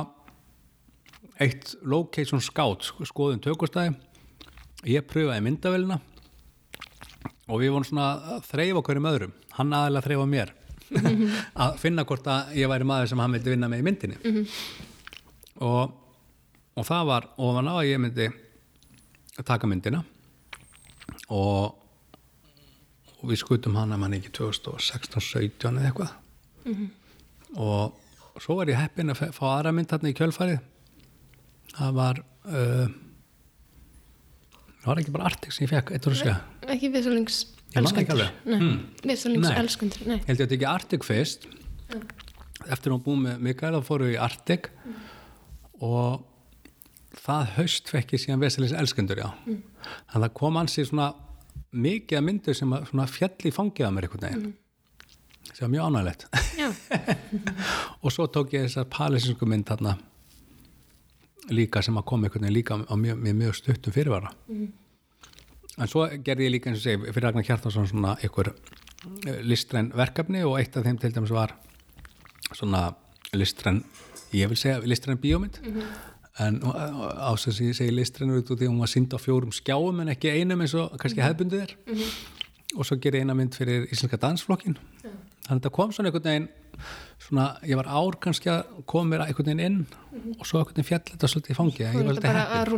eitt 1.42 1.76
location 1.82 2.42
scout 2.44 2.86
skoðum 3.10 3.42
tökustæði. 3.44 3.96
Ég 4.90 5.06
pröfaði 5.10 5.46
myndavélina 5.46 6.00
og 7.52 7.62
við 7.62 7.74
vorum 7.74 7.86
svona 7.86 8.08
að 8.36 8.46
þreyfa 8.50 8.82
okkur 8.82 9.02
um 9.02 9.10
öðrum. 9.12 9.34
Hann 9.58 9.76
aðeins 9.76 10.00
að 10.00 10.08
þreyfa 10.08 10.28
mér. 10.30 10.54
Að 11.64 11.78
finna 11.80 12.04
hvort 12.04 12.26
að 12.28 12.50
ég 12.60 12.68
væri 12.68 12.84
maður 12.88 13.08
sem 13.08 13.20
hann 13.24 13.32
vildi 13.32 13.54
vinna 13.54 13.70
með 13.72 13.80
í 13.80 13.84
myndinni. 13.88 14.18
Og, 15.64 15.94
og 16.76 16.88
það 16.88 17.06
var 17.08 17.28
ofan 17.40 17.70
á 17.72 17.74
að 17.78 17.88
ég 17.88 18.02
myndi 18.04 18.28
taka 19.48 19.70
myndina. 19.72 20.02
Og, 21.32 21.78
og 23.22 23.30
við 23.30 23.42
skutum 23.44 23.78
hana 23.78 23.98
mann 24.02 24.16
ekki 24.18 24.32
2016-17 24.38 25.78
eða 25.78 25.92
eitthvað. 25.92 26.16
Og 27.62 28.42
svo 28.42 28.58
var 28.58 28.72
ég 28.72 28.80
heppin 28.80 29.14
að 29.14 29.24
fá 29.36 29.46
aðra 29.52 29.74
mynd 29.76 29.92
þarna 29.92 30.12
í 30.12 30.18
kjölfarið. 30.18 30.60
Það 31.72 31.96
var 31.98 32.22
uh, 32.50 32.92
það 34.82 34.90
var 34.90 35.02
ekki 35.04 35.16
bara 35.16 35.30
Arctic 35.30 35.56
sem 35.56 35.66
ég 35.68 35.72
fekk 35.72 35.94
eitt 35.96 36.08
og 36.10 36.16
að 36.16 36.22
segja 36.24 36.38
Ekki 36.72 36.90
ekki 36.92 37.80
elskundur. 37.80 38.26
Mm. 38.46 38.74
viðsölings 39.06 39.48
Nei. 39.48 39.56
elskundur. 39.62 40.04
Ég 40.04 40.26
held 40.28 40.28
ég 40.28 40.34
að 40.34 40.42
þetta 40.42 40.58
ekki 40.58 40.70
Arctic 40.72 41.08
fyrst? 41.08 41.48
Eftir 42.72 42.94
að 42.94 43.06
búið 43.06 43.22
með 43.26 43.46
Mikael 43.48 43.74
þá 43.78 43.88
fóru 43.88 44.10
við 44.10 44.18
í 44.18 44.22
Arctic 44.22 44.68
og 45.82 46.26
það 47.22 47.54
haust 47.58 47.92
fekk 47.92 48.16
ég 48.16 48.24
síðan 48.26 48.44
Veselins 48.44 48.76
elskundur 48.78 49.22
já. 49.22 49.30
Þannig 49.46 50.12
að 50.12 50.26
það 50.26 50.34
kom 50.42 50.60
ansi 50.62 50.86
svona 50.88 51.08
mikið 51.72 52.20
að 52.20 52.26
myndu 52.28 52.56
sem 52.58 52.76
að 52.76 52.90
svona 52.90 53.08
fjall 53.10 53.48
í 53.48 53.54
fangið 53.56 53.88
að 53.88 53.96
mér 53.96 54.08
einhvern 54.08 54.28
veginn. 54.28 54.54
Sem 55.52 55.66
var 55.66 55.72
mjög 55.74 55.88
ánægilegt 55.90 56.26
og 58.04 58.14
svo 58.14 58.28
tók 58.32 58.54
ég 58.56 58.68
þessar 58.68 58.88
palesinsku 58.92 59.48
mynd 59.50 59.68
þarna 59.68 59.96
líka 61.52 61.82
sem 61.84 61.98
að 61.98 62.08
koma 62.12 62.28
einhvern 62.28 62.46
veginn 62.46 62.58
líka 62.60 62.78
á 62.78 62.96
mjög, 62.96 63.18
mjög, 63.24 63.38
mjög 63.42 63.58
stuttum 63.58 63.96
fyrirvara. 63.96 64.32
En 64.52 65.90
svo 65.90 66.06
gerði 66.24 66.48
ég 66.48 66.56
líka 66.56 66.72
eins 66.72 66.82
og 66.82 66.86
segi 66.86 67.02
fyrir 67.10 67.28
Ragnar 67.28 67.48
Kjartarsson 67.48 67.90
svona 67.90 68.16
einhver 68.20 68.52
eh, 68.52 69.42
listræn 69.48 69.92
verkefni 69.96 70.44
og 70.48 70.60
eitt 70.60 70.76
af 70.78 70.86
þeim 70.88 71.00
til 71.02 71.14
dæmis 71.16 71.34
var 71.36 71.56
svona 72.52 72.90
listræn 73.34 73.84
ég 74.36 74.52
vil 74.52 74.60
segja 74.60 74.84
listræn 74.84 75.20
bíómynd 75.20 75.62
en 76.42 76.60
ásins 76.64 77.62
ég 77.64 77.76
segi 77.78 77.94
listræn 77.94 78.34
út 78.36 78.50
úr 78.52 78.60
því 78.60 78.68
að 78.68 78.74
hún 78.74 78.84
var 78.84 78.92
synd 78.92 79.14
á 79.14 79.20
fjórum 79.22 79.54
skjáum 79.56 80.02
en 80.04 80.14
ekki 80.14 80.34
einum 80.36 80.64
eins 80.64 80.76
og 80.78 80.96
kannski 81.02 81.24
hefðbundið 81.24 81.66
er. 81.66 81.76
Og 82.78 82.88
svo 82.88 82.98
gerði 83.04 83.22
ég 83.22 83.28
eina 83.28 83.36
mynd 83.38 83.58
fyrir 83.58 83.88
Íslenska 83.92 84.20
dansflokkin 84.22 84.78
þannig 85.02 85.50
að 85.50 85.58
þetta 85.58 85.72
kom 85.76 85.92
svona 85.92 86.12
einhvern 86.12 86.28
veginn 86.30 86.50
svona, 87.22 87.46
ég 87.68 87.80
var 87.80 87.90
ár 87.92 88.18
kannski 88.24 88.52
að 88.54 88.84
koma 88.90 89.12
mér 89.12 89.26
einhvern 89.26 89.50
veginn 89.50 89.66
inn 89.66 90.38
og 90.38 90.46
svo 90.48 90.62
einhvern 90.62 90.78
veginn 90.78 90.90
fjall 90.90 91.04
þetta 91.10 91.32
svolítið 91.34 91.54
í 91.54 91.58
fangi 91.58 91.84
ég 91.84 92.22
bara 92.22 92.46
að 92.62 92.76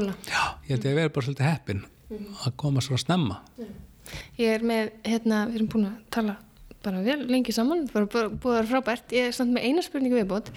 ég 0.67 0.73
held 0.73 0.87
vera 0.87 1.13
bara 1.13 1.27
svolítið 1.27 1.49
heppin 1.49 1.83
að 2.13 2.55
koma 2.61 2.81
svo 2.83 2.97
snemma. 2.99 3.39
Ég 4.37 4.57
er 4.57 4.65
með, 4.67 4.91
hérna, 5.07 5.45
við 5.49 5.61
erum 5.61 5.69
búin 5.71 5.87
að 5.89 6.01
tala 6.13 6.35
bara 6.83 7.01
vel 7.05 7.21
lengi 7.31 7.53
saman, 7.55 7.85
bara 7.93 8.05
bú- 8.11 8.29
búið 8.33 8.55
að 8.55 8.59
vera 8.59 8.69
frábært. 8.73 9.13
Ég 9.15 9.29
er 9.29 9.35
samt 9.37 9.53
með 9.55 9.67
eina 9.69 9.83
spurningu 9.85 10.17
viðbót, 10.19 10.49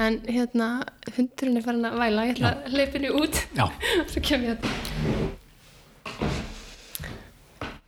en 0.00 0.18
hérna, 0.28 0.68
hundurinn 1.16 1.56
er 1.60 1.64
farin 1.66 1.88
að 1.88 1.98
væla, 2.00 2.24
ég 2.28 2.36
ætla 2.36 2.52
að 2.54 2.70
hleypa 2.74 2.98
henni 2.98 3.10
út, 3.20 3.42
já, 3.56 3.66
svo 4.12 4.22
kem 4.24 4.46
ég 4.48 4.56
að 4.56 4.60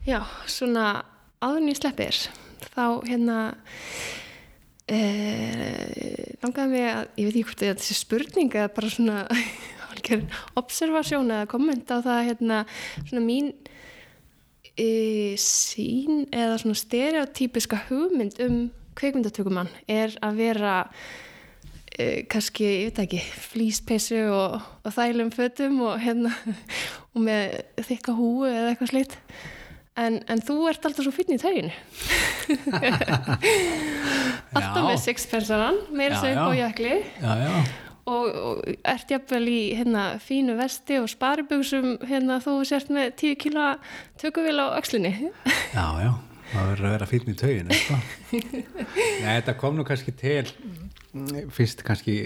Já, 0.09 0.23
svona 0.49 0.85
áður 1.43 1.59
en 1.61 1.67
ég 1.69 1.77
sleppi 1.77 2.05
þér, 2.07 2.19
þá 2.73 2.83
hérna, 3.05 3.35
eh, 4.89 6.33
langaði 6.41 6.71
mig 6.71 6.85
að, 6.89 7.09
ég 7.19 7.27
veit 7.27 7.35
ekki 7.35 7.43
hvort 7.49 7.63
þetta 7.65 7.85
sé 7.85 7.97
spurning 7.99 8.55
eða 8.57 8.71
bara 8.73 8.89
svona 8.93 9.19
observasjón 10.61 11.29
eða 11.35 11.49
komment 11.51 11.91
á 11.93 11.97
það 12.01 12.21
hérna, 12.31 12.61
svona 13.03 13.21
mín 13.25 13.51
e, 14.79 15.35
sín 15.41 16.25
eða 16.31 16.59
svona 16.61 16.79
stereotypiska 16.79 17.83
hugmynd 17.89 18.39
um 18.45 18.59
kveikmyndatökumann 18.99 19.71
er 19.89 20.15
að 20.25 20.39
vera 20.39 20.73
e, 21.93 22.25
kannski, 22.31 22.65
ég 22.65 22.89
veit 22.89 23.03
ekki 23.05 23.21
flýspessu 23.49 24.21
og, 24.33 24.59
og 24.83 24.95
þælum 24.95 25.31
fötum 25.35 25.81
og 25.87 25.99
hérna 26.03 26.33
og 27.13 27.23
með 27.27 27.59
þykka 27.89 28.17
húu 28.17 28.49
eða 28.49 28.73
eitthvað 28.73 28.93
slitt 28.93 29.17
en, 29.99 30.21
en 30.31 30.43
þú 30.45 30.61
ert 30.71 30.87
alltaf 30.87 31.05
svo 31.05 31.13
finn 31.15 31.35
í 31.35 31.41
tauginu 31.41 31.73
alltaf 34.55 34.81
með 34.85 34.97
sixpensaran 35.03 35.77
meira 35.91 36.19
á 36.19 36.31
já. 36.31 36.43
jakli 36.63 36.95
já, 37.19 37.31
já 37.43 37.53
og, 38.09 38.39
og 38.49 38.63
ert 38.87 39.11
jafnvel 39.13 39.43
í 39.51 39.59
hérna, 39.77 40.05
fínu 40.23 40.57
vesti 40.59 40.99
og 41.01 41.09
sparibugsum 41.11 41.97
hérna, 42.09 42.39
þú 42.43 42.57
sért 42.67 42.91
með 42.93 43.13
10 43.21 43.39
kilo 43.43 43.67
tökuvél 44.21 44.59
á 44.59 44.67
öxlinni. 44.79 45.13
Já, 45.73 45.85
já, 46.03 46.11
það 46.51 46.71
verður 46.73 46.89
að 46.89 46.95
vera 46.97 47.09
fínn 47.09 47.33
í 47.33 47.37
tauginu 47.39 47.79
sko. 47.79 47.99
Nei, 49.23 49.33
þetta 49.39 49.57
kom 49.61 49.77
nú 49.77 49.87
kannski 49.87 50.15
til 50.17 50.45
fyrst 51.55 51.81
kannski 51.85 52.19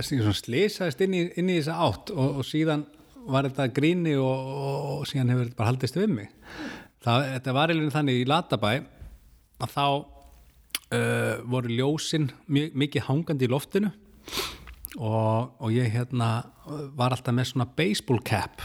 slisaðist 0.00 1.02
inn 1.04 1.18
inn 1.20 1.50
í 1.52 1.58
þessa 1.58 1.76
átt 1.84 2.12
og, 2.14 2.40
og 2.40 2.46
síðan 2.48 2.86
var 3.28 3.46
þetta 3.48 3.68
gríni 3.74 4.14
og, 4.18 4.48
og, 4.96 5.02
síðan 5.06 5.32
hefur 5.32 5.46
þetta 5.46 5.58
bara 5.58 5.72
haldist 5.72 5.98
við 5.98 6.14
mig. 6.16 6.32
Það, 7.02 7.28
þetta 7.36 7.54
var 7.56 7.72
eiginlega 7.72 7.96
þannig 7.96 8.20
í 8.22 8.26
Latabæ 8.30 8.72
að 9.62 9.74
þá 9.74 9.84
uh, 9.86 11.36
voru 11.50 11.76
ljósin 11.76 12.30
mjög, 12.46 12.74
mikið 12.82 13.06
hangandi 13.08 13.46
í 13.46 13.52
loftinu 13.52 13.92
og, 14.98 15.52
og 15.60 15.72
ég 15.72 15.90
hérna 15.94 16.30
var 16.96 17.14
alltaf 17.14 17.34
með 17.34 17.50
svona 17.52 17.66
baseball 17.76 18.20
cap. 18.24 18.62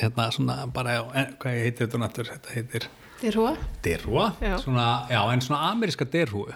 Hérna 0.00 0.30
svona 0.32 0.66
bara, 0.72 0.98
eh, 1.14 1.32
hvað 1.40 1.60
heitir 1.64 1.86
þetta 1.86 2.00
náttúr 2.00 2.30
þetta 2.30 2.54
heitir 2.54 2.88
derhúa, 3.84 4.32
Já. 4.40 4.56
svona, 4.62 5.06
já, 5.10 5.20
en 5.32 5.40
svona 5.44 5.70
ameríska 5.70 6.06
derhúu. 6.08 6.48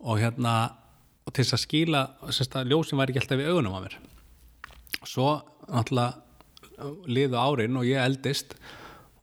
Og 0.00 0.18
hérna 0.22 0.72
og 1.26 1.34
til 1.34 1.44
þess 1.44 1.56
að 1.56 1.64
skýla, 1.64 2.02
sérst 2.30 2.54
að 2.56 2.70
ljósin 2.70 3.00
væri 3.00 3.12
ekki 3.12 3.24
alltaf 3.24 3.42
í 3.42 3.48
augunum 3.50 3.74
á 3.76 3.80
mér. 3.84 3.96
Svo 5.04 5.42
náttúrulega 5.66 6.14
liðu 7.10 7.36
árin 7.40 7.76
og 7.80 7.84
ég 7.88 8.00
eldist 8.04 8.54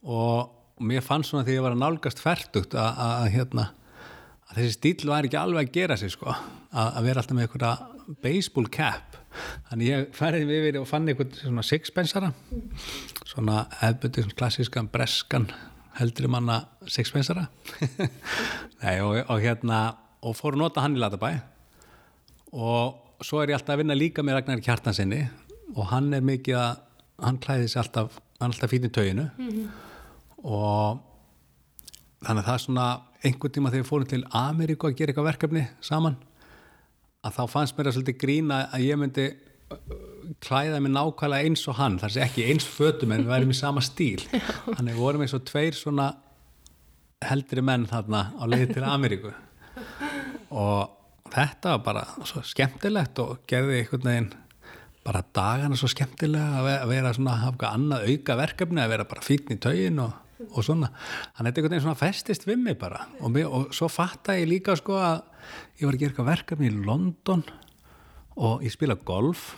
og, 0.03 0.49
og 0.78 0.84
mér 0.84 1.02
fannst 1.06 1.32
svona 1.32 1.45
því 1.48 1.58
ég 1.58 1.66
var 1.66 1.76
að 1.76 1.84
nálgast 1.84 2.22
færtugt 2.22 2.76
að 2.76 3.30
hérna 3.34 3.70
að 4.54 4.60
þessi 4.60 4.78
stíl 4.78 5.10
var 5.10 5.26
ekki 5.26 5.40
alveg 5.40 5.68
að 5.68 5.76
gera 5.80 5.98
sig 5.98 6.14
sko, 6.14 6.30
að, 6.30 6.88
að 6.88 7.08
vera 7.08 7.24
alltaf 7.24 7.38
með 7.38 7.48
einhverja 7.48 8.16
baseball 8.24 8.70
cap. 8.74 9.18
Þannig 9.70 9.90
ég 9.90 10.10
færði 10.14 10.44
mig 10.46 10.60
yfir 10.62 10.80
og 10.84 10.90
fann 10.90 11.10
einhvern 11.10 11.34
svona 11.34 11.64
sixpensara 11.66 12.30
svona 13.26 13.64
hefbundi, 13.80 14.22
svona 14.22 14.38
klassískan 14.38 14.90
breskan 14.94 15.48
heldri 15.98 16.30
manna 16.30 16.60
sixpensara. 16.90 17.48
Nei, 18.84 19.00
og, 19.02 19.18
og 19.26 19.42
hérna 19.42 19.80
og 20.24 20.38
fór 20.38 20.54
að 20.54 20.64
nota 20.64 20.84
hann 20.84 20.98
í 20.98 21.02
Latabæ 21.02 21.32
og 22.54 23.24
svo 23.26 23.42
er 23.42 23.52
ég 23.52 23.58
alltaf 23.58 23.74
að 23.76 23.82
vinna 23.82 23.98
líka 23.98 24.24
með 24.26 24.38
Ragnar 24.38 24.62
Kjartansinni 24.64 25.24
og 25.74 25.90
hann 25.90 26.12
er 26.14 26.22
mikið 26.26 26.60
að 26.60 26.84
hann 27.24 27.40
klæði 27.42 27.72
sig 27.72 27.82
alltaf, 27.82 28.20
hann 28.38 28.52
er 28.52 28.54
alltaf 28.54 28.72
fín 28.74 28.86
í 28.86 28.92
tauginu. 28.94 29.26
Og 30.44 31.02
þannig 32.24 32.44
að 32.44 32.48
það 32.50 32.54
er 32.58 32.64
svona 32.66 32.88
einhvern 33.24 33.54
tíma 33.56 33.72
þegar 33.74 33.84
við 33.84 33.90
fórum 33.90 34.10
til 34.12 34.22
Ameríku 34.36 34.90
að 34.90 34.95
gera 35.00 35.14
eitthvað 35.14 35.30
verkefni 35.32 35.64
saman 35.84 36.18
að 37.24 37.38
þá 37.38 37.44
fannst 37.54 37.78
mér 37.78 37.90
að 37.90 37.95
svolítið 37.98 38.18
grína 38.24 38.58
að 38.76 38.84
ég 38.88 39.00
myndi 39.00 39.26
uh, 39.32 39.78
klæða 40.44 40.82
mig 40.84 40.91
nákvæmlega 40.91 41.48
eins 41.48 41.64
og 41.72 41.78
hann. 41.80 41.95
Þar 42.02 42.12
sé 42.16 42.24
ekki 42.26 42.48
eins 42.52 42.68
fötum 42.68 43.14
en 43.16 43.24
við 43.24 43.32
værum 43.32 43.54
í 43.54 43.58
sama 43.58 43.84
stíl. 43.86 44.20
Þannig 44.76 44.91
við 44.98 45.00
vorum 45.00 45.24
eins 45.24 45.36
og 45.38 45.45
tveir 45.48 45.78
svona 45.78 46.10
heldri 47.24 47.64
menn 47.64 47.86
þarna 47.88 48.26
á 48.36 48.44
leiði 48.52 48.74
til 48.76 48.84
Ameríku. 48.88 49.32
Og 50.54 51.32
þetta 51.34 51.78
var 51.78 51.84
bara 51.86 52.04
svo 52.28 52.44
skemmtilegt 52.45 53.20
og 53.24 53.40
gerði 53.50 53.80
einhvern 53.82 54.10
veginn 54.10 54.32
bara 55.04 55.24
dagana 55.36 55.76
svo 55.80 55.88
skemmtilega 55.91 56.60
að 56.60 56.68
ve- 56.68 56.76
að 56.84 56.91
vera 56.94 57.14
svona 57.16 57.34
að 57.38 57.41
hafa 57.48 57.72
annað 57.76 58.06
auka 58.12 58.36
verkefni 58.40 58.84
að 58.84 58.91
vera 58.94 59.08
bara 59.10 59.24
fítn 59.26 59.56
í 59.56 59.60
taugin 59.64 59.98
og, 60.04 60.14
og 60.50 60.64
svona. 60.66 60.90
Að 61.36 61.48
þetta 61.48 61.54
einhvern 61.54 61.74
veginn 61.76 61.86
svona 61.86 62.00
festist 62.00 62.48
við 62.48 62.64
mig 62.64 62.80
bara. 62.82 63.06
Og, 63.22 63.32
mig, 63.34 63.46
og 63.48 63.74
svo 63.76 63.90
fatta 63.92 64.38
ég 64.40 64.50
líka 64.50 64.76
sko 64.80 64.98
að 65.00 65.22
ég 65.80 65.88
var 65.88 65.98
að 65.98 66.04
gera 66.06 66.28
verkefni 66.30 66.72
í 66.72 66.76
London 66.84 67.46
og 68.40 68.66
ég 68.66 68.74
spila 68.74 68.98
golf. 69.08 69.54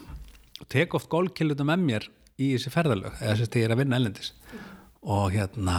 Og 0.61 0.69
tek 0.71 0.95
oft 0.97 1.09
golfkilluta 1.11 1.67
með 1.67 1.87
mér 1.89 2.07
í 2.35 2.53
þessi 2.55 2.71
ferðalög 2.73 3.19
eða 3.21 3.35
þess 3.39 3.49
að 3.49 3.59
ég 3.59 3.67
er 3.67 3.73
að 3.73 3.81
vinna 3.81 3.99
ellendis 3.99 4.31
og 5.05 5.29
hérna 5.31 5.75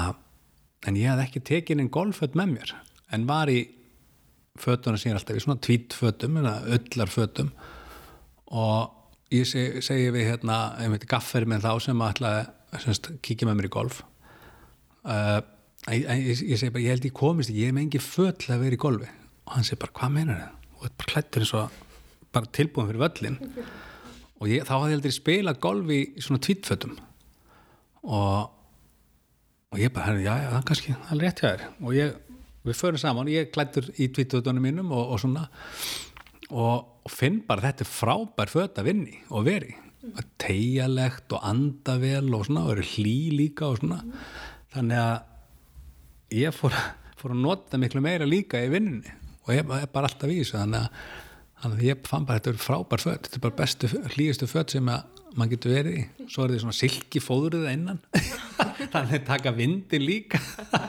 en 0.86 0.96
ég 0.96 1.10
hafði 1.10 1.24
ekki 1.26 1.42
tekið 1.50 1.82
inn 1.82 1.92
golfföt 1.92 2.36
með 2.38 2.52
mér 2.54 2.72
en 3.12 3.26
var 3.28 3.50
í 3.52 3.58
fötuna 4.60 5.00
síðan 5.00 5.18
alltaf 5.18 5.36
í 5.36 5.42
svona 5.44 5.60
tvítfötum 5.60 6.38
öllar 6.40 7.10
fötum. 7.12 7.50
Og 8.46 9.34
ég 9.34 9.48
seg, 9.48 9.80
segi 9.84 10.12
við 10.14 10.30
hérna 10.30 10.60
ég 10.80 10.92
veit 10.94 11.08
gafferi 11.10 11.48
með 11.50 11.66
þá 11.66 11.72
sem 11.88 12.04
semst, 12.82 13.10
kíkja 13.24 13.48
með 13.48 13.60
mér 13.60 13.68
í 13.68 13.74
golf 13.76 14.00
uh, 15.06 15.40
ég, 15.92 16.04
ég, 16.04 16.42
ég 16.52 16.60
segi 16.60 16.72
bara 16.74 16.84
ég 16.84 16.94
held 16.94 17.08
ég 17.08 17.16
komist 17.16 17.52
ég 17.54 17.70
er 17.70 17.76
með 17.76 17.86
engi 17.86 18.02
föt 18.02 18.42
til 18.42 18.54
að 18.54 18.66
vera 18.66 18.78
í 18.78 18.82
golfi. 18.82 19.10
Og 19.46 19.56
hann 19.56 19.66
segi 19.66 19.80
bara 19.82 19.96
hvað 20.00 20.14
meinar 20.16 20.42
það 20.42 20.52
og 20.76 20.82
þetta 20.84 21.00
bara 21.00 21.12
klættur 21.12 21.44
eins 21.44 21.54
og 21.56 21.78
bara 22.36 22.52
tilbúin 22.58 22.90
fyrir 22.90 23.00
völlin 23.00 23.38
og 24.40 24.50
ég, 24.50 24.66
þá 24.66 24.74
hafði 24.74 24.90
ég 24.90 24.96
heldur 24.98 25.16
spila 25.16 25.56
golf 25.66 25.94
í, 25.94 26.00
svona 26.20 26.42
tvítfötum. 26.44 26.98
Og, 28.06 28.50
og 29.72 29.80
ég 29.80 29.94
bara, 29.94 30.18
já, 30.20 30.34
já, 30.42 30.50
það 30.50 30.60
er 30.60 30.68
kannski 30.70 30.98
það 30.98 31.14
er 31.16 31.24
rétt 31.24 31.42
hjá 31.42 31.48
þér. 31.48 31.64
Og 31.80 31.96
ég, 31.96 32.42
við 32.66 32.78
förum 32.82 33.02
saman, 33.02 33.32
ég 33.32 33.50
klættur 33.54 33.88
í 33.96 34.10
tvítutunum 34.12 34.68
mínum 34.68 34.92
og, 34.92 35.14
og 35.14 35.22
svona. 35.22 35.46
Og, 36.50 36.76
og 37.06 37.10
finn 37.10 37.40
bara 37.46 37.70
þetta 37.70 37.86
er 37.86 37.90
frábær 37.90 38.52
föt 38.52 38.78
að 38.78 38.90
vinni 38.90 39.20
og 39.34 39.48
veri 39.48 39.74
tegjalegt 40.40 41.32
og 41.34 41.42
andavel 41.46 42.28
og 42.36 42.46
svona, 42.46 42.66
og 42.66 42.76
eru 42.76 42.84
hlý 42.86 43.16
líka 43.34 43.66
og 43.70 43.80
svona 43.80 44.02
þannig 44.76 45.02
að 45.02 46.36
ég 46.36 46.56
fór, 46.56 46.74
fór 47.20 47.34
að 47.34 47.42
nota 47.44 47.80
miklu 47.80 48.02
meira 48.04 48.28
líka 48.28 48.62
í 48.64 48.70
vinnunni 48.72 49.14
og 49.46 49.54
ég 49.54 49.62
er 49.62 49.90
bara 49.92 50.10
alltaf 50.10 50.30
í 50.30 50.40
þessu 50.40 50.58
þannig 50.58 50.86
að, 50.86 51.04
þannig 51.62 51.78
að 51.78 51.88
ég 51.88 52.08
fann 52.08 52.26
bara 52.28 52.40
þetta 52.40 52.52
er 52.52 52.64
frábær 52.64 53.04
föt 53.04 53.28
þetta 53.28 53.38
er 53.38 53.44
bara 53.46 53.58
bestu, 53.60 53.90
hlýjastu 54.16 54.50
föt 54.50 54.74
sem 54.74 54.90
að 54.92 55.15
maður 55.36 55.56
getur 55.56 55.74
verið 55.76 55.98
í, 56.00 56.04
svo 56.26 56.44
er 56.44 56.52
þetta 56.52 56.64
svona 56.64 56.78
silki 56.80 57.22
fóðruða 57.22 57.74
innan. 57.76 58.02
Þannig 58.94 59.26
taka 59.28 59.52
vindi 59.56 60.00
líka. 60.02 60.40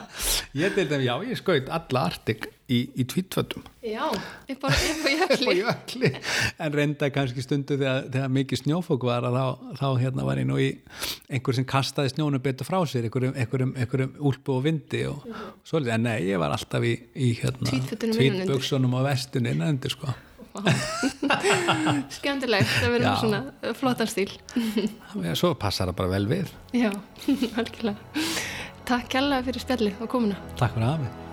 Ég 0.58 0.72
til 0.74 0.86
þeim, 0.88 1.02
já 1.04 1.14
ég 1.28 1.38
skaut 1.38 1.68
alla 1.72 2.06
artik 2.08 2.46
í, 2.72 2.78
í 2.96 3.04
tvítfötum 3.08 3.64
Já, 3.84 4.06
upp 4.08 4.64
á, 4.64 4.68
á 4.72 5.52
jökli. 5.52 6.10
en 6.58 6.72
reynda 6.74 7.10
kannski 7.12 7.44
stundu 7.44 7.76
þegar, 7.76 8.06
þegar 8.12 8.32
mikið 8.32 8.62
snjófók 8.62 9.04
var 9.08 9.26
þá, 9.28 9.44
þá 9.78 9.86
hérna 10.00 10.26
var 10.28 10.40
ég 10.40 10.48
nú 10.48 10.56
í 10.60 10.70
einhver 11.28 11.58
sem 11.58 11.66
kastaði 11.68 12.14
snjónu 12.14 12.40
betur 12.44 12.68
frá 12.68 12.78
sér 12.88 13.08
einhverjum, 13.08 14.16
úlpu 14.30 14.56
og 14.56 14.64
vindi 14.66 15.04
og 15.10 15.26
svolítið, 15.68 15.92
en 15.98 16.08
nei, 16.08 16.16
ég 16.30 16.40
var 16.40 16.56
alltaf 16.56 16.86
í, 16.86 16.94
í 17.12 17.34
hérna, 17.42 17.82
tvítbuksunum 17.98 18.96
og 18.98 19.06
vestunni 19.08 19.52
innanundir 19.52 19.94
sko 19.94 20.16
Skemmtilegt, 22.18 22.74
það 22.80 22.96
verður 22.96 23.06
Já. 23.08 23.14
svona 23.22 23.74
flottan 23.78 24.10
stíl. 24.10 24.28
Svo 25.40 25.54
passar 25.60 25.92
það 25.92 26.00
bara 26.02 26.14
vel 26.16 26.26
við. 26.30 26.52
Já, 26.76 26.90
algjörlega. 27.58 28.26
Takk 28.88 29.08
kærlega 29.12 29.48
fyrir 29.50 29.66
spjallið 29.66 30.04
og 30.04 30.12
komuna. 30.12 30.44
Takk 30.60 30.76
fyrir 30.76 30.90
að 30.90 31.00
mig 31.06 31.27